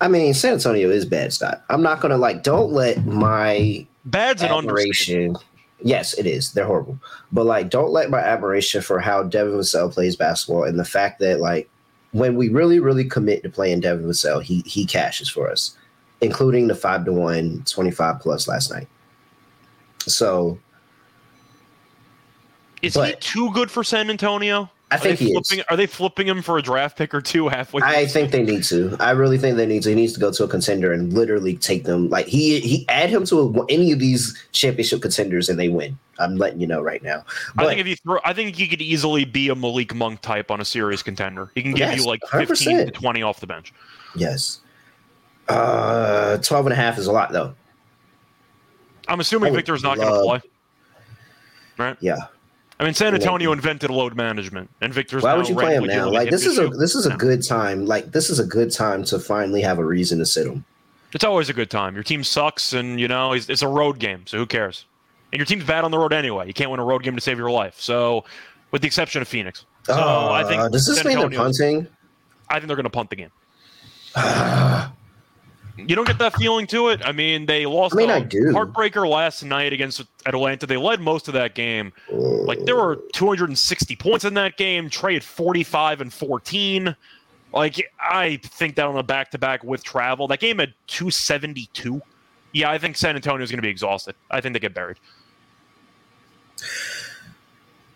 I 0.04 0.10
mean, 0.10 0.34
San 0.34 0.56
Antonio 0.56 0.89
is 0.89 1.06
bad, 1.06 1.32
Scott. 1.32 1.64
I'm 1.70 1.82
not 1.82 2.01
gonna 2.01 2.18
like. 2.18 2.43
Don't 2.43 2.74
let 2.74 3.06
my 3.06 3.88
Bad's 4.04 4.43
an 4.43 4.51
admiration. 4.51 5.38
Yes, 5.82 6.14
it 6.16 6.26
is. 6.26 6.51
They're 6.51 6.66
horrible, 6.66 6.99
but 7.32 7.45
like, 7.45 7.70
don't 7.70 7.91
let 7.91 8.10
my 8.10 8.20
admiration 8.20 8.82
for 8.82 8.99
how 8.99 9.24
Devin 9.24 9.54
Vassell 9.54 9.93
plays 9.93 10.18
basketball 10.18 10.66
and 10.66 10.78
the 10.78 10.84
fact 10.84 11.20
that 11.20 11.39
like, 11.39 11.70
when 12.12 12.36
we 12.36 12.49
really, 12.49 12.80
really 12.80 13.06
commit 13.06 13.43
to 13.43 13.49
playing 13.49 13.80
Devin 13.80 14.06
Vassell, 14.06 14.43
he 14.43 14.62
he 14.66 14.86
cashes 14.86 15.30
for 15.30 15.49
us, 15.49 15.78
including 16.20 16.68
the 16.68 16.76
five 16.76 17.06
to 17.06 17.14
one, 17.14 17.64
25 17.66 18.20
plus 18.20 18.45
last 18.45 18.72
night. 18.72 18.89
So 19.99 20.60
Is 22.82 22.95
he 22.95 23.16
too 23.22 23.54
good 23.54 23.72
for 23.72 23.86
San 23.86 24.10
Antonio? 24.10 24.70
I 24.94 24.98
think 24.98 25.20
he 25.20 25.32
is. 25.34 25.48
flipping, 25.48 25.66
Are 25.70 25.76
they 25.78 25.86
flipping 25.88 26.28
him 26.28 26.41
for 26.41 26.58
a 26.58 26.62
draft 26.62 26.98
pick 26.98 27.14
or 27.14 27.22
two 27.22 27.48
halfway? 27.48 27.82
through 27.82 27.89
I 27.89 28.06
think 28.06 28.32
they 28.32 28.44
need 28.44 28.64
to. 28.66 28.96
I 29.00 29.12
really 29.12 29.38
think 29.38 29.58
they 29.58 29.66
need 29.66 29.84
to. 29.84 29.89
He 29.89 29.96
needs 29.96 30.14
to 30.14 30.20
go 30.20 30.32
to 30.32 30.44
a 30.44 30.48
contender 30.48 30.94
and 30.94 31.12
literally 31.14 31.56
take 31.58 31.84
them. 31.84 32.10
Like 32.10 32.28
he 32.28 32.60
he 32.60 32.86
add 32.89 33.10
him 33.10 33.26
to 33.26 33.39
a, 33.39 33.66
any 33.70 33.91
of 33.91 34.00
these 34.00 34.38
championship 34.52 35.02
contenders 35.02 35.50
and 35.50 35.60
they 35.60 35.70
win. 35.70 35.98
I'm 36.20 36.36
letting 36.38 36.62
you 36.62 36.68
know 36.68 36.82
right 36.82 37.02
now. 37.02 37.26
I 37.58 37.66
think 37.66 37.80
if 37.80 37.88
you 37.88 37.96
throw, 37.96 38.20
I 38.24 38.34
think 38.34 38.56
he 38.56 38.68
could 38.68 38.82
easily 38.82 39.26
be 39.26 39.50
a 39.50 39.56
Malik 39.56 39.96
Monk 39.96 40.22
type 40.22 40.52
on 40.52 40.62
a 40.62 40.66
serious 40.66 41.02
contender. 41.02 41.52
He 41.56 41.62
can 41.64 41.72
give 41.72 41.89
Yes, 41.89 42.00
you 42.00 42.06
like 42.06 42.20
15 42.32 42.78
to 42.78 42.91
100%. 42.91 42.94
20 42.94 43.22
off 43.24 43.39
the 43.39 43.48
bench. 43.48 43.74
yes, 44.16 44.62
uh, 45.50 46.38
12 46.38 46.68
and 46.68 46.74
a 46.74 46.76
half 46.76 46.98
is 46.98 47.08
a 47.08 47.12
lot 47.12 47.32
though. 47.32 47.54
I'm 49.08 49.20
assuming 49.20 49.54
Victor's 49.54 49.84
not 49.84 49.98
going 49.98 50.14
to 50.14 50.22
play. 50.22 50.41
Right? 51.78 51.98
Yeah, 52.00 52.28
I 52.84 52.86
mean, 52.88 52.94
San 52.96 53.14
Antonio 53.16 53.54
invented 53.54 53.90
load 53.90 54.14
management, 54.18 54.70
and 54.82 54.94
Victor's. 54.94 55.24
Why 55.24 55.36
would 55.36 55.48
you 55.48 55.56
play 55.56 55.76
him 55.76 55.86
now? 55.86 56.10
Like 56.10 56.30
this 56.30 56.46
is 56.46 56.60
a 56.60 56.68
this 56.68 56.96
is 56.96 57.06
a 57.06 57.12
No. 57.12 57.16
good 57.18 57.42
time. 57.42 57.86
Like 57.86 58.12
this 58.12 58.30
is 58.30 58.40
a 58.40 58.46
good 58.46 58.72
time 58.72 59.06
to 59.06 59.20
finally 59.20 59.62
have 59.62 59.80
a 59.80 59.86
reason 59.86 60.20
to 60.20 60.26
sit 60.26 60.46
him. 60.48 60.66
It's 61.14 61.24
always 61.24 61.48
a 61.48 61.54
good 61.54 61.70
time. 61.72 61.94
Your 61.96 62.04
team 62.04 62.26
sucks, 62.26 62.74
and 62.74 63.00
you 63.00 63.08
know 63.08 63.32
it's, 63.32 63.48
it's 63.48 63.62
a 63.62 63.70
road 63.70 64.00
game, 64.00 64.24
so 64.28 64.38
who 64.38 64.46
cares? 64.46 64.86
And 65.32 65.40
your 65.40 65.46
team's 65.46 65.64
bad 65.64 65.86
on 65.86 65.92
the 65.92 65.98
road 65.98 66.12
anyway. 66.12 66.46
You 66.46 66.54
can't 66.54 66.72
win 66.72 66.82
a 66.82 66.84
road 66.84 67.04
game 67.04 67.16
to 67.16 67.22
save 67.22 67.38
your 67.38 67.50
life. 67.52 67.80
So, 67.80 68.26
with 68.72 68.82
the 68.82 68.88
exception 68.88 69.22
of 69.22 69.30
Phoenix, 69.30 69.66
so 69.84 69.94
I 69.96 70.44
think 70.44 70.62
Uh, 70.62 70.68
does 70.68 70.86
this 70.86 70.98
San 70.98 71.08
mean 71.08 71.20
they're 71.20 71.40
punting? 71.40 71.88
I 72.50 72.56
think 72.56 72.68
they're 72.68 72.76
going 72.76 72.84
to 72.84 72.90
punt 72.90 73.10
the 73.12 73.16
game. 73.16 73.32
Mm-hmm. 75.78 75.89
You 75.89 75.95
don't 75.95 76.05
get 76.05 76.19
that 76.19 76.36
feeling 76.36 76.67
to 76.67 76.89
it. 76.89 77.01
I 77.03 77.11
mean, 77.11 77.47
they 77.47 77.65
lost 77.65 77.95
I 77.95 77.97
mean, 77.97 78.09
a 78.11 78.13
I 78.15 78.19
do. 78.19 78.51
heartbreaker 78.53 79.09
last 79.09 79.43
night 79.43 79.74
against 79.74 80.03
Atlanta. 80.28 80.67
They 80.67 80.78
led 80.78 81.01
most 81.01 81.28
of 81.28 81.34
that 81.34 81.55
game. 81.55 81.91
Like 82.11 82.63
there 82.65 82.76
were 82.76 82.97
260 83.13 83.95
points 83.95 84.24
in 84.24 84.36
that 84.36 84.57
game. 84.57 84.88
Trae 84.89 85.13
had 85.13 85.24
45 85.24 86.01
and 86.01 86.13
14. 86.13 86.95
Like 87.53 87.91
I 87.99 88.38
think 88.43 88.76
that 88.76 88.86
on 88.86 88.97
a 88.97 89.03
back-to-back 89.03 89.63
with 89.63 89.84
travel, 89.84 90.28
that 90.28 90.39
game 90.39 90.59
had 90.59 90.74
272. 90.88 92.01
Yeah, 92.51 92.69
I 92.69 92.78
think 92.78 92.95
San 92.95 93.15
Antonio 93.15 93.43
is 93.43 93.49
going 93.49 93.57
to 93.57 93.63
be 93.63 93.69
exhausted. 93.69 94.13
I 94.30 94.41
think 94.41 94.53
they 94.53 94.59
get 94.59 94.76
buried. 94.76 94.97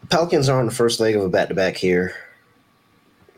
Pelicans 0.09 0.49
are 0.49 0.59
on 0.59 0.65
the 0.65 0.71
first 0.71 0.99
leg 0.99 1.15
of 1.15 1.23
a 1.23 1.29
back 1.29 1.49
to 1.49 1.53
back 1.53 1.75
here. 1.75 2.15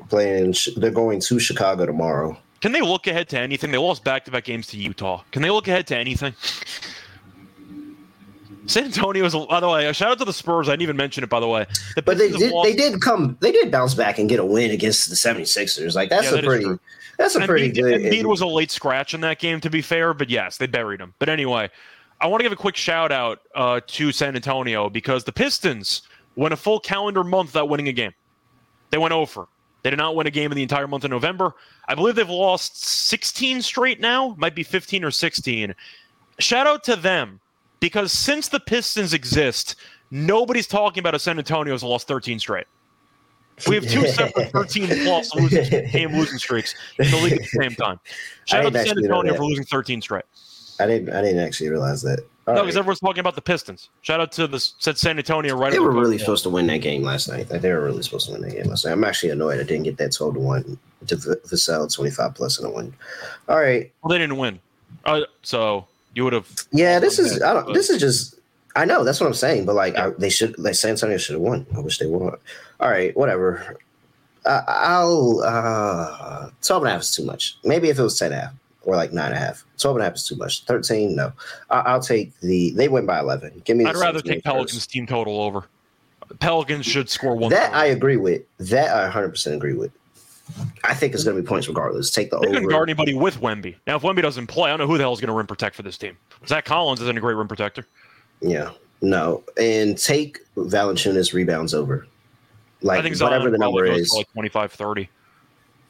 Playing, 0.08 0.56
they're 0.78 0.92
going 0.92 1.20
to 1.20 1.40
Chicago 1.40 1.86
tomorrow. 1.86 2.38
Can 2.62 2.72
they 2.72 2.82
look 2.82 3.08
ahead 3.08 3.30
to 3.30 3.40
anything? 3.40 3.72
They 3.72 3.78
lost 3.78 4.04
back-to-back 4.04 4.44
games 4.44 4.68
to 4.68 4.78
Utah. 4.78 5.24
Can 5.32 5.42
they 5.42 5.50
look 5.50 5.68
ahead 5.68 5.88
to 5.88 5.98
anything? 5.98 6.34
San 8.66 8.84
Antonio 8.86 9.26
is, 9.26 9.34
by 9.34 9.60
the 9.60 9.68
way, 9.68 9.88
a 9.88 9.94
shout 9.94 10.12
out 10.12 10.20
to 10.20 10.26
the 10.26 10.34
Spurs. 10.34 10.68
I 10.70 10.74
didn't 10.74 10.84
even 10.84 10.98
mention 10.98 11.24
it, 11.24 11.30
by 11.30 11.40
the 11.40 11.48
way. 11.48 11.66
The 11.96 12.04
But 12.04 12.18
they 12.20 12.30
did, 12.30 12.52
lost- 12.52 12.68
they 12.70 12.76
did 12.76 13.02
come, 13.02 13.36
they 13.40 13.52
did 13.52 13.72
bounce 13.72 13.96
back 13.96 14.20
and 14.20 14.30
get 14.30 14.40
a 14.40 14.46
win 14.46 14.70
against 14.72 15.10
the 15.10 15.16
76ers. 15.16 15.96
Like 15.96 16.10
that's 16.10 16.26
Yeah, 16.26 16.34
a 16.34 16.36
that 16.36 16.44
pretty, 16.44 16.68
that's 17.18 17.36
a 17.36 17.46
pretty 17.48 17.72
Embiid, 17.72 17.76
good. 17.76 18.02
Embiid 18.02 18.26
was 18.26 18.42
a 18.42 18.46
late 18.48 18.70
scratch 18.70 19.16
in 19.16 19.22
that 19.22 19.40
game, 19.40 19.60
to 19.62 19.70
be 19.72 19.82
fair, 19.82 20.14
but 20.14 20.30
yes, 20.30 20.58
they 20.58 20.68
buried 20.68 21.00
him. 21.02 21.16
But 21.18 21.30
anyway, 21.30 21.70
I 22.22 22.28
want 22.28 22.42
to 22.42 22.44
give 22.44 22.52
a 22.52 22.56
quick 22.58 22.76
shout 22.76 23.12
out 23.12 23.40
uh, 23.56 23.80
to 23.88 24.12
San 24.12 24.36
Antonio 24.36 24.88
because 24.90 25.24
the 25.24 25.32
Pistons 25.32 26.04
went 26.36 26.54
a 26.54 26.58
full 26.58 26.80
calendar 26.80 27.24
month 27.24 27.50
without 27.50 27.70
winning 27.70 27.88
a 27.88 27.94
game. 27.94 28.14
They 28.92 29.00
went 29.00 29.14
over. 29.14 29.48
They 29.82 29.90
did 29.90 29.98
not 29.98 30.16
win 30.16 30.28
a 30.28 30.32
game 30.32 30.52
in 30.52 30.56
the 30.56 30.64
entire 30.64 30.88
month 30.88 31.06
of 31.06 31.12
November. 31.12 31.54
I 31.88 31.96
believe 31.96 32.16
they've 32.16 32.30
lost 32.30 32.84
16 32.84 33.62
straight 33.62 34.00
now, 34.00 34.36
might 34.38 34.56
be 34.56 34.64
15 34.64 35.04
or 35.04 35.12
16. 35.12 35.74
Shout 36.40 36.68
out 36.68 36.84
to 36.86 36.96
them 36.96 37.40
because 37.80 38.12
since 38.12 38.50
the 38.50 38.60
Pistons 38.60 39.14
exist, 39.14 39.76
nobody's 40.12 40.68
talking 40.68 41.02
about 41.02 41.16
a 41.16 41.20
San 41.20 41.38
Antonio 41.38 41.74
has 41.74 41.84
lost 41.84 42.08
13 42.08 42.40
straight. 42.40 42.68
We 43.68 43.76
have 43.76 43.88
two 43.88 44.08
separate 44.08 44.52
13 44.54 44.88
plus 45.04 45.36
losing, 45.36 45.90
game 45.92 46.16
losing 46.16 46.38
streaks 46.38 46.76
in 46.98 47.12
the 47.12 47.18
league 47.18 47.34
at 47.34 47.40
the 47.40 47.62
same 47.62 47.72
time. 47.72 48.00
Shout 48.46 48.66
out 48.66 48.74
to 48.74 48.86
San 48.86 48.98
Antonio 48.98 49.36
for 49.36 49.46
losing 49.46 49.66
13 49.66 50.02
straight. 50.02 50.24
I 50.80 50.88
didn't, 50.88 51.14
I 51.14 51.22
didn't 51.22 51.40
actually 51.46 51.70
realize 51.70 52.02
that. 52.04 52.26
All 52.48 52.56
no, 52.56 52.62
right. 52.62 52.66
because 52.66 52.78
everyone's 52.78 53.00
talking 53.00 53.20
about 53.20 53.36
the 53.36 53.42
Pistons. 53.42 53.90
Shout 54.02 54.20
out 54.20 54.32
to 54.34 54.48
the 54.48 54.60
said 54.60 54.98
San 54.98 55.18
Antonio 55.20 55.56
right. 55.56 55.72
They 55.72 55.80
were 55.80 55.92
really 55.92 56.18
goal. 56.18 56.26
supposed 56.26 56.44
to 56.44 56.50
win 56.50 56.66
that 56.68 56.78
game 56.80 57.04
last 57.04 57.28
night. 57.28 57.50
Like, 57.52 57.62
they 57.62 57.72
were 57.72 57.84
really 57.84 58.02
supposed 58.02 58.26
to 58.28 58.32
win 58.34 58.42
that 58.42 58.52
game 58.54 58.66
last 58.66 58.86
night. 58.86 58.94
I'm 58.94 59.04
actually 59.04 59.30
annoyed 59.30 59.60
I 59.60 59.64
didn't 59.64 59.84
get 59.84 59.98
that 59.98 60.12
12 60.14 60.34
to 60.36 60.40
1 60.40 60.80
to 61.08 61.16
Vassell 61.16 61.94
25 61.94 62.34
plus 62.34 62.58
and 62.58 62.68
a 62.68 62.72
win. 62.72 62.94
All 63.48 63.58
right. 63.60 63.92
Well, 64.02 64.10
they 64.10 64.18
didn't 64.18 64.38
win. 64.38 64.60
Uh, 65.06 65.22
so 65.44 65.86
you 66.16 66.24
would 66.24 66.34
have. 66.34 66.48
Yeah, 66.72 66.98
this 67.00 67.20
is 67.20 67.42
I 67.44 67.54
don't 67.54 67.66
But- 67.68 67.74
this 67.74 67.90
is 67.90 68.00
just 68.00 68.36
I 68.76 68.86
know 68.86 69.04
that's 69.04 69.20
what 69.20 69.28
I'm 69.28 69.34
saying, 69.34 69.66
but 69.66 69.76
like 69.76 69.96
I, 69.98 70.10
they 70.12 70.30
should 70.30 70.58
like 70.58 70.76
San 70.76 70.92
Antonio 70.92 71.18
should 71.18 71.34
have 71.34 71.42
won. 71.42 71.66
I 71.76 71.80
wish 71.82 71.98
they 72.00 72.06
won. 72.08 72.36
All 72.80 72.90
right, 72.90 73.16
whatever. 73.16 73.78
Uh, 74.46 74.62
I'll 74.68 75.42
uh 75.46 76.50
12 76.64 76.84
and 76.84 76.90
a 76.90 76.94
half 76.94 77.02
is 77.02 77.14
too 77.14 77.26
much. 77.26 77.58
Maybe 77.64 77.90
if 77.90 78.00
it 78.00 78.04
was 78.04 78.18
10 78.18 78.32
and 78.32 78.42
a 78.42 78.46
half 78.46 78.54
or 78.90 78.96
like 78.96 79.14
nine 79.14 79.28
and 79.28 79.36
a 79.36 79.40
half. 79.40 79.64
12 79.78 79.98
and 79.98 80.06
a 80.06 80.12
is 80.14 80.28
too 80.28 80.36
much. 80.36 80.64
13, 80.66 81.16
no. 81.16 81.32
I, 81.70 81.80
I'll 81.82 82.02
take 82.02 82.38
the 82.40 82.72
they 82.72 82.90
win 82.90 83.06
by 83.06 83.20
11. 83.20 83.62
Give 83.66 83.78
me 83.78 83.86
I'd 83.86 83.96
rather 83.96 84.20
take 84.20 84.44
Pelicans 84.44 84.74
first. 84.74 84.90
team 84.92 85.06
total 85.06 85.40
over. 85.42 85.66
Pelicans 86.40 86.86
should 86.86 87.10
score 87.10 87.36
one. 87.36 87.52
That 87.52 87.74
I 87.74 87.86
agree 87.88 88.18
with. 88.18 88.44
That 88.58 88.90
I 88.96 89.10
100% 89.12 89.56
agree 89.56 89.74
with. 89.74 89.92
I 90.84 90.96
think 90.96 91.14
it's 91.14 91.24
going 91.24 91.36
to 91.36 91.42
be 91.42 91.48
points 91.48 91.68
regardless. 91.68 92.10
Take 92.10 92.32
the 92.32 92.40
They 92.40 92.58
over. 92.58 92.68
guard 92.68 92.90
anybody 92.90 93.14
with 93.14 93.40
Wemby. 93.40 93.76
Now, 93.86 93.98
if 93.98 94.02
Wemby 94.02 94.24
doesn't 94.24 94.48
play, 94.48 94.70
I 94.70 94.78
don't 94.78 94.80
know 94.80 94.88
who 94.92 94.98
the 94.98 95.04
hell 95.04 95.14
is 95.14 95.20
going 95.20 95.28
to 95.28 95.34
rim 95.34 95.46
protect 95.46 95.76
for 95.76 95.84
this 95.84 95.98
team. 95.98 96.18
Zach 96.48 96.66
Collins 96.66 97.00
isn't 97.02 97.18
a 97.18 97.22
great 97.22 97.36
rim 97.36 97.48
protector. 97.48 97.86
Yeah. 98.42 98.72
No. 99.02 99.44
And 99.58 99.96
take 99.98 100.40
Valanciunas 100.56 101.34
rebounds 101.34 101.74
over. 101.76 102.08
Like 102.82 103.00
I 103.00 103.04
think 103.04 103.16
Zion 103.16 103.32
whatever 103.32 103.52
the 103.52 103.58
number 103.60 103.86
is. 103.86 104.12
like 104.14 104.32
25, 104.34 104.72
30. 104.72 105.10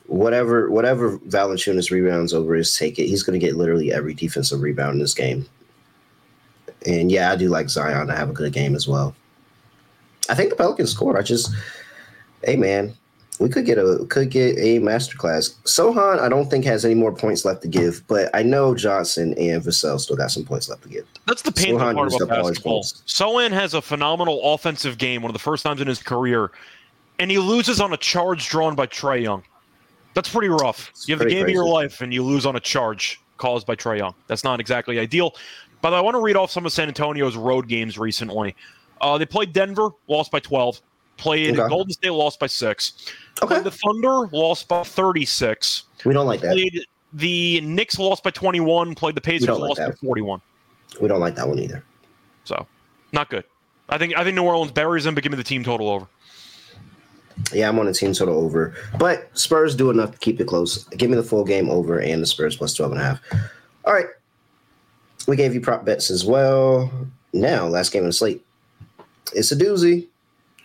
Whatever 0.10 0.72
whatever 0.72 1.20
Valanciunas 1.20 1.91
rebounds 1.91 2.34
over 2.34 2.55
is, 2.55 2.76
take 2.76 2.97
it. 2.97 3.05
He's 3.05 3.22
going 3.22 3.39
to 3.39 3.45
get 3.45 3.55
literally 3.55 3.93
every 3.93 4.16
defensive 4.16 4.62
rebound 4.62 4.93
in 4.93 4.99
this 4.99 5.14
game. 5.14 5.47
And 6.86 7.12
yeah, 7.12 7.32
I 7.32 7.36
do 7.36 7.49
like 7.49 7.70
Zion 7.70 8.07
to 8.07 8.16
have 8.16 8.30
a 8.30 8.34
good 8.34 8.51
game 8.51 8.76
as 8.76 8.88
well. 8.88 9.16
I 10.30 10.36
think 10.36 10.49
the 10.49 10.55
Pelicans 10.55 10.91
score. 10.91 11.18
I 11.18 11.22
just, 11.22 11.53
hey 12.43 12.55
man, 12.55 12.95
we 13.39 13.49
could 13.49 13.66
get 13.66 13.78
a 13.78 14.05
could 14.10 14.30
get 14.30 14.57
a 14.57 14.80
masterclass. 14.80 15.55
Sochan, 15.64 16.20
I 16.20 16.28
don't 16.28 16.49
think 16.49 16.66
has 16.66 16.86
any 16.86 16.95
more 16.95 17.14
points 17.14 17.45
left 17.45 17.62
to 17.62 17.68
give, 17.68 18.03
but 18.07 18.30
I 18.34 18.43
know 18.43 18.76
Johnson 18.76 19.34
and 19.38 19.64
Vassell 19.64 19.99
still 19.99 20.16
got 20.16 20.32
some 20.32 20.43
points 20.43 20.70
left 20.70 20.84
to 20.84 20.89
give. 20.89 21.05
That's 21.26 21.41
the 21.41 21.51
painful 21.51 21.80
Sochan 21.80 21.95
part 21.95 22.14
about 22.14 22.47
his 22.47 22.60
basketball. 22.60 22.84
Sochan 22.84 23.51
has 23.51 23.74
a 23.74 23.82
phenomenal 23.82 24.53
offensive 24.53 24.97
game, 24.97 25.22
one 25.22 25.30
of 25.30 25.34
the 25.34 25.39
first 25.39 25.64
times 25.64 25.82
in 25.82 25.88
his 25.88 26.01
career, 26.01 26.51
and 27.18 27.32
he 27.32 27.38
loses 27.39 27.80
on 27.80 27.93
a 27.93 27.97
charge 27.97 28.49
drawn 28.49 28.76
by 28.76 28.88
Trae 28.88 29.22
Young. 29.22 29.43
That's 30.14 30.30
pretty 30.30 30.49
rough. 30.49 30.91
You 31.05 31.16
have 31.16 31.24
the 31.24 31.30
game 31.30 31.45
of 31.45 31.51
your 31.51 31.68
life, 31.68 32.01
and 32.01 32.14
you 32.14 32.24
lose 32.24 32.45
on 32.45 32.55
a 32.55 32.60
charge 32.60 33.20
caused 33.38 33.66
by 33.68 33.76
Trae 33.76 33.97
Young. 33.99 34.14
That's 34.28 34.43
not 34.43 34.60
exactly 34.60 34.99
ideal. 34.99 35.36
But 35.82 35.93
I 35.93 36.01
want 36.01 36.16
to 36.16 36.22
read 36.22 36.36
off 36.36 36.51
some 36.51 36.66
of 36.66 36.72
San 36.74 36.88
Antonio's 36.88 37.38
road 37.38 37.68
games 37.68 37.97
recently. 37.97 38.55
Uh, 38.99 39.18
they 39.18 39.26
played 39.26 39.53
Denver, 39.53 39.89
lost 40.07 40.32
by 40.32 40.39
12. 40.39 40.82
Played 41.18 41.60
Okay. 41.60 41.70
Golden 41.70 41.91
State, 41.93 42.10
lost 42.12 42.39
by 42.39 42.47
six. 42.47 43.05
Okay, 43.41 43.55
Played 43.55 43.64
the 43.66 43.72
Thunder, 43.72 44.28
lost 44.32 44.68
by 44.68 44.84
36. 44.84 45.84
we 46.05 46.14
don't 46.14 46.26
like 46.28 46.41
that. 46.41 46.51
Played 46.53 46.82
the 47.14 47.62
Knicks, 47.62 47.97
lost 47.99 48.24
by 48.24 48.32
21. 48.32 48.95
Played 48.95 49.16
the 49.16 49.22
Pacers, 49.22 49.47
like 49.49 49.60
lost 49.60 49.80
by 49.80 49.91
41. 49.91 50.41
We 51.01 51.07
don't 51.07 51.20
like 51.20 51.36
that 51.36 51.47
one 51.47 51.60
either. 51.60 51.84
So, 52.43 52.66
not 53.14 53.30
good. 53.30 53.43
I 53.89 53.97
think 53.97 54.16
I 54.18 54.24
think 54.24 54.36
New 54.36 54.43
Orleans 54.43 54.72
buries 54.72 55.03
them, 55.03 55.16
but 55.16 55.24
give 55.24 55.32
me 55.32 55.38
the 55.38 55.43
team 55.43 55.64
total 55.64 55.89
over. 55.89 56.07
Yeah, 57.53 57.69
I'm 57.69 57.79
on 57.79 57.85
the 57.85 57.93
team 57.93 58.13
total 58.13 58.37
over. 58.37 58.75
But 58.97 59.29
Spurs 59.37 59.75
do 59.75 59.89
enough 59.89 60.11
to 60.11 60.17
keep 60.19 60.39
it 60.39 60.47
close. 60.47 60.83
Give 60.85 61.09
me 61.09 61.15
the 61.15 61.23
full 61.23 61.43
game 61.43 61.69
over 61.69 61.99
and 61.99 62.21
the 62.21 62.27
Spurs 62.27 62.55
plus 62.55 62.73
12 62.73 62.91
and 62.93 63.01
a 63.01 63.03
half. 63.03 63.21
All 63.85 63.93
right. 63.93 64.07
We 65.27 65.35
gave 65.35 65.53
you 65.53 65.61
prop 65.61 65.85
bets 65.85 66.11
as 66.11 66.25
well. 66.25 66.91
Now, 67.33 67.67
last 67.67 67.91
game 67.91 68.03
of 68.03 68.09
the 68.09 68.13
slate. 68.13 68.45
It's 69.33 69.51
a 69.51 69.55
doozy. 69.55 70.07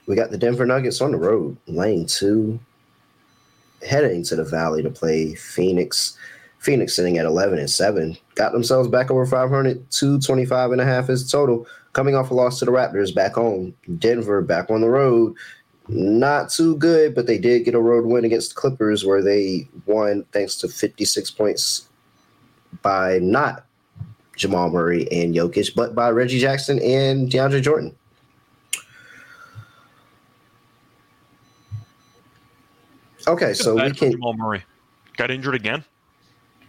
We 0.06 0.16
got 0.16 0.30
the 0.30 0.38
Denver 0.38 0.66
Nuggets 0.66 1.00
on 1.00 1.12
the 1.12 1.18
road, 1.18 1.56
lane 1.66 2.06
two, 2.06 2.58
heading 3.86 4.22
to 4.24 4.36
the 4.36 4.44
Valley 4.44 4.82
to 4.82 4.90
play 4.90 5.34
Phoenix. 5.34 6.16
Phoenix 6.58 6.94
sitting 6.94 7.18
at 7.18 7.26
11 7.26 7.58
and 7.58 7.68
7. 7.68 8.16
Got 8.34 8.52
themselves 8.52 8.88
back 8.88 9.10
over 9.10 9.26
500. 9.26 9.90
225 9.90 10.72
and 10.72 10.80
a 10.80 10.84
half 10.84 11.10
is 11.10 11.30
total. 11.30 11.66
Coming 11.92 12.14
off 12.14 12.30
a 12.30 12.34
loss 12.34 12.58
to 12.58 12.64
the 12.64 12.72
Raptors 12.72 13.14
back 13.14 13.34
home. 13.34 13.74
Denver 13.98 14.40
back 14.40 14.70
on 14.70 14.80
the 14.80 14.88
road 14.88 15.34
not 15.88 16.50
too 16.50 16.76
good, 16.76 17.14
but 17.14 17.26
they 17.26 17.38
did 17.38 17.64
get 17.64 17.74
a 17.74 17.80
road 17.80 18.06
win 18.06 18.24
against 18.24 18.54
the 18.54 18.60
Clippers 18.60 19.04
where 19.04 19.22
they 19.22 19.68
won 19.86 20.24
thanks 20.32 20.56
to 20.56 20.68
56 20.68 21.30
points 21.32 21.88
by 22.82 23.18
not 23.18 23.66
Jamal 24.36 24.70
Murray 24.70 25.10
and 25.12 25.34
Jokic, 25.34 25.74
but 25.74 25.94
by 25.94 26.10
Reggie 26.10 26.40
Jackson 26.40 26.80
and 26.82 27.30
DeAndre 27.30 27.62
Jordan. 27.62 27.94
Okay, 33.26 33.54
so 33.54 33.74
we 33.74 33.90
can, 33.92 34.12
Jamal 34.12 34.34
Murray 34.34 34.62
got 35.16 35.30
injured 35.30 35.54
again. 35.54 35.82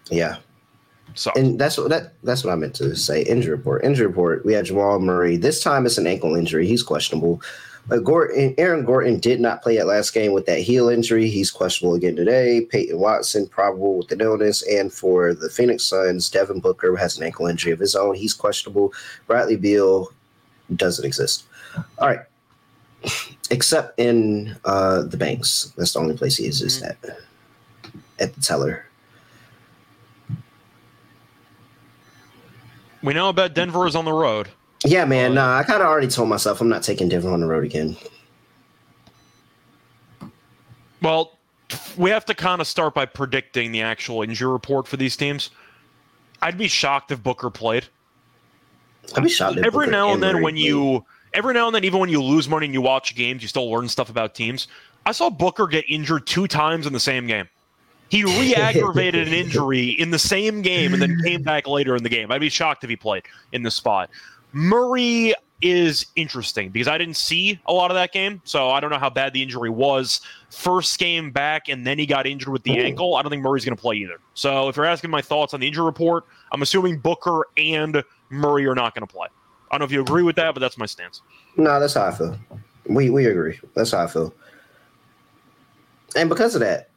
yeah, 0.10 0.38
So 1.16 1.32
and 1.36 1.60
that's 1.60 1.78
what 1.78 1.90
that 1.90 2.14
that's 2.24 2.44
what 2.44 2.54
I 2.54 2.56
meant 2.56 2.76
to 2.76 2.96
say. 2.96 3.24
Injury 3.24 3.56
report, 3.56 3.84
injury 3.84 4.08
report. 4.08 4.46
We 4.46 4.54
had 4.54 4.66
Jamal 4.66 5.00
Murray. 5.00 5.36
This 5.36 5.62
time 5.62 5.86
it's 5.86 5.98
an 5.98 6.08
ankle 6.08 6.36
injury. 6.36 6.66
He's 6.68 6.84
questionable. 6.84 7.42
Uh, 7.92 7.98
Gordon, 7.98 8.56
Aaron 8.58 8.84
Gordon 8.84 9.20
did 9.20 9.40
not 9.40 9.62
play 9.62 9.78
at 9.78 9.86
last 9.86 10.14
game 10.14 10.32
with 10.32 10.48
that 10.48 10.60
heel 10.60 10.90
injury. 10.90 11.30
He's 11.30 11.52
questionable 11.52 11.96
again 11.96 12.16
today. 12.16 12.62
Peyton 12.62 12.98
Watson 12.98 13.48
probable 13.48 13.98
with 13.98 14.08
the 14.08 14.20
illness, 14.20 14.64
and 14.68 14.92
for 14.92 15.34
the 15.34 15.50
Phoenix 15.50 15.84
Suns, 15.84 16.30
Devin 16.30 16.62
Booker 16.62 16.96
has 16.96 17.18
an 17.18 17.24
ankle 17.24 17.46
injury 17.46 17.72
of 17.72 17.80
his 17.80 17.96
own. 17.96 18.16
He's 18.16 18.34
questionable. 18.34 18.92
Bradley 19.28 19.56
Beal 19.56 20.12
doesn't 20.76 21.06
exist. 21.06 21.46
All 22.00 22.08
right, 22.08 22.22
except 23.52 24.00
in 24.00 24.58
uh, 24.66 25.04
the 25.04 25.18
banks. 25.18 25.72
That's 25.78 25.94
the 25.94 26.00
only 26.00 26.18
place 26.18 26.38
he 26.38 26.48
exists 26.48 26.82
at. 26.82 26.98
At 28.18 28.34
the 28.34 28.42
teller. 28.42 28.86
we 33.04 33.14
know 33.14 33.30
about 33.30 33.54
Denver 33.54 33.86
is 33.86 33.96
on 33.96 34.06
the 34.06 34.14
road. 34.14 34.50
Yeah, 34.86 35.06
man. 35.06 35.34
Nah, 35.34 35.58
I 35.58 35.64
kind 35.64 35.82
of 35.82 35.88
already 35.88 36.08
told 36.08 36.30
myself 36.30 36.62
I'm 36.62 36.70
not 36.70 36.84
taking 36.84 37.10
Denver 37.10 37.30
on 37.30 37.40
the 37.40 37.48
road 37.48 37.64
again. 37.64 37.98
Well, 41.02 41.38
we 41.98 42.10
have 42.12 42.26
to 42.26 42.36
kind 42.36 42.62
of 42.62 42.68
start 42.68 42.94
by 42.94 43.06
predicting 43.06 43.72
the 43.72 43.82
actual 43.82 44.22
injury 44.22 44.52
report 44.52 44.88
for 44.88 44.98
these 44.98 45.18
teams. 45.18 45.50
I'd 46.42 46.58
be 46.58 46.68
shocked 46.68 47.12
if 47.12 47.24
Booker 47.24 47.50
played. 47.50 47.86
I'd 49.16 49.24
be 49.24 49.30
shocked. 49.30 49.58
Every 49.58 49.70
Booker 49.72 49.92
now 49.92 50.14
and 50.14 50.22
then, 50.22 50.42
when 50.42 50.54
played. 50.54 50.66
you, 50.66 51.06
every 51.34 51.54
now 51.54 51.68
and 51.68 51.76
then, 51.76 51.84
even 51.84 52.00
when 52.00 52.10
you 52.10 52.22
lose 52.22 52.48
money 52.48 52.66
and 52.66 52.74
you 52.74 52.82
watch 52.82 53.16
games, 53.16 53.42
you 53.42 53.48
still 53.48 53.70
learn 53.70 53.88
stuff 53.88 54.10
about 54.10 54.36
teams. 54.36 54.68
I 55.06 55.12
saw 55.12 55.30
Booker 55.30 55.68
get 55.68 55.86
injured 55.88 56.28
two 56.28 56.48
times 56.48 56.86
in 56.86 56.94
the 56.94 57.00
same 57.00 57.28
game. 57.28 57.48
He 58.10 58.24
re-aggravated 58.24 59.28
an 59.28 59.34
injury 59.46 59.90
in 59.90 60.12
the 60.12 60.20
same 60.20 60.62
game 60.62 60.94
and 60.94 61.02
then 61.02 61.18
came 61.24 61.42
back 61.42 61.68
later 61.68 61.96
in 61.96 62.04
the 62.04 62.10
game. 62.10 62.32
I'd 62.32 62.42
be 62.42 62.50
shocked 62.50 62.84
if 62.84 62.90
he 62.90 62.96
played 62.96 63.24
in 63.52 63.64
the 63.64 63.72
spot. 63.72 64.10
Murray 64.56 65.34
is 65.62 66.06
interesting 66.16 66.70
because 66.70 66.88
I 66.88 66.98
didn't 66.98 67.18
see 67.18 67.60
a 67.66 67.74
lot 67.74 67.92
of 67.92 67.96
that 67.96 68.14
game, 68.14 68.42
so 68.46 68.70
I 68.70 68.80
don't 68.80 68.90
know 68.90 68.98
how 68.98 69.10
bad 69.10 69.34
the 69.34 69.44
injury 69.44 69.70
was. 69.70 70.22
First 70.50 70.98
game 70.98 71.30
back, 71.30 71.68
and 71.68 71.86
then 71.86 72.00
he 72.00 72.06
got 72.06 72.26
injured 72.26 72.54
with 72.54 72.64
the 72.64 72.80
ankle. 72.80 73.16
I 73.16 73.22
don't 73.22 73.30
think 73.30 73.44
Murray's 73.44 73.66
going 73.66 73.76
to 73.76 73.82
play 73.82 73.98
either. 73.98 74.18
So 74.34 74.70
if 74.70 74.78
you're 74.78 74.86
asking 74.86 75.10
my 75.10 75.22
thoughts 75.22 75.54
on 75.54 75.60
the 75.60 75.68
injury 75.68 75.84
report, 75.84 76.24
I'm 76.54 76.62
assuming 76.62 77.00
Booker 77.00 77.48
and 77.58 78.02
Murray 78.30 78.66
are 78.66 78.76
not 78.76 78.96
going 78.96 79.06
to 79.06 79.14
play. 79.14 79.28
I 79.70 79.74
don't 79.74 79.80
know 79.80 79.86
if 79.86 79.92
you 79.92 80.00
agree 80.00 80.24
with 80.24 80.38
that, 80.38 80.54
but 80.54 80.62
that's 80.62 80.78
my 80.78 80.86
stance. 80.86 81.22
No, 81.58 81.78
that's 81.78 81.96
how 81.96 82.06
I 82.06 82.12
feel. 82.12 82.40
We 82.88 83.10
we 83.10 83.26
agree. 83.26 83.60
That's 83.74 83.92
how 83.92 84.04
I 84.04 84.08
feel. 84.08 84.34
And 86.16 86.30
because 86.30 86.56
of 86.56 86.62
that, 86.62 86.92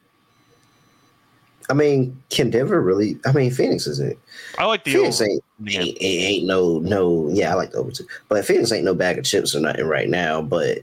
I 1.70 1.74
mean, 1.74 2.20
can 2.30 2.50
Denver 2.50 2.80
really? 2.80 3.18
I 3.26 3.32
mean, 3.32 3.50
Phoenix 3.50 3.86
isn't. 3.86 4.18
I 4.56 4.64
like 4.64 4.84
the 4.84 4.92
Phoenix 4.92 5.20
over 5.20 5.30
ain't, 5.30 5.44
game. 5.64 5.82
ain't, 5.82 5.98
ain't 6.00 6.22
ain't 6.22 6.46
no 6.46 6.78
no. 6.78 7.28
Yeah, 7.30 7.52
I 7.52 7.54
like 7.54 7.72
the 7.72 7.78
over 7.78 7.90
too. 7.90 8.06
But 8.28 8.44
Phoenix 8.44 8.72
ain't 8.72 8.84
no 8.84 8.94
bag 8.94 9.18
of 9.18 9.24
chips 9.24 9.54
or 9.54 9.60
nothing 9.60 9.86
right 9.86 10.08
now. 10.08 10.40
But 10.40 10.78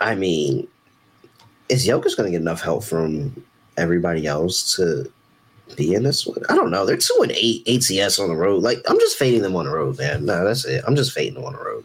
I 0.00 0.14
mean, 0.14 0.68
is 1.68 1.86
Jokic 1.86 2.16
going 2.16 2.28
to 2.28 2.30
get 2.30 2.40
enough 2.40 2.62
help 2.62 2.84
from 2.84 3.44
everybody 3.76 4.26
else 4.26 4.76
to 4.76 5.10
be 5.76 5.94
in 5.94 6.04
this 6.04 6.24
one? 6.24 6.42
I 6.48 6.54
don't 6.54 6.70
know. 6.70 6.86
They're 6.86 6.96
two 6.96 7.18
and 7.20 7.32
eight 7.32 7.68
ATS 7.68 8.20
on 8.20 8.28
the 8.28 8.36
road. 8.36 8.62
Like 8.62 8.78
I'm 8.88 8.98
just 9.00 9.18
fading 9.18 9.42
them 9.42 9.56
on 9.56 9.64
the 9.64 9.72
road, 9.72 9.98
man. 9.98 10.24
No, 10.24 10.44
that's 10.44 10.64
it. 10.64 10.84
I'm 10.86 10.96
just 10.96 11.12
fading 11.12 11.34
them 11.34 11.44
on 11.44 11.54
the 11.54 11.64
road. 11.64 11.84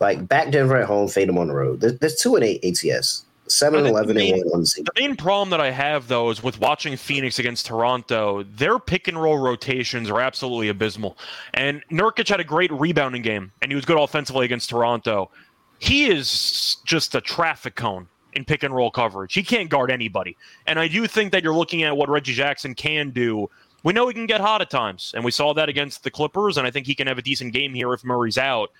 Like 0.00 0.26
back 0.26 0.50
Denver 0.50 0.76
at 0.76 0.86
home, 0.86 1.06
fade 1.06 1.28
them 1.28 1.38
on 1.38 1.46
the 1.46 1.54
road. 1.54 1.80
There's, 1.80 1.98
there's 2.00 2.16
two 2.16 2.34
and 2.34 2.44
eight 2.44 2.64
ATS. 2.64 3.24
Seven 3.52 3.80
and 3.80 3.86
think 3.86 3.94
eleven 3.94 4.16
the 4.16 4.22
and 4.22 4.32
main- 4.32 4.44
one 4.46 4.54
on 4.54 4.60
the. 4.62 4.82
The 4.94 5.00
main 5.00 5.16
problem 5.16 5.50
that 5.50 5.60
I 5.60 5.70
have 5.70 6.08
though 6.08 6.30
is 6.30 6.42
with 6.42 6.58
watching 6.60 6.96
Phoenix 6.96 7.38
against 7.38 7.66
Toronto, 7.66 8.42
their 8.42 8.78
pick 8.78 9.08
and 9.08 9.20
roll 9.20 9.38
rotations 9.38 10.10
are 10.10 10.20
absolutely 10.20 10.68
abysmal. 10.68 11.16
And 11.54 11.82
Nurkic 11.90 12.28
had 12.28 12.40
a 12.40 12.44
great 12.44 12.72
rebounding 12.72 13.22
game, 13.22 13.52
and 13.60 13.70
he 13.70 13.76
was 13.76 13.84
good 13.84 13.98
offensively 13.98 14.44
against 14.44 14.70
Toronto. 14.70 15.30
He 15.78 16.06
is 16.06 16.76
just 16.84 17.14
a 17.14 17.20
traffic 17.20 17.74
cone 17.74 18.08
in 18.34 18.44
pick 18.44 18.62
and 18.62 18.74
roll 18.74 18.90
coverage. 18.90 19.34
He 19.34 19.42
can't 19.42 19.68
guard 19.68 19.90
anybody. 19.90 20.36
And 20.66 20.78
I 20.78 20.88
do 20.88 21.06
think 21.06 21.32
that 21.32 21.42
you're 21.42 21.54
looking 21.54 21.82
at 21.82 21.96
what 21.96 22.08
Reggie 22.08 22.34
Jackson 22.34 22.74
can 22.74 23.10
do. 23.10 23.50
We 23.82 23.92
know 23.92 24.06
he 24.06 24.14
can 24.14 24.26
get 24.26 24.40
hot 24.40 24.60
at 24.62 24.70
times, 24.70 25.12
and 25.14 25.24
we 25.24 25.32
saw 25.32 25.52
that 25.54 25.68
against 25.68 26.04
the 26.04 26.10
Clippers, 26.10 26.56
and 26.56 26.66
I 26.66 26.70
think 26.70 26.86
he 26.86 26.94
can 26.94 27.08
have 27.08 27.18
a 27.18 27.22
decent 27.22 27.52
game 27.52 27.74
here 27.74 27.92
if 27.92 28.04
Murray's 28.04 28.38
out. 28.38 28.70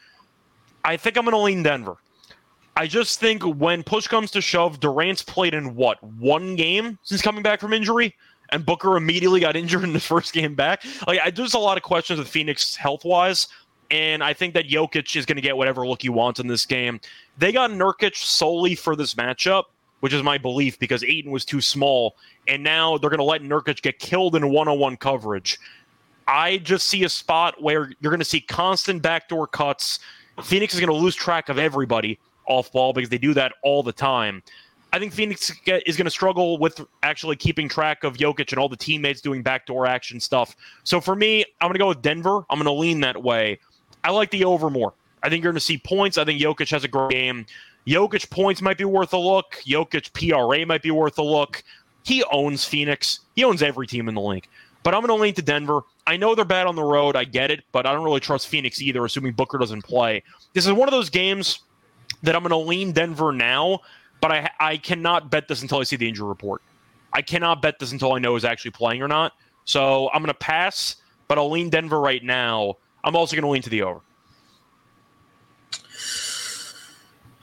I 0.85 0.97
think 0.97 1.17
I'm 1.17 1.25
going 1.25 1.33
to 1.33 1.39
lean 1.39 1.63
Denver. 1.63 1.97
I 2.77 2.87
just 2.87 3.21
think 3.21 3.43
when 3.43 3.83
push 3.83 4.07
comes 4.07 4.31
to 4.31 4.41
shove, 4.41 4.81
Durant's 4.81 5.23
played 5.23 5.55
in 5.55 5.75
what 5.75 6.03
one 6.03 6.57
game 6.57 6.99
since 7.03 7.21
coming 7.21 7.43
back 7.43 7.61
from 7.61 7.73
injury, 7.73 8.15
and 8.51 8.65
Booker 8.65 8.97
immediately 8.97 9.41
got 9.41 9.57
injured 9.63 9.85
in 9.85 9.93
the 9.93 10.01
first 10.01 10.33
game 10.33 10.55
back. 10.55 10.85
Like, 11.07 11.21
I, 11.23 11.31
there's 11.31 11.55
a 11.55 11.59
lot 11.59 11.77
of 11.77 11.83
questions 11.83 12.19
with 12.19 12.29
Phoenix 12.29 12.75
health 12.75 13.05
wise, 13.05 13.49
and 13.91 14.25
I 14.25 14.33
think 14.33 14.55
that 14.55 14.69
Jokic 14.69 15.15
is 15.17 15.27
going 15.27 15.37
to 15.37 15.43
get 15.43 15.57
whatever 15.57 15.87
look 15.87 16.03
he 16.03 16.09
wants 16.09 16.41
in 16.41 16.47
this 16.47 16.65
game. 16.65 17.01
They 17.37 17.53
got 17.53 17.71
Nurkic 17.71 18.17
solely 18.17 18.75
for 18.75 18.97
this 18.97 19.15
matchup, 19.15 19.65
which 20.01 20.15
is 20.15 20.23
my 20.23 20.39
belief 20.39 20.79
because 20.79 21.05
Ayton 21.05 21.31
was 21.31 21.45
too 21.45 21.61
small, 21.61 22.17
and 22.49 22.65
now 22.65 22.97
they're 22.97 23.11
going 23.11 23.19
to 23.19 23.25
let 23.25 23.43
Nurkic 23.43 23.83
get 23.83 23.99
killed 23.99 24.35
in 24.35 24.49
one-on-one 24.49 24.97
coverage. 24.97 25.59
I 26.27 26.59
just 26.59 26.87
see 26.87 27.05
a 27.05 27.09
spot 27.09 27.61
where 27.61 27.93
you're 28.01 28.11
going 28.11 28.21
to 28.21 28.25
see 28.25 28.41
constant 28.41 29.03
backdoor 29.03 29.47
cuts. 29.49 29.99
Phoenix 30.43 30.73
is 30.73 30.81
going 30.81 30.89
to 30.89 30.97
lose 30.97 31.15
track 31.15 31.51
of 31.51 31.59
everybody 31.59 32.19
off 32.53 32.71
ball 32.73 32.93
because 32.93 33.09
they 33.09 33.19
do 33.19 33.35
that 33.35 33.53
all 33.63 33.83
the 33.83 33.93
time. 33.93 34.43
I 34.95 34.99
think 34.99 35.15
Phoenix 35.15 35.51
is 35.67 35.97
going 35.97 36.05
to 36.05 36.11
struggle 36.11 36.59
with 36.59 36.81
actually 37.03 37.37
keeping 37.37 37.67
track 37.67 38.05
of 38.05 38.19
Jokic 38.19 38.53
and 38.53 38.59
all 38.59 38.69
the 38.69 38.77
teammates 38.77 39.23
doing 39.23 39.43
backdoor 39.43 39.87
action 39.87 40.21
stuff. 40.21 40.55
So 40.85 41.01
for 41.01 41.17
me, 41.17 41.47
I'm 41.61 41.69
going 41.69 41.75
to 41.75 41.79
go 41.79 41.89
with 41.89 42.03
Denver. 42.03 42.45
I'm 42.51 42.59
going 42.59 42.67
to 42.67 42.73
lean 42.73 43.01
that 43.01 43.23
way. 43.23 43.59
I 44.05 44.11
like 44.11 44.31
the 44.31 44.45
over 44.45 44.69
more. 44.69 44.93
I 45.23 45.31
think 45.31 45.43
you're 45.43 45.53
going 45.53 45.61
to 45.61 45.65
see 45.65 45.79
points. 45.79 46.19
I 46.19 46.25
think 46.25 46.43
Jokic 46.43 46.71
has 46.71 46.85
a 46.85 46.89
great 46.89 47.11
game. 47.11 47.47
Jokic 47.87 48.29
points 48.29 48.61
might 48.61 48.77
be 48.77 48.85
worth 48.85 49.15
a 49.15 49.19
look. 49.19 49.63
Jokic 49.65 50.13
PRA 50.13 50.67
might 50.67 50.83
be 50.83 50.91
worth 50.91 51.19
a 51.19 51.23
look. 51.23 51.65
He 52.05 52.23
owns 52.31 52.65
Phoenix. 52.65 53.21
He 53.35 53.45
owns 53.45 53.63
every 53.63 53.87
team 53.87 54.09
in 54.09 54.15
the 54.15 54.21
league. 54.21 54.47
But 54.83 54.95
I'm 54.95 55.01
going 55.01 55.17
to 55.17 55.23
lean 55.23 55.35
to 55.35 55.43
Denver. 55.43 55.81
I 56.07 56.17
know 56.17 56.35
they're 56.35 56.45
bad 56.45 56.67
on 56.67 56.77
the 56.77 56.83
road. 56.83 57.17
I 57.17 57.25
get 57.25 57.51
it, 57.51 57.65
but 57.73 57.87
I 57.87 57.93
don't 57.93 58.05
really 58.05 58.21
trust 58.21 58.49
Phoenix 58.49 58.83
either, 58.83 59.05
assuming 59.05 59.33
Booker 59.33 59.57
doesn't 59.57 59.83
play. 59.83 60.23
This 60.53 60.67
is 60.67 60.73
one 60.73 60.89
of 60.89 60.93
those 60.93 61.09
games 61.09 61.61
that 62.23 62.35
I'm 62.35 62.43
going 62.43 62.51
to 62.51 62.57
lean 62.69 62.93
Denver 62.93 63.33
now, 63.33 63.81
but 64.21 64.33
I 64.33 64.51
I 64.61 64.77
cannot 64.77 65.31
bet 65.31 65.49
this 65.49 65.63
until 65.63 65.79
I 65.79 65.85
see 65.85 65.97
the 65.97 66.09
injury 66.09 66.29
report. 66.29 66.63
I 67.13 67.23
cannot 67.23 67.61
bet 67.61 67.79
this 67.79 67.93
until 67.93 68.13
I 68.13 68.19
know 68.19 68.37
is 68.37 68.45
actually 68.45 68.71
playing 68.71 69.03
or 69.03 69.09
not. 69.09 69.33
So 69.65 70.11
I'm 70.13 70.23
going 70.23 70.29
to 70.29 70.35
pass, 70.35 70.97
but 71.29 71.39
I'll 71.39 71.51
lean 71.51 71.71
Denver 71.71 72.01
right 72.01 72.23
now. 72.23 72.77
I'm 73.05 73.17
also 73.17 73.37
going 73.37 73.45
to 73.45 73.51
lean 73.51 73.63
to 73.63 73.71
the 73.71 73.83
over. 73.83 74.01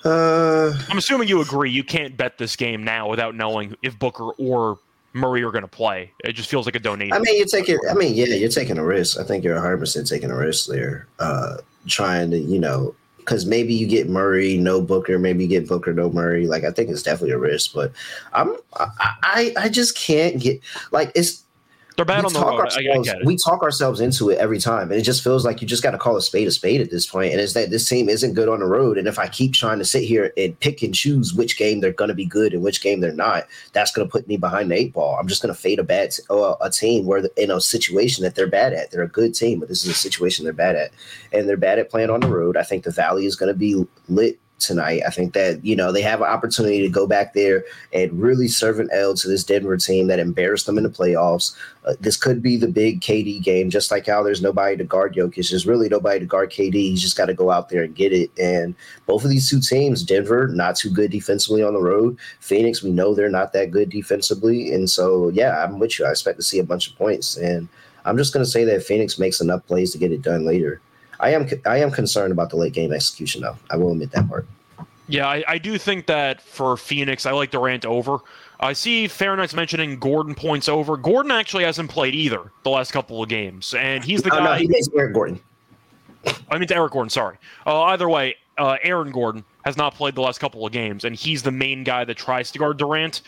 Uh, 0.04 0.74
I'm 0.90 0.98
assuming 0.98 1.28
you 1.28 1.42
agree. 1.42 1.70
You 1.70 1.84
can't 1.84 2.16
bet 2.16 2.38
this 2.38 2.56
game 2.56 2.84
now 2.84 3.10
without 3.10 3.36
knowing 3.36 3.76
if 3.84 4.00
Booker 4.00 4.30
or 4.38 4.80
Murray 5.14 5.44
are 5.44 5.52
going 5.52 5.64
to 5.64 5.68
play. 5.68 6.14
It 6.24 6.34
just 6.34 6.50
feels 6.50 6.66
like 6.66 6.76
a 6.76 6.80
donation. 6.80 7.14
I 7.14 7.20
mean, 7.20 7.38
you're 7.38 7.48
taking. 7.48 7.78
I 7.90 7.94
mean, 7.94 8.14
yeah, 8.16 8.28
you're 8.28 8.50
taking 8.50 8.78
a 8.78 8.84
risk. 8.84 9.20
I 9.20 9.24
think 9.24 9.44
you're 9.44 9.56
100 9.56 9.78
percent 9.78 10.08
taking 10.08 10.32
a 10.32 10.38
risk 10.38 10.70
there. 10.70 11.08
Uh, 11.20 11.58
trying 11.88 12.32
to, 12.32 12.38
you 12.38 12.60
know, 12.60 12.96
because 13.30 13.46
maybe 13.46 13.76
you 13.76 13.86
get 13.86 14.10
Murray, 14.10 14.58
no 14.58 14.82
Booker. 14.82 15.20
Maybe 15.20 15.44
you 15.44 15.50
get 15.50 15.68
Booker, 15.68 15.94
no 15.94 16.10
Murray. 16.10 16.48
Like, 16.48 16.64
I 16.64 16.72
think 16.72 16.90
it's 16.90 17.04
definitely 17.04 17.34
a 17.34 17.38
risk. 17.38 17.76
But 17.76 17.92
I'm, 18.34 18.56
I, 18.74 18.88
I, 19.00 19.54
I 19.56 19.70
just 19.70 19.96
can't 19.96 20.42
get 20.42 20.60
like 20.92 21.12
it's. 21.14 21.44
They're 22.00 22.06
bad 22.06 22.22
we 22.22 22.28
on 22.28 22.32
the 22.34 22.40
talk 22.40 22.52
road. 22.52 22.60
I, 22.60 22.62
I 22.62 22.66
ourselves- 22.88 23.10
get 23.10 23.20
it. 23.20 23.26
We 23.26 23.36
talk 23.36 23.62
ourselves 23.62 24.00
into 24.00 24.30
it 24.30 24.38
every 24.38 24.58
time, 24.58 24.90
and 24.90 24.94
it 24.98 25.04
just 25.04 25.22
feels 25.22 25.44
like 25.44 25.60
you 25.62 25.68
just 25.68 25.84
got 25.84 25.92
to 25.92 25.98
call 25.98 26.16
a 26.16 26.22
spade 26.22 26.48
a 26.48 26.52
spade 26.52 26.80
at 26.80 26.90
this 26.90 27.06
point. 27.06 27.34
And 27.34 27.42
it's 27.42 27.52
that 27.56 27.72
this 27.72 27.90
team 27.90 28.08
isn't 28.08 28.36
good 28.36 28.48
on 28.48 28.62
the 28.62 28.66
road, 28.68 28.98
and 28.98 29.06
if 29.06 29.20
I 29.20 29.28
keep 29.28 29.52
trying 29.54 29.80
to 29.80 29.84
sit 29.84 30.04
here 30.06 30.32
and 30.38 30.58
pick 30.62 30.82
and 30.82 30.96
choose 30.96 31.34
which 31.34 31.58
game 31.58 31.82
they're 31.82 31.92
going 31.92 32.08
to 32.08 32.14
be 32.14 32.24
good 32.24 32.54
and 32.54 32.64
which 32.64 32.82
game 32.82 33.02
they're 33.02 33.12
not, 33.12 33.48
that's 33.74 33.92
going 33.92 34.08
to 34.08 34.10
put 34.10 34.30
me 34.30 34.38
behind 34.38 34.72
the 34.72 34.76
eight 34.76 34.94
ball. 34.94 35.18
I'm 35.20 35.28
just 35.28 35.42
going 35.42 35.54
to 35.54 35.60
fade 35.60 35.78
a 35.78 35.84
bad 35.84 36.12
t- 36.12 36.24
uh, 36.30 36.56
a 36.62 36.70
team 36.70 37.06
where 37.06 37.22
the, 37.22 37.32
in 37.36 37.52
a 37.52 37.60
situation 37.60 38.24
that 38.24 38.34
they're 38.34 38.48
bad 38.48 38.72
at. 38.72 38.92
They're 38.92 39.04
a 39.04 39.10
good 39.10 39.36
team, 39.36 39.60
but 39.60 39.68
this 39.68 39.84
is 39.84 39.90
a 39.90 39.94
situation 39.94 40.46
they're 40.46 40.54
bad 40.54 40.78
at, 40.78 40.92
and 41.34 41.50
they're 41.50 41.58
bad 41.58 41.80
at 41.80 41.90
playing 41.90 42.12
on 42.12 42.22
the 42.22 42.30
road. 42.30 42.56
I 42.56 42.64
think 42.64 42.86
the 42.86 42.92
Valley 42.92 43.26
is 43.26 43.36
going 43.36 43.52
to 43.52 43.60
be 43.60 43.86
lit 44.08 44.40
tonight. 44.60 45.02
I 45.06 45.10
think 45.10 45.34
that 45.34 45.64
you 45.64 45.76
know 45.76 45.92
they 45.92 46.02
have 46.02 46.22
an 46.22 46.28
opportunity 46.28 46.82
to 46.82 46.90
go 46.90 47.08
back 47.08 47.34
there 47.34 47.64
and 47.94 48.12
really 48.20 48.48
serve 48.48 48.80
an 48.80 48.90
L 48.92 49.14
to 49.16 49.28
this 49.28 49.44
Denver 49.44 49.78
team 49.78 50.08
that 50.08 50.20
embarrassed 50.20 50.66
them 50.66 50.78
in 50.78 50.84
the 50.84 50.90
playoffs. 50.90 51.56
Uh, 51.86 51.94
this 52.00 52.18
could 52.18 52.42
be 52.42 52.58
the 52.58 52.68
big 52.68 53.02
KD 53.02 53.42
game, 53.42 53.70
just 53.70 53.92
like 53.92 54.08
how 54.08 54.22
there's 54.22 54.42
nobody 54.42 54.76
to 54.78 54.84
guard 54.84 55.16
Jokic. 55.16 55.50
There's 55.50 55.66
really 55.66 55.90
nobody 55.90 56.20
to 56.20 56.26
guard 56.26 56.52
KD. 56.52 56.74
He's 56.74 57.02
just 57.02 57.18
got 57.18 57.28
to 57.28 57.34
go 57.34 57.52
out 57.52 57.70
there 57.70 57.84
and 57.84 57.96
get 57.96 58.12
it. 58.12 58.32
And 58.38 58.76
both 59.06 59.24
of 59.24 59.30
these 59.30 59.50
two 59.50 59.62
teams, 59.62 60.04
Denver, 60.04 60.48
not 60.50 60.76
too 60.76 60.90
good 60.90 61.12
defensively 61.12 61.64
on 61.64 61.74
the 61.74 61.82
road. 61.82 62.18
Phoenix, 62.40 62.84
we 62.84 62.92
know 62.92 63.14
they're 63.14 63.30
not 63.30 63.54
that 63.54 63.72
good 63.72 63.90
defensively. 63.90 64.74
And 64.74 64.90
so, 64.90 65.30
yeah, 65.30 65.64
I'm 65.64 65.80
with 65.80 65.98
you. 65.98 66.06
I 66.06 66.12
expect 66.12 66.38
to 66.38 66.44
see 66.44 66.60
a 66.60 66.64
bunch 66.64 66.90
of 66.90 66.98
points. 66.98 67.38
And 67.38 67.68
I'm 68.06 68.18
just 68.18 68.34
going 68.34 68.44
to 68.44 68.52
say 68.52 68.64
that 68.66 68.84
Phoenix 68.84 69.18
makes 69.18 69.42
enough 69.42 69.66
plays 69.66 69.92
to 69.92 69.98
get 69.98 70.12
it 70.12 70.22
done 70.22 70.46
later. 70.46 70.82
I 71.20 71.32
am 71.32 71.48
I 71.66 71.78
am 71.80 71.92
concerned 71.92 72.32
about 72.32 72.50
the 72.50 72.56
late 72.58 72.74
game 72.74 72.94
execution, 72.94 73.42
though. 73.42 73.58
I 73.70 73.76
will 73.78 73.92
admit 73.92 74.12
that 74.12 74.28
part. 74.30 74.48
Yeah, 75.08 75.28
I, 75.28 75.44
I 75.48 75.58
do 75.58 75.78
think 75.80 76.06
that 76.06 76.40
for 76.42 76.78
Phoenix, 76.78 77.26
I 77.26 77.32
like 77.32 77.50
Durant 77.52 77.84
over. 77.84 78.20
I 78.60 78.74
see 78.74 79.08
Fahrenheit's 79.08 79.56
mentioning 79.56 79.98
Gordon 79.98 80.36
points 80.36 80.70
over. 80.70 80.98
Gordon 80.98 81.32
actually 81.32 81.64
hasn't 81.64 81.90
played 81.90 82.14
either 82.14 82.52
the 82.64 82.70
last 82.70 82.92
couple 82.92 83.24
of 83.24 83.28
games, 83.28 83.74
and 83.74 84.04
he's 84.04 84.22
the 84.22 84.32
Oh, 84.34 84.38
no, 84.40 84.46
guy. 84.46 84.60
he 84.60 84.68
makes 84.68 84.88
Eric 84.96 85.14
Gordon. 85.14 85.40
I 86.52 86.58
mean, 86.60 86.68
to 86.68 86.76
Eric 86.76 86.92
Gordon, 86.92 87.10
sorry. 87.10 87.38
Uh, 87.66 87.84
either 87.86 88.08
way, 88.08 88.36
uh, 88.60 88.78
Aaron 88.84 89.12
Gordon 89.12 89.44
has 89.66 89.78
not 89.78 89.96
played 89.96 90.14
the 90.16 90.22
last 90.22 90.40
couple 90.40 90.66
of 90.66 90.72
games, 90.72 91.06
and 91.06 91.16
he's 91.16 91.42
the 91.42 91.52
main 91.52 91.84
guy 91.84 92.04
that 92.06 92.18
tries 92.18 92.52
to 92.52 92.60
guard 92.60 92.78
Durant. 92.78 93.22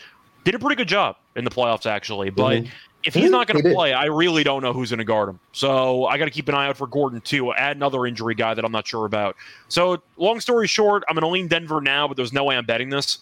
Did 0.44 0.54
a 0.54 0.58
pretty 0.58 0.76
good 0.76 0.88
job 0.88 1.16
in 1.34 1.44
the 1.44 1.50
playoffs, 1.50 1.86
actually. 1.86 2.30
But 2.30 2.62
Mhm. 2.62 2.68
If 3.04 3.14
he's 3.14 3.30
not 3.30 3.46
going 3.46 3.62
to 3.62 3.72
play, 3.72 3.92
I 3.92 4.06
really 4.06 4.44
don't 4.44 4.62
know 4.62 4.72
who's 4.72 4.90
going 4.90 4.98
to 4.98 5.04
guard 5.04 5.28
him. 5.28 5.40
So 5.52 6.06
I 6.06 6.18
got 6.18 6.26
to 6.26 6.30
keep 6.30 6.48
an 6.48 6.54
eye 6.54 6.68
out 6.68 6.76
for 6.76 6.86
Gordon, 6.86 7.20
too. 7.20 7.52
Add 7.52 7.76
another 7.76 8.06
injury 8.06 8.34
guy 8.34 8.54
that 8.54 8.64
I'm 8.64 8.72
not 8.72 8.86
sure 8.86 9.06
about. 9.06 9.36
So, 9.68 10.02
long 10.16 10.40
story 10.40 10.66
short, 10.66 11.02
I'm 11.08 11.14
going 11.14 11.22
to 11.22 11.28
lean 11.28 11.48
Denver 11.48 11.80
now, 11.80 12.06
but 12.06 12.16
there's 12.16 12.32
no 12.32 12.44
way 12.44 12.56
I'm 12.56 12.66
betting 12.66 12.90
this. 12.90 13.18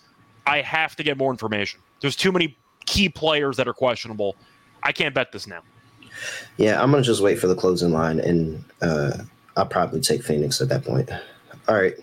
I 0.47 0.61
have 0.63 0.97
to 0.97 1.03
get 1.03 1.17
more 1.17 1.31
information. 1.31 1.81
There's 2.01 2.17
too 2.17 2.33
many 2.33 2.57
key 2.87 3.09
players 3.09 3.57
that 3.57 3.69
are 3.69 3.75
questionable. 3.75 4.37
I 4.83 4.93
can't 4.93 5.15
bet 5.15 5.33
this 5.33 5.47
now. 5.47 5.63
Yeah, 6.57 6.83
I'm 6.83 6.91
gonna 6.91 7.03
just 7.03 7.23
wait 7.23 7.39
for 7.39 7.47
the 7.47 7.55
closing 7.55 7.93
line, 7.93 8.21
and 8.21 8.65
uh, 8.83 9.19
I'll 9.57 9.67
probably 9.67 10.01
take 10.01 10.23
Phoenix 10.23 10.61
at 10.61 10.69
that 10.69 10.85
point. 10.85 11.11
All 11.69 11.75
right. 11.75 11.95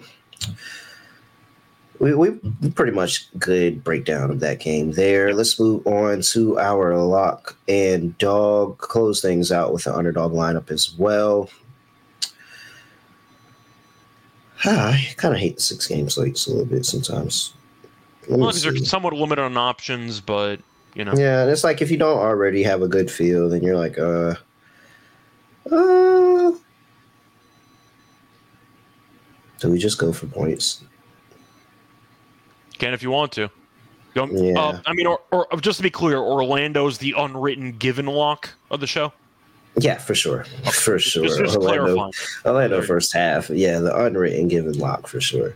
We, 1.99 2.13
we 2.13 2.31
pretty 2.75 2.91
much 2.91 3.27
good 3.39 3.83
breakdown 3.83 4.29
of 4.29 4.39
that 4.41 4.59
game 4.59 4.91
there. 4.91 5.33
Let's 5.33 5.59
move 5.59 5.85
on 5.87 6.21
to 6.21 6.59
our 6.59 6.95
lock 6.97 7.57
and 7.67 8.17
dog. 8.17 8.77
Close 8.77 9.21
things 9.21 9.51
out 9.51 9.73
with 9.73 9.85
the 9.85 9.95
underdog 9.95 10.33
lineup 10.33 10.69
as 10.71 10.93
well. 10.93 11.49
I 14.65 15.07
kind 15.17 15.33
of 15.33 15.39
hate 15.39 15.55
the 15.55 15.61
six 15.61 15.87
game 15.87 16.09
slates 16.09 16.47
a 16.47 16.51
little 16.51 16.65
bit 16.65 16.85
sometimes. 16.85 17.53
Well, 18.29 18.39
because 18.39 18.63
they're 18.63 18.75
somewhat 18.77 19.13
limited 19.13 19.41
on 19.41 19.55
options, 19.57 20.19
but 20.19 20.59
you 20.93 21.05
know. 21.05 21.13
Yeah, 21.15 21.43
and 21.43 21.51
it's 21.51 21.63
like 21.63 21.81
if 21.81 21.89
you 21.89 21.97
don't 21.97 22.19
already 22.19 22.63
have 22.63 22.81
a 22.81 22.87
good 22.87 23.09
feel, 23.09 23.49
then 23.49 23.63
you're 23.63 23.77
like, 23.77 23.97
uh, 23.97 24.35
uh. 25.71 26.51
Do 29.59 29.71
we 29.71 29.79
just 29.79 29.97
go 29.97 30.11
for 30.11 30.27
points? 30.27 30.83
Can 32.77 32.93
if 32.93 33.03
you 33.03 33.11
want 33.11 33.31
to. 33.33 33.49
Don't, 34.13 34.35
yeah. 34.35 34.59
Uh, 34.59 34.81
I 34.85 34.93
mean, 34.93 35.05
or, 35.05 35.19
or 35.31 35.47
just 35.59 35.77
to 35.77 35.83
be 35.83 35.91
clear, 35.91 36.17
Orlando's 36.17 36.97
the 36.97 37.13
unwritten 37.17 37.73
given 37.73 38.07
lock 38.07 38.49
of 38.71 38.79
the 38.79 38.87
show. 38.87 39.13
Yeah, 39.79 39.97
for 39.97 40.15
sure, 40.15 40.43
for 40.71 40.97
sure. 40.97 41.25
Just, 41.25 41.37
just 41.37 41.55
Orlando, 41.55 42.11
Orlando 42.43 42.81
first 42.81 43.13
half. 43.13 43.49
Yeah, 43.51 43.77
the 43.79 43.95
unwritten 43.95 44.47
given 44.47 44.77
lock 44.79 45.07
for 45.07 45.21
sure. 45.21 45.55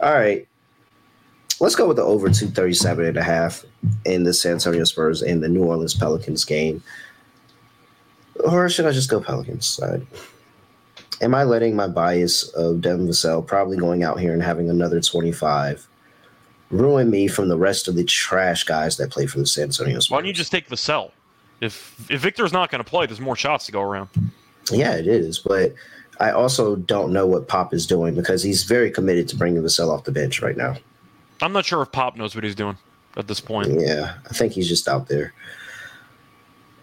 All 0.00 0.12
right, 0.12 0.46
let's 1.60 1.74
go 1.74 1.88
with 1.88 1.96
the 1.96 2.02
over 2.02 2.28
237 2.28 3.06
and 3.06 3.16
a 3.16 3.22
half 3.22 3.64
in 4.04 4.24
the 4.24 4.34
San 4.34 4.52
Antonio 4.52 4.84
Spurs 4.84 5.22
and 5.22 5.42
the 5.42 5.48
New 5.48 5.64
Orleans 5.64 5.94
Pelicans 5.94 6.44
game. 6.44 6.82
Or 8.44 8.68
should 8.68 8.84
I 8.84 8.92
just 8.92 9.08
go 9.08 9.18
Pelicans 9.18 9.66
side? 9.66 10.06
Am 11.22 11.34
I 11.34 11.44
letting 11.44 11.74
my 11.74 11.86
bias 11.86 12.48
of 12.50 12.82
Devin 12.82 13.06
Vassell 13.06 13.46
probably 13.46 13.78
going 13.78 14.02
out 14.02 14.20
here 14.20 14.34
and 14.34 14.42
having 14.42 14.68
another 14.68 15.00
25 15.00 15.88
ruin 16.74 17.10
me 17.10 17.28
from 17.28 17.48
the 17.48 17.56
rest 17.56 17.88
of 17.88 17.94
the 17.94 18.04
trash 18.04 18.64
guys 18.64 18.96
that 18.96 19.10
play 19.10 19.26
for 19.26 19.38
the 19.38 19.46
San 19.46 19.64
Antonio 19.64 20.00
Spurs? 20.00 20.10
Why 20.10 20.18
don't 20.18 20.26
you 20.26 20.32
just 20.32 20.52
take 20.52 20.68
Vassell? 20.68 21.10
If 21.60 21.94
if 22.10 22.20
Victor's 22.20 22.52
not 22.52 22.70
going 22.70 22.82
to 22.82 22.88
play, 22.88 23.06
there's 23.06 23.20
more 23.20 23.36
shots 23.36 23.66
to 23.66 23.72
go 23.72 23.80
around. 23.80 24.08
Yeah, 24.70 24.94
it 24.94 25.06
is, 25.06 25.38
but 25.38 25.74
I 26.20 26.30
also 26.30 26.76
don't 26.76 27.12
know 27.12 27.26
what 27.26 27.48
Pop 27.48 27.74
is 27.74 27.86
doing 27.86 28.14
because 28.14 28.42
he's 28.42 28.64
very 28.64 28.90
committed 28.90 29.28
to 29.28 29.36
bringing 29.36 29.62
Vassell 29.62 29.90
off 29.90 30.04
the 30.04 30.12
bench 30.12 30.42
right 30.42 30.56
now. 30.56 30.76
I'm 31.42 31.52
not 31.52 31.64
sure 31.64 31.82
if 31.82 31.92
Pop 31.92 32.16
knows 32.16 32.34
what 32.34 32.44
he's 32.44 32.54
doing 32.54 32.76
at 33.16 33.28
this 33.28 33.40
point. 33.40 33.80
Yeah, 33.80 34.14
I 34.28 34.34
think 34.34 34.52
he's 34.52 34.68
just 34.68 34.88
out 34.88 35.08
there. 35.08 35.32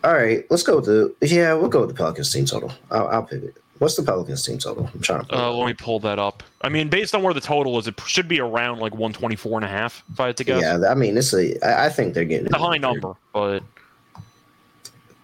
All 0.04 0.14
right, 0.14 0.46
let's 0.50 0.64
go 0.64 0.78
with 0.78 0.86
the 0.86 1.14
yeah. 1.22 1.54
We'll 1.54 1.70
go 1.70 1.82
with 1.82 1.89
the 1.89 1.96
Pelicans 1.96 2.32
team 2.32 2.46
total. 2.46 2.72
I'll, 2.89 3.08
I'll 3.08 3.24
pivot. 3.24 3.56
What's 3.82 3.95
the 3.95 4.03
Pelicans 4.03 4.45
team 4.45 4.59
total? 4.59 4.88
I'm 4.93 5.01
trying 5.01 5.25
to. 5.25 5.36
Uh, 5.36 5.51
let 5.53 5.65
me 5.65 5.73
pull 5.73 5.99
that 6.01 6.19
up. 6.19 6.43
I 6.61 6.69
mean, 6.69 6.88
based 6.88 7.15
on 7.15 7.23
where 7.23 7.34
the 7.34 7.41
total 7.41 7.79
is, 7.79 7.88
it 7.88 7.99
should 8.05 8.27
be 8.27 8.39
around 8.39 8.77
like 8.77 8.93
124 8.93 9.57
and 9.57 9.65
a 9.65 9.67
half. 9.67 10.03
If 10.13 10.19
I 10.19 10.27
had 10.27 10.38
to 10.38 10.43
guess. 10.43 10.61
Yeah, 10.61 10.88
I 10.88 10.93
mean, 10.93 11.17
it's 11.17 11.34
a. 11.34 11.57
I 11.67 11.89
think 11.89 12.13
they're 12.13 12.23
getting 12.23 12.45
it's 12.45 12.53
a 12.53 12.59
high 12.59 12.77
number, 12.77 13.15
but 13.34 13.63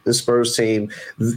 the 0.05 0.13
Spurs 0.15 0.57
team, 0.57 0.91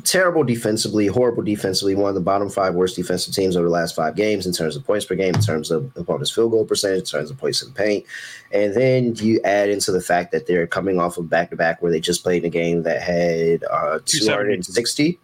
terrible 0.05 0.45
defensively, 0.45 1.09
horrible 1.09 1.43
defensively, 1.43 1.95
one 1.95 2.09
of 2.09 2.15
the 2.15 2.23
bottom 2.23 2.49
five 2.49 2.75
worst 2.75 2.97
defensive 2.97 3.35
teams 3.35 3.55
over 3.55 3.67
the 3.67 3.71
last 3.71 3.95
five 3.95 4.17
games 4.17 4.47
in 4.47 4.55
terms 4.55 4.75
of 4.75 4.87
points 4.87 5.05
per 5.05 5.15
game, 5.15 5.35
in 5.35 5.43
terms 5.43 5.71
of 5.71 5.95
opponent's 5.97 6.31
field 6.31 6.53
goal 6.53 6.65
percentage, 6.65 7.01
in 7.01 7.05
terms 7.05 7.31
of 7.31 7.37
points 7.37 7.63
in 7.63 7.71
paint. 7.73 8.07
And 8.51 8.73
then 8.75 9.15
you 9.17 9.43
add 9.45 9.69
into 9.69 9.93
the 9.93 10.01
fact 10.01 10.33
that 10.33 10.47
they're 10.47 10.67
coming 10.67 10.99
off 10.99 11.19
of 11.19 11.29
back 11.29 11.51
to 11.51 11.57
back 11.57 11.83
where 11.83 11.93
they 11.93 12.01
just 12.01 12.23
played 12.23 12.45
in 12.45 12.47
a 12.47 12.51
game 12.51 12.83
that 12.85 13.03
had 13.03 13.63
uh, 13.65 13.99
260. 14.07 15.19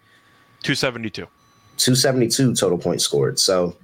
272. 0.62 1.26
272 1.76 2.54
total 2.54 2.78
points 2.78 3.04
scored. 3.04 3.38
So, 3.38 3.76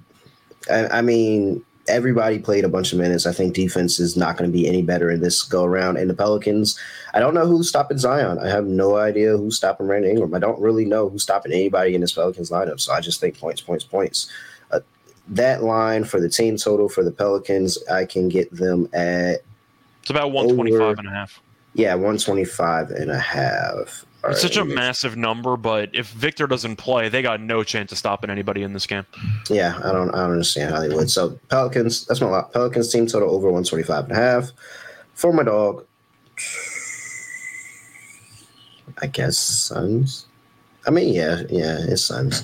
I, 0.69 0.87
I 0.87 1.01
mean, 1.01 1.63
everybody 1.87 2.39
played 2.39 2.63
a 2.63 2.69
bunch 2.69 2.93
of 2.93 2.99
minutes. 2.99 3.25
I 3.25 3.33
think 3.33 3.53
defense 3.53 3.99
is 3.99 4.15
not 4.15 4.37
going 4.37 4.49
to 4.49 4.53
be 4.53 4.67
any 4.67 4.81
better 4.81 5.09
in 5.09 5.21
this 5.21 5.43
go 5.43 5.63
around. 5.63 5.97
And 5.97 6.09
the 6.09 6.13
Pelicans, 6.13 6.79
I 7.13 7.19
don't 7.19 7.33
know 7.33 7.45
who's 7.45 7.69
stopping 7.69 7.97
Zion. 7.97 8.39
I 8.39 8.49
have 8.49 8.65
no 8.65 8.97
idea 8.97 9.37
who's 9.37 9.57
stopping 9.57 9.87
Brandon 9.87 10.11
Ingram. 10.11 10.33
I 10.33 10.39
don't 10.39 10.59
really 10.61 10.85
know 10.85 11.09
who's 11.09 11.23
stopping 11.23 11.51
anybody 11.51 11.95
in 11.95 12.01
this 12.01 12.13
Pelicans 12.13 12.49
lineup. 12.49 12.79
So 12.79 12.93
I 12.93 13.01
just 13.01 13.19
think 13.19 13.37
points, 13.37 13.61
points, 13.61 13.83
points. 13.83 14.29
Uh, 14.71 14.79
that 15.29 15.63
line 15.63 16.03
for 16.03 16.19
the 16.19 16.29
team 16.29 16.57
total 16.57 16.87
for 16.87 17.03
the 17.03 17.11
Pelicans, 17.11 17.77
I 17.87 18.05
can 18.05 18.29
get 18.29 18.51
them 18.51 18.87
at. 18.93 19.41
It's 20.01 20.09
about 20.09 20.31
125 20.31 20.81
over, 20.81 20.99
and 20.99 21.07
a 21.07 21.11
half. 21.11 21.41
Yeah, 21.75 21.93
125 21.95 22.91
and 22.91 23.11
a 23.11 23.19
half. 23.19 24.05
All 24.23 24.31
it's 24.31 24.41
right, 24.41 24.53
such 24.53 24.57
a 24.57 24.63
massive 24.63 25.17
number, 25.17 25.57
but 25.57 25.89
if 25.93 26.07
Victor 26.11 26.47
doesn't 26.47 26.77
play, 26.77 27.09
they 27.09 27.21
got 27.21 27.41
no 27.41 27.61
chance 27.61 27.91
of 27.91 27.97
stopping 27.97 28.29
anybody 28.29 28.63
in 28.63 28.71
this 28.71 28.87
game. 28.87 29.05
Yeah, 29.49 29.77
I 29.83 29.91
don't 29.91 30.11
I 30.11 30.19
don't 30.19 30.31
understand 30.31 30.73
how 30.73 30.79
they 30.79 30.87
would. 30.87 31.09
So 31.11 31.37
Pelicans, 31.49 32.05
that's 32.05 32.21
my 32.21 32.27
lot. 32.27 32.53
Pelicans 32.53 32.89
team 32.89 33.05
total 33.05 33.29
over 33.29 33.47
125 33.47 34.05
and 34.05 34.13
a 34.13 34.15
half. 34.15 34.51
For 35.13 35.33
my 35.33 35.43
dog, 35.43 35.85
I 39.01 39.07
guess 39.07 39.37
Suns. 39.37 40.25
I 40.87 40.91
mean, 40.91 41.13
yeah, 41.13 41.41
yeah, 41.49 41.79
it's 41.81 42.03
Suns. 42.03 42.43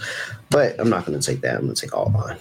But 0.49 0.77
I'm 0.79 0.89
not 0.89 1.05
gonna 1.05 1.21
take 1.21 1.39
that. 1.41 1.55
I'm 1.55 1.61
gonna 1.61 1.75
take 1.75 1.95
all 1.95 2.09
mine. 2.09 2.39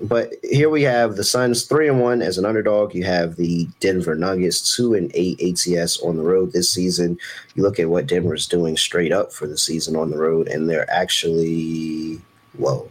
But 0.00 0.34
here 0.44 0.70
we 0.70 0.82
have 0.82 1.16
the 1.16 1.24
Suns 1.24 1.64
three 1.64 1.88
and 1.88 2.00
one 2.00 2.22
as 2.22 2.38
an 2.38 2.44
underdog. 2.44 2.94
You 2.94 3.04
have 3.04 3.36
the 3.36 3.68
Denver 3.80 4.14
Nuggets 4.14 4.76
two 4.76 4.94
and 4.94 5.10
eight 5.14 5.40
ATS 5.42 6.00
on 6.00 6.16
the 6.16 6.22
road 6.22 6.52
this 6.52 6.70
season. 6.70 7.18
You 7.54 7.62
look 7.62 7.80
at 7.80 7.88
what 7.88 8.06
Denver 8.06 8.34
is 8.34 8.46
doing 8.46 8.76
straight 8.76 9.12
up 9.12 9.32
for 9.32 9.46
the 9.46 9.58
season 9.58 9.96
on 9.96 10.10
the 10.10 10.18
road, 10.18 10.46
and 10.48 10.68
they're 10.68 10.90
actually 10.90 12.20
whoa. 12.56 12.88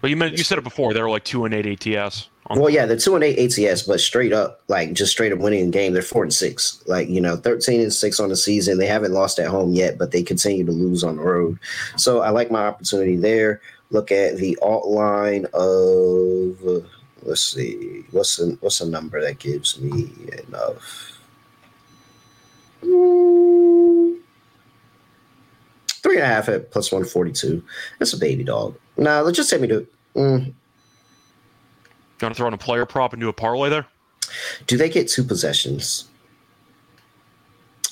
But 0.00 0.10
you 0.10 0.16
meant 0.16 0.38
you 0.38 0.44
said 0.44 0.58
it 0.58 0.64
before. 0.64 0.94
They 0.94 1.02
were 1.02 1.10
like 1.10 1.24
two 1.24 1.44
and 1.44 1.54
eight 1.54 1.86
ATS. 1.86 2.28
Well, 2.50 2.70
yeah, 2.70 2.86
they're 2.86 2.96
two 2.96 3.14
and 3.14 3.22
eight 3.22 3.58
ATS, 3.58 3.82
but 3.82 4.00
straight 4.00 4.32
up, 4.32 4.62
like 4.68 4.94
just 4.94 5.12
straight 5.12 5.32
up 5.32 5.38
winning 5.38 5.68
a 5.68 5.70
game, 5.70 5.92
they're 5.92 6.02
four 6.02 6.22
and 6.22 6.32
six. 6.32 6.82
Like 6.86 7.08
you 7.08 7.20
know, 7.20 7.36
thirteen 7.36 7.80
and 7.80 7.92
six 7.92 8.18
on 8.20 8.30
the 8.30 8.36
season. 8.36 8.78
They 8.78 8.86
haven't 8.86 9.12
lost 9.12 9.38
at 9.38 9.48
home 9.48 9.74
yet, 9.74 9.98
but 9.98 10.12
they 10.12 10.22
continue 10.22 10.64
to 10.64 10.72
lose 10.72 11.04
on 11.04 11.16
the 11.16 11.22
road. 11.22 11.58
So 11.96 12.20
I 12.20 12.30
like 12.30 12.50
my 12.50 12.66
opportunity 12.66 13.16
there 13.16 13.60
look 13.90 14.12
at 14.12 14.36
the 14.36 14.58
alt 14.60 14.86
line 14.86 15.46
of 15.54 16.86
let's 17.22 17.42
see 17.42 18.04
what's 18.10 18.36
the 18.36 18.56
what's 18.60 18.78
the 18.78 18.86
number 18.86 19.20
that 19.20 19.38
gives 19.38 19.80
me 19.80 20.10
enough 20.46 21.18
three 26.02 26.16
and 26.16 26.22
a 26.22 26.26
half 26.26 26.48
at 26.48 26.70
plus 26.70 26.92
142 26.92 27.62
that's 27.98 28.12
a 28.12 28.18
baby 28.18 28.44
dog 28.44 28.74
now 28.96 29.20
let's 29.20 29.36
just 29.36 29.50
take 29.50 29.60
me 29.60 29.68
to 29.68 29.86
mm. 30.14 30.52
You 32.20 32.26
want 32.26 32.34
to 32.34 32.38
throw 32.38 32.48
in 32.48 32.54
a 32.54 32.58
player 32.58 32.86
prop 32.86 33.12
and 33.12 33.20
do 33.20 33.28
a 33.28 33.32
parlay 33.32 33.68
there 33.68 33.86
do 34.66 34.76
they 34.76 34.88
get 34.88 35.08
two 35.08 35.24
possessions 35.24 36.08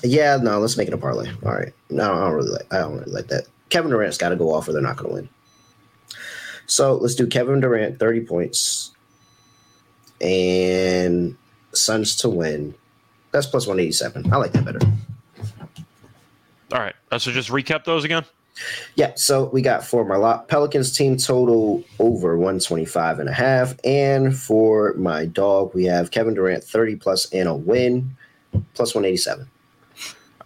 yeah 0.02 0.36
no 0.36 0.58
let's 0.58 0.76
make 0.76 0.88
it 0.88 0.94
a 0.94 0.98
parlay 0.98 1.30
all 1.44 1.54
right 1.54 1.72
no 1.90 2.12
i 2.12 2.20
don't 2.20 2.34
really 2.34 2.50
like 2.50 2.72
i 2.72 2.78
don't 2.78 2.98
really 2.98 3.12
like 3.12 3.28
that 3.28 3.44
kevin 3.70 3.90
durant's 3.90 4.18
got 4.18 4.28
to 4.28 4.36
go 4.36 4.52
off 4.52 4.68
or 4.68 4.72
they're 4.72 4.82
not 4.82 4.96
going 4.96 5.08
to 5.08 5.14
win 5.14 5.28
so 6.66 6.96
let's 6.96 7.14
do 7.14 7.26
Kevin 7.26 7.60
Durant, 7.60 7.98
30 7.98 8.20
points, 8.22 8.92
and 10.20 11.36
Suns 11.72 12.16
to 12.16 12.28
win. 12.28 12.74
That's 13.30 13.46
plus 13.46 13.66
187. 13.66 14.32
I 14.32 14.36
like 14.36 14.52
that 14.52 14.64
better. 14.64 14.80
All 16.72 16.80
right. 16.80 16.94
Uh, 17.10 17.18
so 17.18 17.30
just 17.30 17.50
recap 17.50 17.84
those 17.84 18.04
again. 18.04 18.24
Yeah, 18.94 19.12
so 19.14 19.46
we 19.46 19.62
got 19.62 19.84
for 19.84 20.04
my 20.04 20.16
lot 20.16 20.48
Pelicans 20.48 20.96
team 20.96 21.16
total 21.16 21.84
over 21.98 22.36
125 22.36 23.18
and 23.18 23.28
a 23.28 23.32
half. 23.32 23.74
And 23.84 24.36
for 24.36 24.94
my 24.94 25.26
dog, 25.26 25.74
we 25.74 25.84
have 25.84 26.10
Kevin 26.10 26.34
Durant 26.34 26.64
30 26.64 26.96
plus 26.96 27.32
and 27.32 27.48
a 27.48 27.54
win, 27.54 28.16
plus 28.74 28.94
187. 28.94 29.48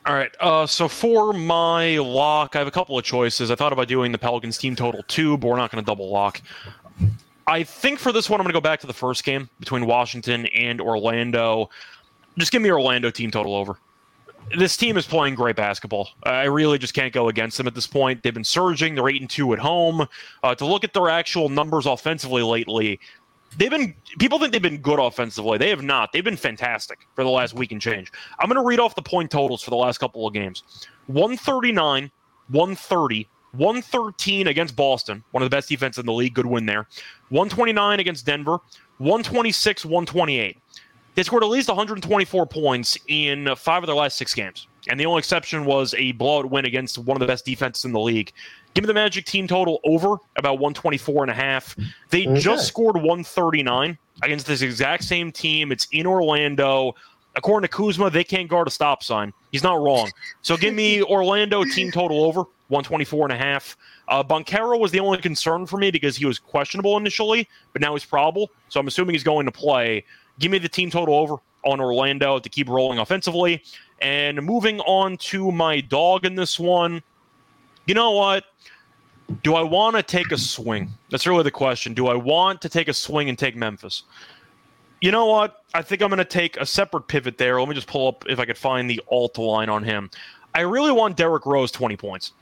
All 0.07 0.15
right. 0.15 0.35
Uh, 0.41 0.67
so 0.67 0.89
for 0.89 1.33
my 1.33 1.99
lock, 1.99 2.57
I 2.57 2.59
have 2.59 2.69
a 2.69 2.73
couple 2.73 2.99
of 2.99 3.05
choices. 3.05 3.51
I 3.51 3.55
thought 3.55 3.73
about 3.73 3.87
doing 3.89 4.13
the 4.13 4.19
Pelicans 4.19 4.57
team 4.59 4.75
total 4.75 5.03
two, 5.05 5.37
but 5.37 5.49
we're 5.49 5.57
not 5.57 5.71
going 5.71 5.83
to 5.85 5.87
double 5.87 6.11
lock. 6.11 6.41
I 7.47 7.65
think 7.65 7.99
for 7.99 8.13
this 8.13 8.31
one, 8.31 8.41
I'm 8.41 8.45
going 8.45 8.53
to 8.53 8.57
go 8.57 8.63
back 8.63 8.81
to 8.81 8.87
the 8.87 8.93
first 8.93 9.25
game 9.25 9.51
between 9.59 9.85
Washington 9.87 10.47
and 10.47 10.81
Orlando. 10.81 11.69
Just 12.39 12.53
give 12.53 12.63
me 12.63 12.71
Orlando 12.71 13.11
team 13.11 13.31
total 13.31 13.55
over. 13.55 13.77
This 14.57 14.77
team 14.77 14.97
is 14.97 15.07
playing 15.07 15.37
great 15.37 15.57
basketball. 15.57 16.11
I 16.25 16.45
really 16.45 16.79
just 16.79 16.93
can't 16.93 17.13
go 17.13 17.29
against 17.29 17.57
them 17.57 17.67
at 17.67 17.75
this 17.75 17.87
point. 17.87 18.23
They've 18.23 18.35
been 18.35 18.43
surging. 18.43 18.95
They're 18.95 19.09
eight 19.09 19.21
and 19.21 19.31
two 19.31 19.53
at 19.53 19.59
home. 19.61 20.09
Uh, 20.43 20.55
to 20.57 20.67
look 20.67 20.83
at 20.83 20.93
their 20.93 21.09
actual 21.09 21.49
numbers 21.49 21.87
offensively 21.87 22.43
lately, 22.43 22.99
they've 23.57 23.71
been 23.71 23.95
people 24.19 24.39
think 24.39 24.53
they've 24.53 24.61
been 24.61 24.79
good 24.79 24.99
offensively. 24.99 25.59
They 25.59 25.71
have 25.71 25.83
not. 25.83 26.13
They've 26.13 26.25
been 26.25 26.37
fantastic 26.37 27.07
for 27.15 27.23
the 27.23 27.31
last 27.31 27.55
week 27.55 27.71
and 27.71 27.81
change. 27.81 28.11
I'm 28.41 28.49
going 28.49 28.61
to 28.61 28.67
read 28.67 28.81
off 28.81 28.95
the 28.95 29.03
point 29.03 29.31
totals 29.31 29.63
for 29.63 29.71
the 29.71 29.77
last 29.77 29.99
couple 29.99 30.27
of 30.27 30.35
games. 30.35 30.65
139, 31.07 32.11
130, 32.49 33.29
113 33.53 34.47
against 34.47 34.77
Boston, 34.77 35.25
one 35.31 35.43
of 35.43 35.51
the 35.51 35.55
best 35.55 35.69
defense 35.69 35.99
in 35.99 36.07
the 36.07 36.13
league, 36.13 36.35
good 36.35 36.47
win 36.47 36.67
there. 36.67 36.87
129 37.29 38.01
against 38.01 38.27
Denver, 38.27 38.59
126, 38.99 39.85
128. 39.85 40.59
They 41.15 41.23
scored 41.23 41.43
at 41.43 41.49
least 41.49 41.69
124 41.69 42.47
points 42.47 42.97
in 43.09 43.55
five 43.57 43.83
of 43.83 43.87
their 43.87 43.97
last 43.97 44.17
six 44.17 44.33
games. 44.33 44.67
And 44.89 44.99
the 44.99 45.07
only 45.07 45.19
exception 45.19 45.67
was 45.67 45.95
a 45.95 46.13
blowout 46.13 46.51
win 46.51 46.65
against 46.65 46.97
one 46.99 47.17
of 47.17 47.21
the 47.21 47.27
best 47.27 47.45
defenses 47.45 47.85
in 47.85 47.93
the 47.93 48.01
league 48.01 48.33
Give 48.75 48.85
me 48.85 48.87
the 48.87 48.95
Magic 48.95 49.25
team 49.25 49.49
total 49.49 49.81
over 49.85 50.17
about 50.37 50.55
124 50.55 51.25
and 51.25 51.31
a 51.31 51.35
half. 51.35 51.77
They 52.11 52.27
okay. 52.27 52.41
just 52.41 52.69
scored 52.69 52.97
139 52.97 53.99
against 54.23 54.47
this 54.47 54.63
exact 54.63 55.05
same 55.05 55.33
team. 55.33 55.73
It's 55.73 55.89
in 55.91 56.07
Orlando. 56.07 56.95
According 57.35 57.69
to 57.69 57.77
Kuzma, 57.77 58.11
they 58.11 58.25
can't 58.25 58.49
guard 58.49 58.69
a 58.69 58.71
stop 58.71 59.03
sign. 59.03 59.33
He's 59.51 59.63
not 59.63 59.81
wrong. 59.81 60.11
So 60.43 60.57
give 60.57 60.75
me 60.75 61.03
Orlando 61.03 61.65
team 61.65 61.91
total 61.91 62.25
over 62.25 62.45
124 62.69 63.27
and 63.27 63.33
a 63.33 63.37
half. 63.37 63.77
Uh, 64.07 64.23
Banchero 64.23 64.79
was 64.79 64.93
the 64.93 65.01
only 65.01 65.19
concern 65.19 65.67
for 65.67 65.77
me 65.77 65.91
because 65.91 66.17
he 66.17 66.27
was 66.27 66.39
questionable 66.39 66.97
initially, 66.97 67.49
but 67.73 67.83
now 67.83 67.95
he's 67.95 68.05
probable. 68.05 68.51
So 68.69 68.79
I'm 68.79 68.87
assuming 68.87 69.15
he's 69.15 69.25
going 69.25 69.47
to 69.47 69.53
play. 69.53 70.05
Give 70.41 70.51
me 70.51 70.59
the 70.59 70.69
team 70.69 70.91
total 70.91 71.15
over 71.15 71.37
on 71.65 71.81
Orlando 71.81 72.39
to 72.39 72.49
keep 72.49 72.69
rolling 72.69 72.99
offensively. 72.99 73.63
And 74.01 74.43
moving 74.43 74.81
on 74.81 75.19
to 75.19 75.53
my 75.53 75.81
dog 75.81 76.25
in 76.25 76.35
this 76.35 76.59
one, 76.59 77.03
you 77.87 77.95
know 77.95 78.11
what? 78.13 78.45
Do 79.43 79.55
I 79.55 79.63
want 79.63 79.97
to 79.97 80.03
take 80.03 80.33
a 80.33 80.39
swing? 80.39 80.91
That's 81.11 81.27
really 81.27 81.45
the 81.45 81.51
question. 81.51 81.95
Do 81.95 82.09
I 82.09 82.15
want 82.15 82.61
to 82.63 82.69
take 82.69 82.89
a 82.89 82.95
swing 82.95 83.29
and 83.29 83.39
take 83.39 83.55
Memphis? 83.55 84.03
You 85.01 85.13
know 85.13 85.27
what? 85.27 85.65
I 85.73 85.83
think 85.83 86.03
I'm 86.03 86.09
going 86.09 86.19
to 86.19 86.25
take 86.25 86.57
a 86.57 86.67
separate 86.67 87.03
pivot 87.03 87.39
there. 87.39 87.61
Let 87.61 87.69
me 87.69 87.75
just 87.75 87.87
pull 87.87 88.09
up 88.09 88.25
if 88.29 88.39
I 88.39 88.45
could 88.45 88.59
find 88.59 88.91
the 88.91 89.01
alt 89.11 89.39
line 89.39 89.69
on 89.69 89.85
him. 89.85 90.11
I 90.55 90.61
really 90.61 90.93
want 90.93 91.17
Derrick 91.17 91.47
Rose 91.47 91.71
20 91.71 91.97
points. 91.97 92.33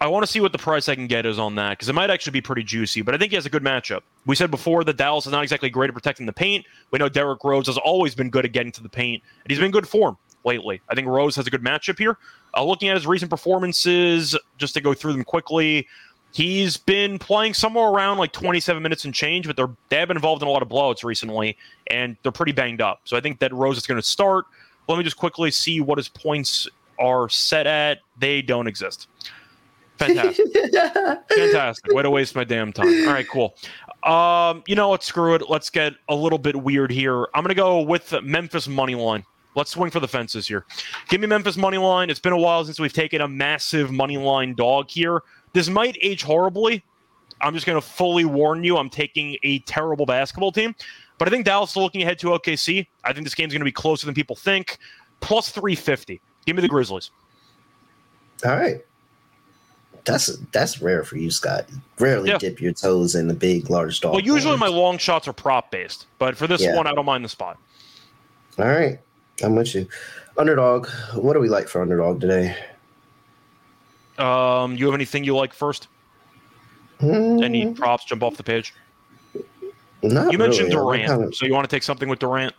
I 0.00 0.06
want 0.06 0.24
to 0.24 0.30
see 0.30 0.40
what 0.40 0.52
the 0.52 0.58
price 0.58 0.88
I 0.88 0.94
can 0.94 1.06
get 1.06 1.26
is 1.26 1.38
on 1.38 1.54
that 1.56 1.70
because 1.70 1.88
it 1.88 1.94
might 1.94 2.10
actually 2.10 2.32
be 2.32 2.40
pretty 2.40 2.62
juicy. 2.62 3.02
But 3.02 3.14
I 3.14 3.18
think 3.18 3.32
he 3.32 3.36
has 3.36 3.46
a 3.46 3.50
good 3.50 3.64
matchup. 3.64 4.02
We 4.28 4.36
said 4.36 4.50
before 4.50 4.84
that 4.84 4.98
Dallas 4.98 5.24
is 5.24 5.32
not 5.32 5.42
exactly 5.42 5.70
great 5.70 5.88
at 5.88 5.94
protecting 5.94 6.26
the 6.26 6.34
paint. 6.34 6.66
We 6.90 6.98
know 6.98 7.08
Derrick 7.08 7.42
Rose 7.42 7.66
has 7.66 7.78
always 7.78 8.14
been 8.14 8.28
good 8.28 8.44
at 8.44 8.52
getting 8.52 8.70
to 8.72 8.82
the 8.82 8.88
paint, 8.88 9.22
and 9.42 9.50
he's 9.50 9.58
been 9.58 9.70
good 9.70 9.88
form 9.88 10.18
lately. 10.44 10.82
I 10.90 10.94
think 10.94 11.08
Rose 11.08 11.34
has 11.36 11.46
a 11.46 11.50
good 11.50 11.62
matchup 11.62 11.98
here. 11.98 12.18
Uh, 12.54 12.62
looking 12.62 12.90
at 12.90 12.94
his 12.94 13.06
recent 13.06 13.30
performances, 13.30 14.36
just 14.58 14.74
to 14.74 14.82
go 14.82 14.92
through 14.92 15.14
them 15.14 15.24
quickly, 15.24 15.88
he's 16.32 16.76
been 16.76 17.18
playing 17.18 17.54
somewhere 17.54 17.88
around 17.88 18.18
like 18.18 18.32
27 18.32 18.82
minutes 18.82 19.06
and 19.06 19.14
change, 19.14 19.46
but 19.46 19.56
they're 19.56 19.70
they 19.88 19.96
have 19.96 20.08
been 20.08 20.18
involved 20.18 20.42
in 20.42 20.48
a 20.48 20.50
lot 20.50 20.60
of 20.60 20.68
blowouts 20.68 21.04
recently, 21.04 21.56
and 21.86 22.14
they're 22.22 22.30
pretty 22.30 22.52
banged 22.52 22.82
up. 22.82 23.00
So 23.04 23.16
I 23.16 23.20
think 23.20 23.38
that 23.38 23.50
Rose 23.54 23.78
is 23.78 23.86
going 23.86 24.00
to 24.00 24.06
start. 24.06 24.44
Let 24.88 24.98
me 24.98 25.04
just 25.04 25.16
quickly 25.16 25.50
see 25.50 25.80
what 25.80 25.96
his 25.96 26.10
points 26.10 26.68
are 26.98 27.30
set 27.30 27.66
at. 27.66 28.00
They 28.18 28.42
don't 28.42 28.66
exist. 28.66 29.08
Fantastic. 29.98 30.46
Fantastic. 31.28 31.92
Way 31.92 32.02
to 32.02 32.10
waste 32.10 32.36
my 32.36 32.44
damn 32.44 32.72
time. 32.72 32.86
All 33.06 33.12
right, 33.12 33.28
cool. 33.28 33.56
Um, 34.04 34.62
you 34.66 34.74
know 34.74 34.88
what? 34.88 35.02
Screw 35.02 35.34
it. 35.34 35.48
Let's 35.48 35.70
get 35.70 35.94
a 36.08 36.14
little 36.14 36.38
bit 36.38 36.56
weird 36.56 36.90
here. 36.90 37.26
I'm 37.34 37.42
gonna 37.42 37.54
go 37.54 37.80
with 37.80 38.14
Memphis 38.22 38.68
money 38.68 38.94
line. 38.94 39.24
Let's 39.54 39.72
swing 39.72 39.90
for 39.90 39.98
the 39.98 40.08
fences 40.08 40.46
here. 40.46 40.64
Give 41.08 41.20
me 41.20 41.26
Memphis 41.26 41.56
money 41.56 41.78
line. 41.78 42.10
It's 42.10 42.20
been 42.20 42.32
a 42.32 42.38
while 42.38 42.64
since 42.64 42.78
we've 42.78 42.92
taken 42.92 43.20
a 43.20 43.28
massive 43.28 43.90
money 43.90 44.16
line 44.16 44.54
dog 44.54 44.88
here. 44.88 45.22
This 45.52 45.68
might 45.68 45.98
age 46.00 46.22
horribly. 46.22 46.84
I'm 47.40 47.54
just 47.54 47.66
to 47.80 47.86
fully 47.86 48.24
warn 48.24 48.64
you. 48.64 48.76
I'm 48.76 48.90
taking 48.90 49.36
a 49.42 49.60
terrible 49.60 50.06
basketball 50.06 50.52
team, 50.52 50.74
but 51.18 51.28
I 51.28 51.30
think 51.30 51.44
Dallas 51.44 51.70
is 51.70 51.76
looking 51.76 52.02
ahead 52.02 52.18
to 52.20 52.28
OKC. 52.28 52.86
I 53.04 53.12
think 53.12 53.24
this 53.24 53.34
game's 53.34 53.52
to 53.60 53.64
be 53.64 53.72
closer 53.72 54.06
than 54.06 54.14
people 54.14 54.36
think. 54.36 54.78
Plus 55.20 55.48
350. 55.48 56.20
Give 56.46 56.56
me 56.56 56.62
the 56.62 56.68
Grizzlies. 56.68 57.10
All 58.44 58.56
right. 58.56 58.84
That's 60.04 60.26
that's 60.52 60.80
rare 60.80 61.04
for 61.04 61.16
you, 61.16 61.30
Scott. 61.30 61.66
Rarely 61.98 62.30
Yeah. 62.30 62.38
dip 62.38 62.60
your 62.60 62.72
toes 62.72 63.14
in 63.14 63.28
the 63.28 63.34
big, 63.34 63.68
large 63.70 64.00
dog. 64.00 64.12
Well, 64.14 64.22
usually 64.22 64.56
my 64.56 64.68
long 64.68 64.98
shots 64.98 65.28
are 65.28 65.32
prop 65.32 65.70
based, 65.70 66.06
but 66.18 66.36
for 66.36 66.46
this 66.46 66.62
Yeah. 66.62 66.76
one, 66.76 66.86
I 66.86 66.92
don't 66.94 67.04
mind 67.06 67.24
the 67.24 67.28
spot. 67.28 67.58
All 68.58 68.66
right, 68.66 68.98
I'm 69.42 69.54
with 69.54 69.74
you. 69.74 69.86
Underdog. 70.36 70.88
What 71.14 71.34
do 71.34 71.40
we 71.40 71.48
like 71.48 71.68
for 71.68 71.82
underdog 71.82 72.20
today? 72.20 72.56
Um, 74.18 74.74
you 74.76 74.86
have 74.86 74.94
anything 74.94 75.24
you 75.24 75.36
like 75.36 75.52
first? 75.52 75.88
Hmm, 77.00 77.42
Any 77.42 77.72
props 77.72 78.04
jump 78.04 78.22
off 78.22 78.36
the 78.36 78.42
page? 78.42 78.74
not 80.02 80.32
You 80.32 80.38
mentioned 80.38 80.72
really. 80.74 80.98
Durant, 80.98 81.06
kinda- 81.20 81.34
so 81.36 81.46
you 81.46 81.52
want 81.54 81.68
to 81.68 81.74
take 81.74 81.82
something 81.84 82.08
with 82.08 82.18
Durant? 82.18 82.54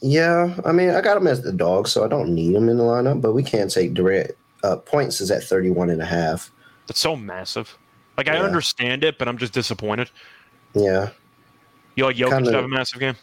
yeah, 0.00 0.54
I 0.64 0.72
mean, 0.72 0.90
I 0.90 1.00
got 1.00 1.16
him 1.16 1.26
as 1.26 1.42
the 1.42 1.52
dog, 1.52 1.86
so 1.88 2.04
I 2.04 2.08
don't 2.08 2.28
need 2.34 2.54
him 2.54 2.68
in 2.68 2.76
the 2.76 2.84
lineup, 2.84 3.20
but 3.20 3.32
we 3.32 3.42
can 3.42 3.68
take 3.68 3.94
Durant. 3.94 4.32
Uh, 4.64 4.76
points 4.76 5.20
is 5.20 5.30
at 5.30 5.44
31 5.44 5.90
and 5.90 6.02
a 6.02 6.04
half. 6.06 6.50
That's 6.86 7.00
so 7.00 7.16
massive. 7.16 7.76
Like 8.16 8.28
I 8.28 8.34
Yeah. 8.36 8.42
understand 8.42 9.04
it, 9.04 9.18
but 9.18 9.28
I'm 9.28 9.38
just 9.38 9.52
disappointed. 9.52 10.10
Yeah. 10.74 11.10
You 11.96 12.04
like 12.04 12.16
Jokic 12.16 12.30
Kinda- 12.30 12.50
to 12.50 12.56
have 12.56 12.64
a 12.64 12.68
massive 12.68 13.00
game? 13.00 13.16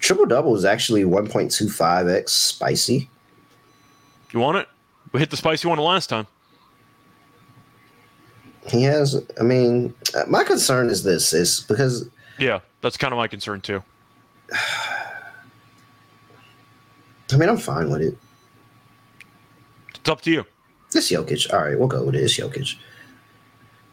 Triple 0.00 0.26
double 0.26 0.54
is 0.56 0.64
actually 0.64 1.04
1.25x 1.04 2.28
spicy. 2.32 3.10
You 4.32 4.40
want 4.40 4.58
it? 4.58 4.68
We 5.12 5.20
hit 5.20 5.30
the 5.30 5.36
spicy 5.36 5.66
one 5.68 5.76
the 5.76 5.82
last 5.82 6.08
time. 6.08 6.26
He 8.68 8.82
has, 8.82 9.24
I 9.40 9.42
mean, 9.42 9.94
uh, 10.14 10.24
my 10.28 10.44
concern 10.44 10.90
is 10.90 11.02
this 11.02 11.32
is 11.32 11.60
because 11.60 12.08
Yeah, 12.38 12.60
that's 12.82 12.96
kind 12.96 13.12
of 13.12 13.16
my 13.16 13.26
concern 13.26 13.60
too. 13.60 13.82
I 17.32 17.36
mean, 17.36 17.48
I'm 17.48 17.58
fine 17.58 17.90
with 17.90 18.00
it. 18.02 18.16
It's 19.94 20.08
up 20.08 20.20
to 20.22 20.30
you. 20.30 20.44
It's 20.94 21.10
Jokic. 21.10 21.52
All 21.52 21.60
right, 21.60 21.78
we'll 21.78 21.88
go 21.88 22.02
with 22.04 22.14
it. 22.14 22.22
It's 22.22 22.38
Jokic. 22.38 22.76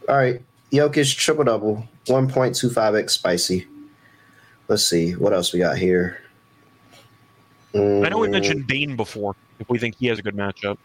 All 0.07 0.15
right, 0.15 0.41
Jokic 0.71 1.15
triple 1.17 1.43
double, 1.43 1.87
1.25x 2.05 3.09
spicy. 3.09 3.67
Let's 4.67 4.83
see 4.87 5.11
what 5.13 5.33
else 5.33 5.53
we 5.53 5.59
got 5.59 5.77
here. 5.77 6.21
I 7.73 7.77
know 8.09 8.19
we 8.19 8.27
Mm, 8.27 8.31
mentioned 8.31 8.67
Bane 8.67 8.95
before. 8.95 9.35
If 9.59 9.69
we 9.69 9.77
think 9.77 9.95
he 9.95 10.07
has 10.07 10.19
a 10.19 10.21
good 10.21 10.35
matchup, 10.35 10.77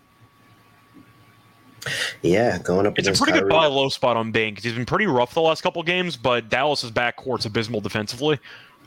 Yeah, 2.22 2.58
going 2.58 2.86
up 2.86 2.98
it's 2.98 3.08
a 3.08 3.12
pretty 3.12 3.38
good 3.38 3.48
buy 3.48 3.66
low 3.66 3.88
spot 3.88 4.16
on 4.16 4.32
Bane 4.32 4.52
because 4.52 4.64
he's 4.64 4.74
been 4.74 4.84
pretty 4.86 5.06
rough 5.06 5.32
the 5.32 5.40
last 5.40 5.62
couple 5.62 5.82
games. 5.82 6.16
But 6.16 6.48
Dallas's 6.48 6.90
backcourt's 6.90 7.46
abysmal 7.46 7.80
defensively. 7.80 8.38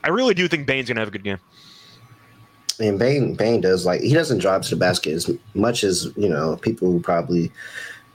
I 0.04 0.10
really 0.10 0.34
do 0.34 0.48
think 0.48 0.68
Bane's 0.68 0.90
gonna 0.90 1.00
have 1.00 1.08
a 1.08 1.12
good 1.12 1.24
game. 1.24 1.40
And 2.80 2.98
Bane, 2.98 3.36
Bane 3.36 3.62
does 3.62 3.86
like 3.86 4.02
he 4.02 4.14
doesn't 4.14 4.40
drive 4.40 4.64
to 4.64 4.70
the 4.72 4.76
basket 4.76 5.14
as 5.14 5.30
much 5.54 5.84
as 5.84 6.12
you 6.16 6.30
know 6.30 6.58
people 6.58 7.00
probably 7.00 7.52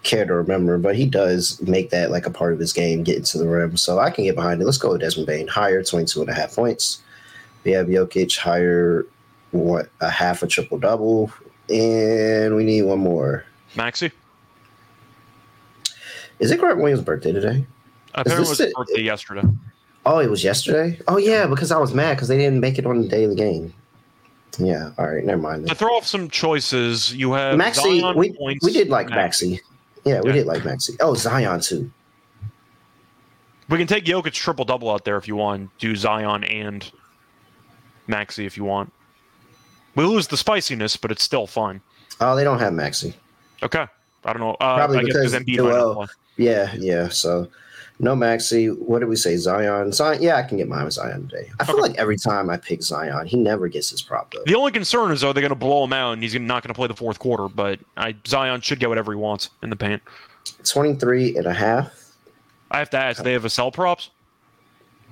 care 0.03 0.25
to 0.25 0.35
remember, 0.35 0.79
but 0.79 0.97
he 0.97 1.07
does 1.07 1.61
make 1.63 1.91
that 1.91 2.11
like 2.11 2.27
a 2.27 2.31
part 2.31 2.53
of 2.53 2.59
his 2.59 2.73
game, 2.73 3.03
getting 3.03 3.25
to 3.25 3.39
the 3.39 3.49
rim. 3.49 3.77
So 3.77 3.99
I 3.99 4.11
can 4.11 4.25
get 4.25 4.35
behind 4.35 4.61
it. 4.61 4.65
Let's 4.65 4.79
go 4.79 4.93
with 4.93 5.01
Desmond 5.01 5.27
Bane, 5.27 5.49
higher 5.49 5.83
22 5.83 6.21
and 6.21 6.31
a 6.31 6.35
half 6.35 6.55
points. 6.55 7.03
We 7.65 7.73
have 7.73 7.87
Jokic 7.87 8.37
higher 8.39 9.07
what 9.51 9.89
a 10.01 10.11
half 10.11 10.43
a 10.43 10.47
triple 10.47 10.79
double, 10.79 11.33
and 11.69 12.55
we 12.55 12.65
need 12.65 12.83
one 12.83 12.99
more. 13.01 13.45
Maxey, 13.77 14.11
Is 16.39 16.51
it 16.51 16.59
Grant 16.61 16.79
Williams' 16.79 17.03
birthday 17.03 17.33
today? 17.33 17.67
apparently 18.15 18.47
it 18.47 18.49
was 18.49 18.73
birthday 18.75 19.03
yesterday. 19.03 19.49
Oh, 20.07 20.19
it 20.19 20.31
was 20.31 20.43
yesterday. 20.43 20.99
Oh 21.09 21.19
yeah, 21.19 21.47
because 21.47 21.71
I 21.71 21.79
was 21.79 21.93
mad 21.95 22.15
because 22.15 22.29
they 22.29 22.39
didn't 22.39 22.61
make 22.61 22.79
it 22.79 22.87
on 22.87 23.03
the 23.03 23.09
day 23.09 23.25
of 23.25 23.31
the 23.31 23.37
game. 23.37 23.73
Yeah. 24.59 24.91
All 24.99 25.07
right. 25.07 25.25
Never 25.25 25.41
mind. 25.41 25.69
To 25.69 25.75
throw 25.75 25.91
off 25.97 26.07
some 26.07 26.29
choices, 26.31 27.13
you 27.15 27.33
have 27.33 27.57
Maxey, 27.57 28.01
Zion 28.01 28.17
we, 28.17 28.33
points, 28.33 28.65
we 28.65 28.73
did 28.73 28.89
like 28.89 29.09
Maxey. 29.09 29.61
Yeah, 30.05 30.21
we 30.21 30.29
Yeah. 30.31 30.37
did 30.37 30.47
like 30.47 30.65
Maxey. 30.65 30.95
Oh, 31.01 31.15
Zion 31.15 31.61
too. 31.61 31.91
We 33.69 33.77
can 33.77 33.87
take 33.87 34.05
Jokic 34.05 34.33
triple 34.33 34.65
double 34.65 34.91
out 34.91 35.05
there 35.05 35.17
if 35.17 35.29
you 35.29 35.37
want. 35.37 35.71
Do 35.79 35.95
Zion 35.95 36.43
and 36.45 36.91
Maxey 38.07 38.47
if 38.47 38.57
you 38.57 38.65
want. 38.65 38.93
We 39.95 40.05
lose 40.05 40.27
the 40.29 40.37
spiciness, 40.37 40.97
but 40.97 41.11
it's 41.11 41.23
still 41.23 41.47
fun. 41.47 41.81
Oh, 42.21 42.35
they 42.35 42.45
don't 42.45 42.59
have 42.59 42.73
Maxey. 42.73 43.15
Okay. 43.63 43.87
I 44.25 44.33
don't 44.33 44.41
know. 44.41 44.53
Uh, 44.55 44.77
Probably 44.77 44.99
I 44.99 45.03
because 45.05 45.33
because 45.33 45.35
Embiid 45.35 45.59
might 45.65 45.71
not 45.71 45.95
Joel- 45.95 46.09
Yeah, 46.37 46.75
yeah. 46.79 47.09
So 47.09 47.49
no 48.01 48.15
Maxey. 48.15 48.67
What 48.69 49.01
did 49.01 49.09
we 49.09 49.17
say? 49.17 49.37
Zion. 49.37 49.93
Zion. 49.93 50.23
Yeah, 50.23 50.37
I 50.37 50.43
can 50.43 50.57
get 50.59 50.69
mine 50.69 50.85
with 50.85 50.95
Zion 50.95 51.29
today. 51.29 51.51
I 51.59 51.65
feel 51.65 51.75
Okay. 51.75 51.83
like 51.83 51.97
every 51.99 52.17
time 52.17 52.49
I 52.51 52.57
pick 52.57 52.83
Zion, 52.83 53.27
he 53.27 53.37
never 53.37 53.69
gets 53.69 53.91
his 53.91 54.03
prop 54.03 54.33
though. 54.33 54.43
The 54.47 54.55
only 54.55 54.73
concern 54.73 55.11
is 55.11 55.25
are 55.25 55.35
they 55.35 55.41
going 55.41 55.51
to 55.51 55.55
blow 55.57 55.85
him 55.85 55.93
out 55.93 56.13
and 56.13 56.23
he's 56.23 56.35
not 56.35 56.63
going 56.63 56.69
to 56.73 56.75
play 56.75 56.87
the 56.87 56.95
fourth 56.95 57.19
quarter? 57.19 57.49
But 57.49 57.81
I, 57.97 58.15
Zion 58.27 58.61
should 58.61 58.79
get 58.81 58.89
whatever 58.89 59.13
he 59.13 59.17
wants 59.19 59.51
in 59.63 59.71
the 59.71 59.77
paint. 59.77 60.03
23 60.65 61.37
and 61.37 61.47
a 61.47 61.53
half. 61.53 61.93
I 62.71 62.79
have 62.79 62.91
to 62.91 62.99
ask. 62.99 63.23
They 63.23 63.33
have 63.33 63.43
Vassell 63.45 63.73
props? 63.73 64.11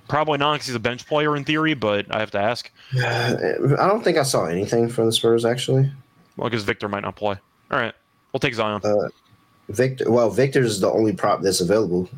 Probably 0.08 0.38
not 0.38 0.54
because 0.54 0.66
he's 0.68 0.76
a 0.76 0.80
bench 0.80 1.06
player 1.06 1.36
in 1.36 1.44
theory, 1.44 1.74
but 1.74 2.06
I 2.14 2.20
have 2.20 2.30
to 2.32 2.38
ask. 2.38 2.70
I 2.94 3.56
don't 3.76 4.04
think 4.04 4.16
I 4.18 4.22
saw 4.22 4.46
anything 4.46 4.88
from 4.88 5.06
the 5.06 5.12
Spurs 5.12 5.44
actually. 5.44 5.90
Well, 6.36 6.48
because 6.48 6.62
Victor 6.64 6.88
might 6.88 7.02
not 7.02 7.16
play. 7.16 7.36
All 7.70 7.78
right, 7.80 7.94
we'll 8.32 8.38
take 8.40 8.54
Zion. 8.54 8.80
Uh, 8.84 9.08
Victor. 9.70 10.08
Well, 10.10 10.30
Victor's 10.30 10.78
the 10.78 10.90
only 10.90 11.12
prop 11.12 11.40
that's 11.42 11.60
available 11.60 12.08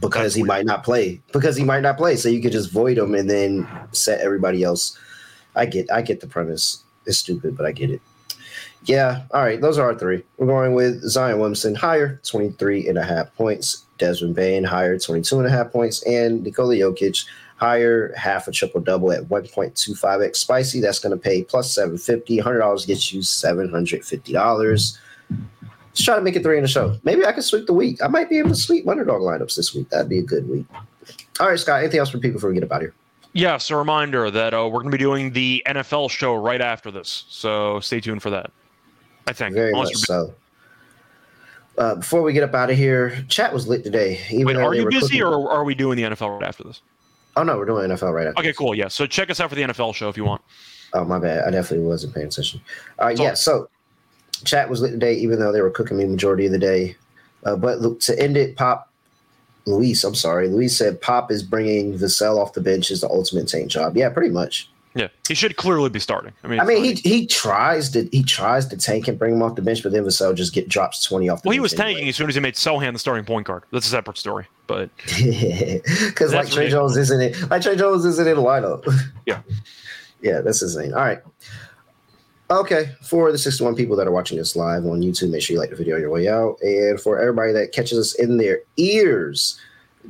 because 0.00 0.22
That's 0.22 0.34
he 0.34 0.42
weird. 0.42 0.48
might 0.48 0.66
not 0.66 0.84
play. 0.84 1.20
Because 1.32 1.56
he 1.56 1.64
might 1.64 1.82
not 1.82 1.96
play, 1.96 2.16
so 2.16 2.28
you 2.28 2.42
could 2.42 2.52
just 2.52 2.72
void 2.72 2.98
him 2.98 3.14
and 3.14 3.28
then 3.28 3.66
set 3.92 4.20
everybody 4.20 4.62
else. 4.62 4.98
I 5.56 5.66
get. 5.66 5.90
I 5.90 6.02
get 6.02 6.20
the 6.20 6.26
premise. 6.26 6.82
It's 7.06 7.18
stupid, 7.18 7.56
but 7.56 7.66
I 7.66 7.72
get 7.72 7.90
it. 7.90 8.00
Yeah. 8.84 9.22
All 9.30 9.42
right. 9.42 9.60
Those 9.60 9.78
are 9.78 9.86
our 9.86 9.98
three. 9.98 10.22
We're 10.36 10.46
going 10.46 10.74
with 10.74 11.02
Zion 11.02 11.38
Williamson 11.38 11.74
higher, 11.74 12.20
23 12.24 12.88
and 12.88 12.98
a 12.98 13.04
half 13.04 13.34
points. 13.34 13.84
Desmond 13.98 14.34
Bane 14.34 14.64
higher, 14.64 14.98
22 14.98 15.38
and 15.38 15.46
a 15.46 15.50
half 15.50 15.70
points. 15.70 16.02
And 16.02 16.42
Nikola 16.42 16.74
Jokic 16.74 17.24
higher, 17.56 18.12
half 18.16 18.48
a 18.48 18.52
triple 18.52 18.80
double 18.80 19.12
at 19.12 19.24
1.25x 19.24 20.36
spicy. 20.36 20.80
That's 20.80 20.98
going 20.98 21.16
to 21.16 21.22
pay 21.22 21.44
plus 21.44 21.72
750. 21.74 22.38
$100 22.38 22.86
gets 22.86 23.12
you 23.12 23.20
$750. 23.20 24.98
Let's 25.94 26.02
try 26.04 26.16
to 26.16 26.22
make 26.22 26.34
it 26.34 26.42
three 26.42 26.56
in 26.56 26.62
the 26.62 26.68
show. 26.68 26.98
Maybe 27.04 27.24
I 27.24 27.30
can 27.30 27.42
sweep 27.42 27.66
the 27.66 27.72
week. 27.72 28.02
I 28.02 28.08
might 28.08 28.28
be 28.28 28.40
able 28.40 28.48
to 28.48 28.56
sweep 28.56 28.88
underdog 28.88 29.20
lineups 29.22 29.54
this 29.54 29.72
week. 29.72 29.88
That'd 29.90 30.08
be 30.08 30.18
a 30.18 30.22
good 30.22 30.48
week. 30.48 30.66
All 31.38 31.46
right, 31.48 31.56
Scott. 31.56 31.82
Anything 31.82 32.00
else 32.00 32.10
for 32.10 32.18
people 32.18 32.38
before 32.38 32.50
we 32.50 32.54
get 32.54 32.64
about 32.64 32.78
out 32.78 32.82
of 32.82 32.88
here? 32.88 32.94
Yes, 33.32 33.70
a 33.70 33.76
reminder 33.76 34.28
that 34.28 34.54
uh, 34.54 34.64
we're 34.64 34.80
going 34.80 34.90
to 34.90 34.90
be 34.90 34.98
doing 34.98 35.32
the 35.32 35.62
NFL 35.68 36.10
show 36.10 36.34
right 36.34 36.60
after 36.60 36.90
this, 36.90 37.26
so 37.28 37.78
stay 37.78 38.00
tuned 38.00 38.22
for 38.22 38.30
that. 38.30 38.50
I 39.28 39.32
think. 39.32 39.54
Very 39.54 39.70
Unless 39.70 39.86
much 39.86 39.96
so. 39.98 40.34
Uh, 41.78 41.94
before 41.94 42.22
we 42.22 42.32
get 42.32 42.42
up 42.42 42.54
out 42.54 42.70
of 42.70 42.76
here, 42.76 43.24
chat 43.28 43.54
was 43.54 43.68
lit 43.68 43.84
today. 43.84 44.20
Even 44.30 44.46
Wait, 44.48 44.56
are 44.56 44.74
you 44.74 44.88
busy 44.90 45.20
cooking- 45.20 45.22
or 45.22 45.48
are 45.48 45.62
we 45.62 45.76
doing 45.76 45.96
the 45.96 46.02
NFL 46.02 46.40
right 46.40 46.48
after 46.48 46.64
this? 46.64 46.82
Oh 47.36 47.44
no, 47.44 47.56
we're 47.56 47.66
doing 47.66 47.88
NFL 47.88 48.12
right 48.12 48.26
after. 48.26 48.40
Okay, 48.40 48.48
this. 48.48 48.56
cool. 48.56 48.74
Yeah, 48.74 48.88
so 48.88 49.06
check 49.06 49.30
us 49.30 49.38
out 49.38 49.48
for 49.48 49.54
the 49.54 49.62
NFL 49.62 49.94
show 49.94 50.08
if 50.08 50.16
you 50.16 50.24
want. 50.24 50.42
Oh 50.92 51.04
my 51.04 51.20
bad. 51.20 51.44
I 51.46 51.52
definitely 51.52 51.86
wasn't 51.86 52.14
paying 52.14 52.26
attention. 52.26 52.60
All 52.98 53.06
right, 53.06 53.16
Sorry. 53.16 53.28
yeah. 53.28 53.34
So 53.34 53.68
chat 54.44 54.68
was 54.68 54.80
lit 54.80 54.92
today, 54.92 55.14
even 55.14 55.38
though 55.38 55.52
they 55.52 55.60
were 55.60 55.70
cooking 55.70 55.96
me 55.96 56.04
majority 56.04 56.46
of 56.46 56.52
the 56.52 56.58
day. 56.58 56.96
Uh, 57.44 57.56
but 57.56 57.80
look, 57.80 58.00
to 58.00 58.18
end 58.18 58.36
it, 58.36 58.56
Pop, 58.56 58.90
Luis, 59.66 60.04
I'm 60.04 60.14
sorry, 60.14 60.48
Luis 60.48 60.76
said 60.76 61.00
Pop 61.00 61.30
is 61.30 61.42
bringing 61.42 61.98
Vassell 61.98 62.38
off 62.38 62.52
the 62.52 62.60
bench 62.60 62.90
is 62.90 63.00
the 63.00 63.08
ultimate 63.08 63.48
tank 63.48 63.68
job. 63.68 63.96
Yeah, 63.96 64.10
pretty 64.10 64.30
much. 64.30 64.68
Yeah, 64.96 65.08
he 65.26 65.34
should 65.34 65.56
clearly 65.56 65.90
be 65.90 65.98
starting. 65.98 66.32
I 66.44 66.46
mean, 66.46 66.60
I 66.60 66.64
mean, 66.64 66.84
he 66.84 66.92
he 66.94 67.26
tries 67.26 67.90
to 67.90 68.08
he 68.12 68.22
tries 68.22 68.66
to 68.66 68.76
tank 68.76 69.08
and 69.08 69.18
bring 69.18 69.34
him 69.34 69.42
off 69.42 69.56
the 69.56 69.62
bench, 69.62 69.82
but 69.82 69.90
then 69.90 70.04
Vassell 70.04 70.34
just 70.36 70.54
get 70.54 70.68
drops 70.68 71.04
twenty 71.04 71.28
off 71.28 71.42
the 71.42 71.48
well, 71.48 71.54
he 71.54 71.58
was 71.58 71.72
tanking 71.72 72.08
as 72.08 72.14
soon 72.14 72.28
as 72.28 72.36
he 72.36 72.40
made 72.40 72.54
Sochan 72.54 72.92
the 72.92 72.98
starting 73.00 73.24
point 73.24 73.44
guard. 73.44 73.64
That's 73.72 73.86
a 73.86 73.90
separate 73.90 74.18
story, 74.18 74.46
but 74.68 74.90
because 75.06 76.32
like 76.32 76.48
Tre 76.48 76.70
Jones 76.70 76.96
isn't 76.96 77.20
it 77.20 77.50
like 77.50 77.62
Tre 77.62 77.74
Jones 77.74 78.04
isn't 78.04 78.28
in 78.28 78.36
the 78.36 78.42
lineup. 78.42 78.88
Yeah. 79.26 79.40
yeah, 80.24 80.40
that's 80.40 80.62
insane. 80.62 80.94
All 80.94 81.00
right. 81.00 81.20
Okay, 82.50 82.90
for 83.02 83.32
the 83.32 83.38
61 83.38 83.74
people 83.74 83.96
that 83.96 84.06
are 84.06 84.12
watching 84.12 84.38
us 84.38 84.54
live 84.54 84.84
on 84.84 85.00
YouTube, 85.00 85.30
make 85.30 85.42
sure 85.42 85.54
you 85.54 85.60
like 85.60 85.70
the 85.70 85.76
video 85.76 85.94
on 85.94 86.00
your 86.02 86.10
way 86.10 86.28
out. 86.28 86.58
And 86.62 87.00
for 87.00 87.18
everybody 87.20 87.52
that 87.52 87.72
catches 87.72 87.98
us 87.98 88.14
in 88.16 88.36
their 88.36 88.60
ears, 88.76 89.58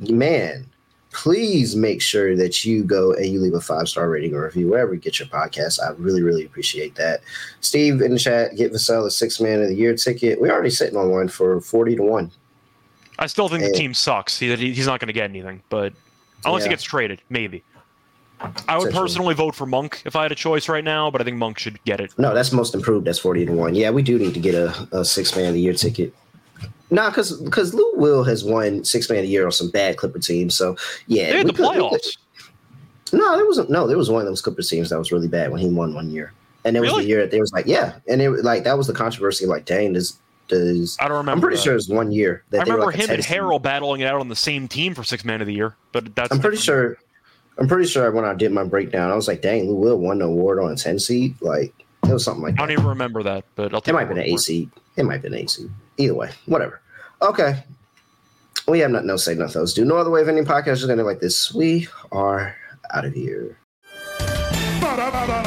man, 0.09 0.65
please 1.13 1.77
make 1.77 2.01
sure 2.01 2.35
that 2.35 2.65
you 2.65 2.83
go 2.83 3.13
and 3.13 3.27
you 3.27 3.39
leave 3.39 3.53
a 3.53 3.61
five 3.61 3.87
star 3.87 4.09
rating 4.09 4.33
or 4.33 4.43
review 4.43 4.67
wherever 4.67 4.93
you 4.93 4.99
get 4.99 5.17
your 5.17 5.29
podcast. 5.29 5.79
I 5.81 5.91
really, 5.97 6.21
really 6.21 6.43
appreciate 6.45 6.95
that. 6.95 7.21
Steve 7.61 8.01
in 8.01 8.11
the 8.11 8.19
chat, 8.19 8.57
get 8.57 8.73
Vassell 8.73 9.05
a 9.05 9.11
six 9.11 9.39
man 9.39 9.61
of 9.61 9.69
the 9.69 9.75
year 9.75 9.95
ticket. 9.95 10.39
We're 10.41 10.51
already 10.51 10.71
sitting 10.71 10.97
on 10.97 11.09
one 11.09 11.29
for 11.29 11.61
40 11.61 11.95
to 11.95 12.03
1. 12.03 12.31
I 13.17 13.27
still 13.27 13.47
think 13.47 13.63
the 13.63 13.71
team 13.71 13.93
sucks. 13.93 14.37
He, 14.37 14.53
he- 14.57 14.73
he's 14.73 14.87
not 14.87 14.99
going 14.99 15.07
to 15.07 15.13
get 15.13 15.29
anything, 15.29 15.61
but 15.69 15.93
unless 16.43 16.63
he 16.63 16.69
gets 16.69 16.83
traded, 16.83 17.21
maybe. 17.29 17.63
I 18.67 18.77
would 18.77 18.93
personally 18.93 19.33
vote 19.33 19.55
for 19.55 19.65
Monk 19.65 20.01
if 20.05 20.15
I 20.15 20.23
had 20.23 20.31
a 20.31 20.35
choice 20.35 20.67
right 20.69 20.83
now, 20.83 21.09
but 21.09 21.21
I 21.21 21.23
think 21.23 21.37
Monk 21.37 21.57
should 21.57 21.81
get 21.85 21.99
it. 21.99 22.11
No, 22.17 22.33
that's 22.33 22.51
most 22.51 22.75
improved. 22.75 23.05
That's 23.07 23.19
40 23.19 23.45
to 23.47 23.51
1. 23.53 23.75
Yeah, 23.75 23.89
we 23.91 24.03
do 24.03 24.17
need 24.19 24.33
to 24.33 24.39
get 24.39 24.53
a, 24.55 24.87
a 24.91 25.05
six 25.05 25.35
man 25.35 25.47
of 25.47 25.53
the 25.53 25.61
year 25.61 25.73
ticket. 25.73 26.13
Nah, 26.91 27.09
because 27.09 27.41
because 27.41 27.73
Lou 27.73 27.93
Will 27.95 28.23
has 28.23 28.43
won 28.43 28.83
six 28.83 29.09
man 29.09 29.19
of 29.19 29.23
the 29.23 29.29
year 29.29 29.45
on 29.45 29.51
some 29.51 29.71
bad 29.71 29.97
Clipper 29.97 30.19
teams. 30.19 30.53
So 30.55 30.75
yeah, 31.07 31.31
They 31.31 31.37
had 31.39 31.47
the 31.47 31.53
could- 31.53 31.65
playoffs. 31.65 32.17
No, 33.13 33.35
there 33.37 33.45
wasn't. 33.45 33.69
No, 33.69 33.87
there 33.87 33.97
was 33.97 34.09
one 34.09 34.21
of 34.21 34.27
those 34.27 34.41
Clipper 34.41 34.61
teams 34.61 34.89
that 34.89 34.97
was 34.99 35.11
really 35.11 35.27
bad 35.27 35.51
when 35.51 35.61
he 35.61 35.67
won 35.67 35.93
one 35.93 36.09
year, 36.09 36.33
and 36.65 36.75
it 36.75 36.79
was 36.81 36.89
Really? 36.89 37.03
the 37.03 37.09
year 37.09 37.21
that 37.21 37.31
they 37.31 37.39
was 37.39 37.51
like, 37.53 37.65
yeah, 37.67 37.93
and 38.07 38.21
it 38.21 38.29
was 38.29 38.43
like 38.43 38.63
that 38.65 38.77
was 38.77 38.87
the 38.87 38.93
controversy. 38.93 39.45
Like, 39.45 39.65
dang, 39.65 39.93
does 39.93 40.19
does 40.47 40.97
I 40.99 41.07
don't 41.07 41.17
remember. 41.17 41.31
I'm 41.31 41.41
pretty 41.41 41.55
that. 41.57 41.63
sure 41.63 41.73
it 41.73 41.77
was 41.77 41.89
one 41.89 42.11
year 42.11 42.43
that 42.49 42.61
I 42.61 42.63
they 42.65 42.71
were 42.71 42.77
remember 42.77 42.91
like 42.91 42.95
him 43.09 43.13
and 43.15 43.23
10 43.23 43.23
seed. 43.23 43.41
Harrell 43.41 43.61
battling 43.61 44.01
it 44.01 44.05
out 44.07 44.19
on 44.19 44.27
the 44.27 44.35
same 44.35 44.67
team 44.67 44.93
for 44.95 45.03
six 45.03 45.23
man 45.23 45.39
of 45.41 45.47
the 45.47 45.53
year, 45.53 45.75
but 45.91 46.15
that's. 46.15 46.31
I'm 46.31 46.39
pretty 46.39 46.57
sure. 46.57 46.97
I'm 47.57 47.67
pretty 47.67 47.87
sure 47.87 48.11
when 48.11 48.25
I 48.25 48.33
did 48.33 48.51
my 48.51 48.63
breakdown, 48.65 49.11
I 49.11 49.15
was 49.15 49.27
like, 49.27 49.41
dang, 49.41 49.67
Lou 49.69 49.75
Will 49.75 49.97
won 49.97 50.19
the 50.19 50.25
award 50.25 50.59
on 50.59 50.71
a 50.71 50.75
10 50.75 50.99
seed. 50.99 51.35
Like 51.41 51.73
it 52.07 52.11
was 52.13 52.23
something 52.23 52.43
like 52.43 52.55
I 52.55 52.57
don't 52.57 52.71
even 52.71 52.85
remember 52.85 53.23
that, 53.23 53.45
but 53.55 53.73
I'll 53.73 53.81
It 53.85 53.93
might 53.93 54.01
have 54.01 54.09
been 54.09 54.17
an 54.17 54.23
word 54.23 54.29
eight 54.29 54.33
it. 54.35 54.39
seed. 54.39 54.69
It 54.97 55.03
might 55.05 55.13
have 55.13 55.21
been 55.23 55.33
an 55.33 55.39
eight 55.39 55.49
seed. 55.49 55.69
Either 55.97 56.13
way, 56.15 56.31
whatever. 56.45 56.81
Okay. 57.21 57.63
We 58.67 58.79
have 58.79 58.91
nothing 58.91 59.09
else 59.09 59.25
to 59.25 59.31
say, 59.31 59.37
nothing 59.39 59.59
else. 59.61 59.73
to 59.73 59.81
Do 59.81 59.85
no 59.85 59.97
other 59.97 60.09
way 60.09 60.21
of 60.21 60.27
ending 60.27 60.43
podcast. 60.45 60.75
Just 60.77 60.87
gonna 60.87 61.03
like 61.03 61.19
this. 61.19 61.53
We 61.53 61.87
are 62.11 62.55
out 62.93 63.05
of 63.05 63.13
here. 63.13 63.57
Ba-da-ba-ba-ba, 64.19 65.27
basket. 65.27 65.44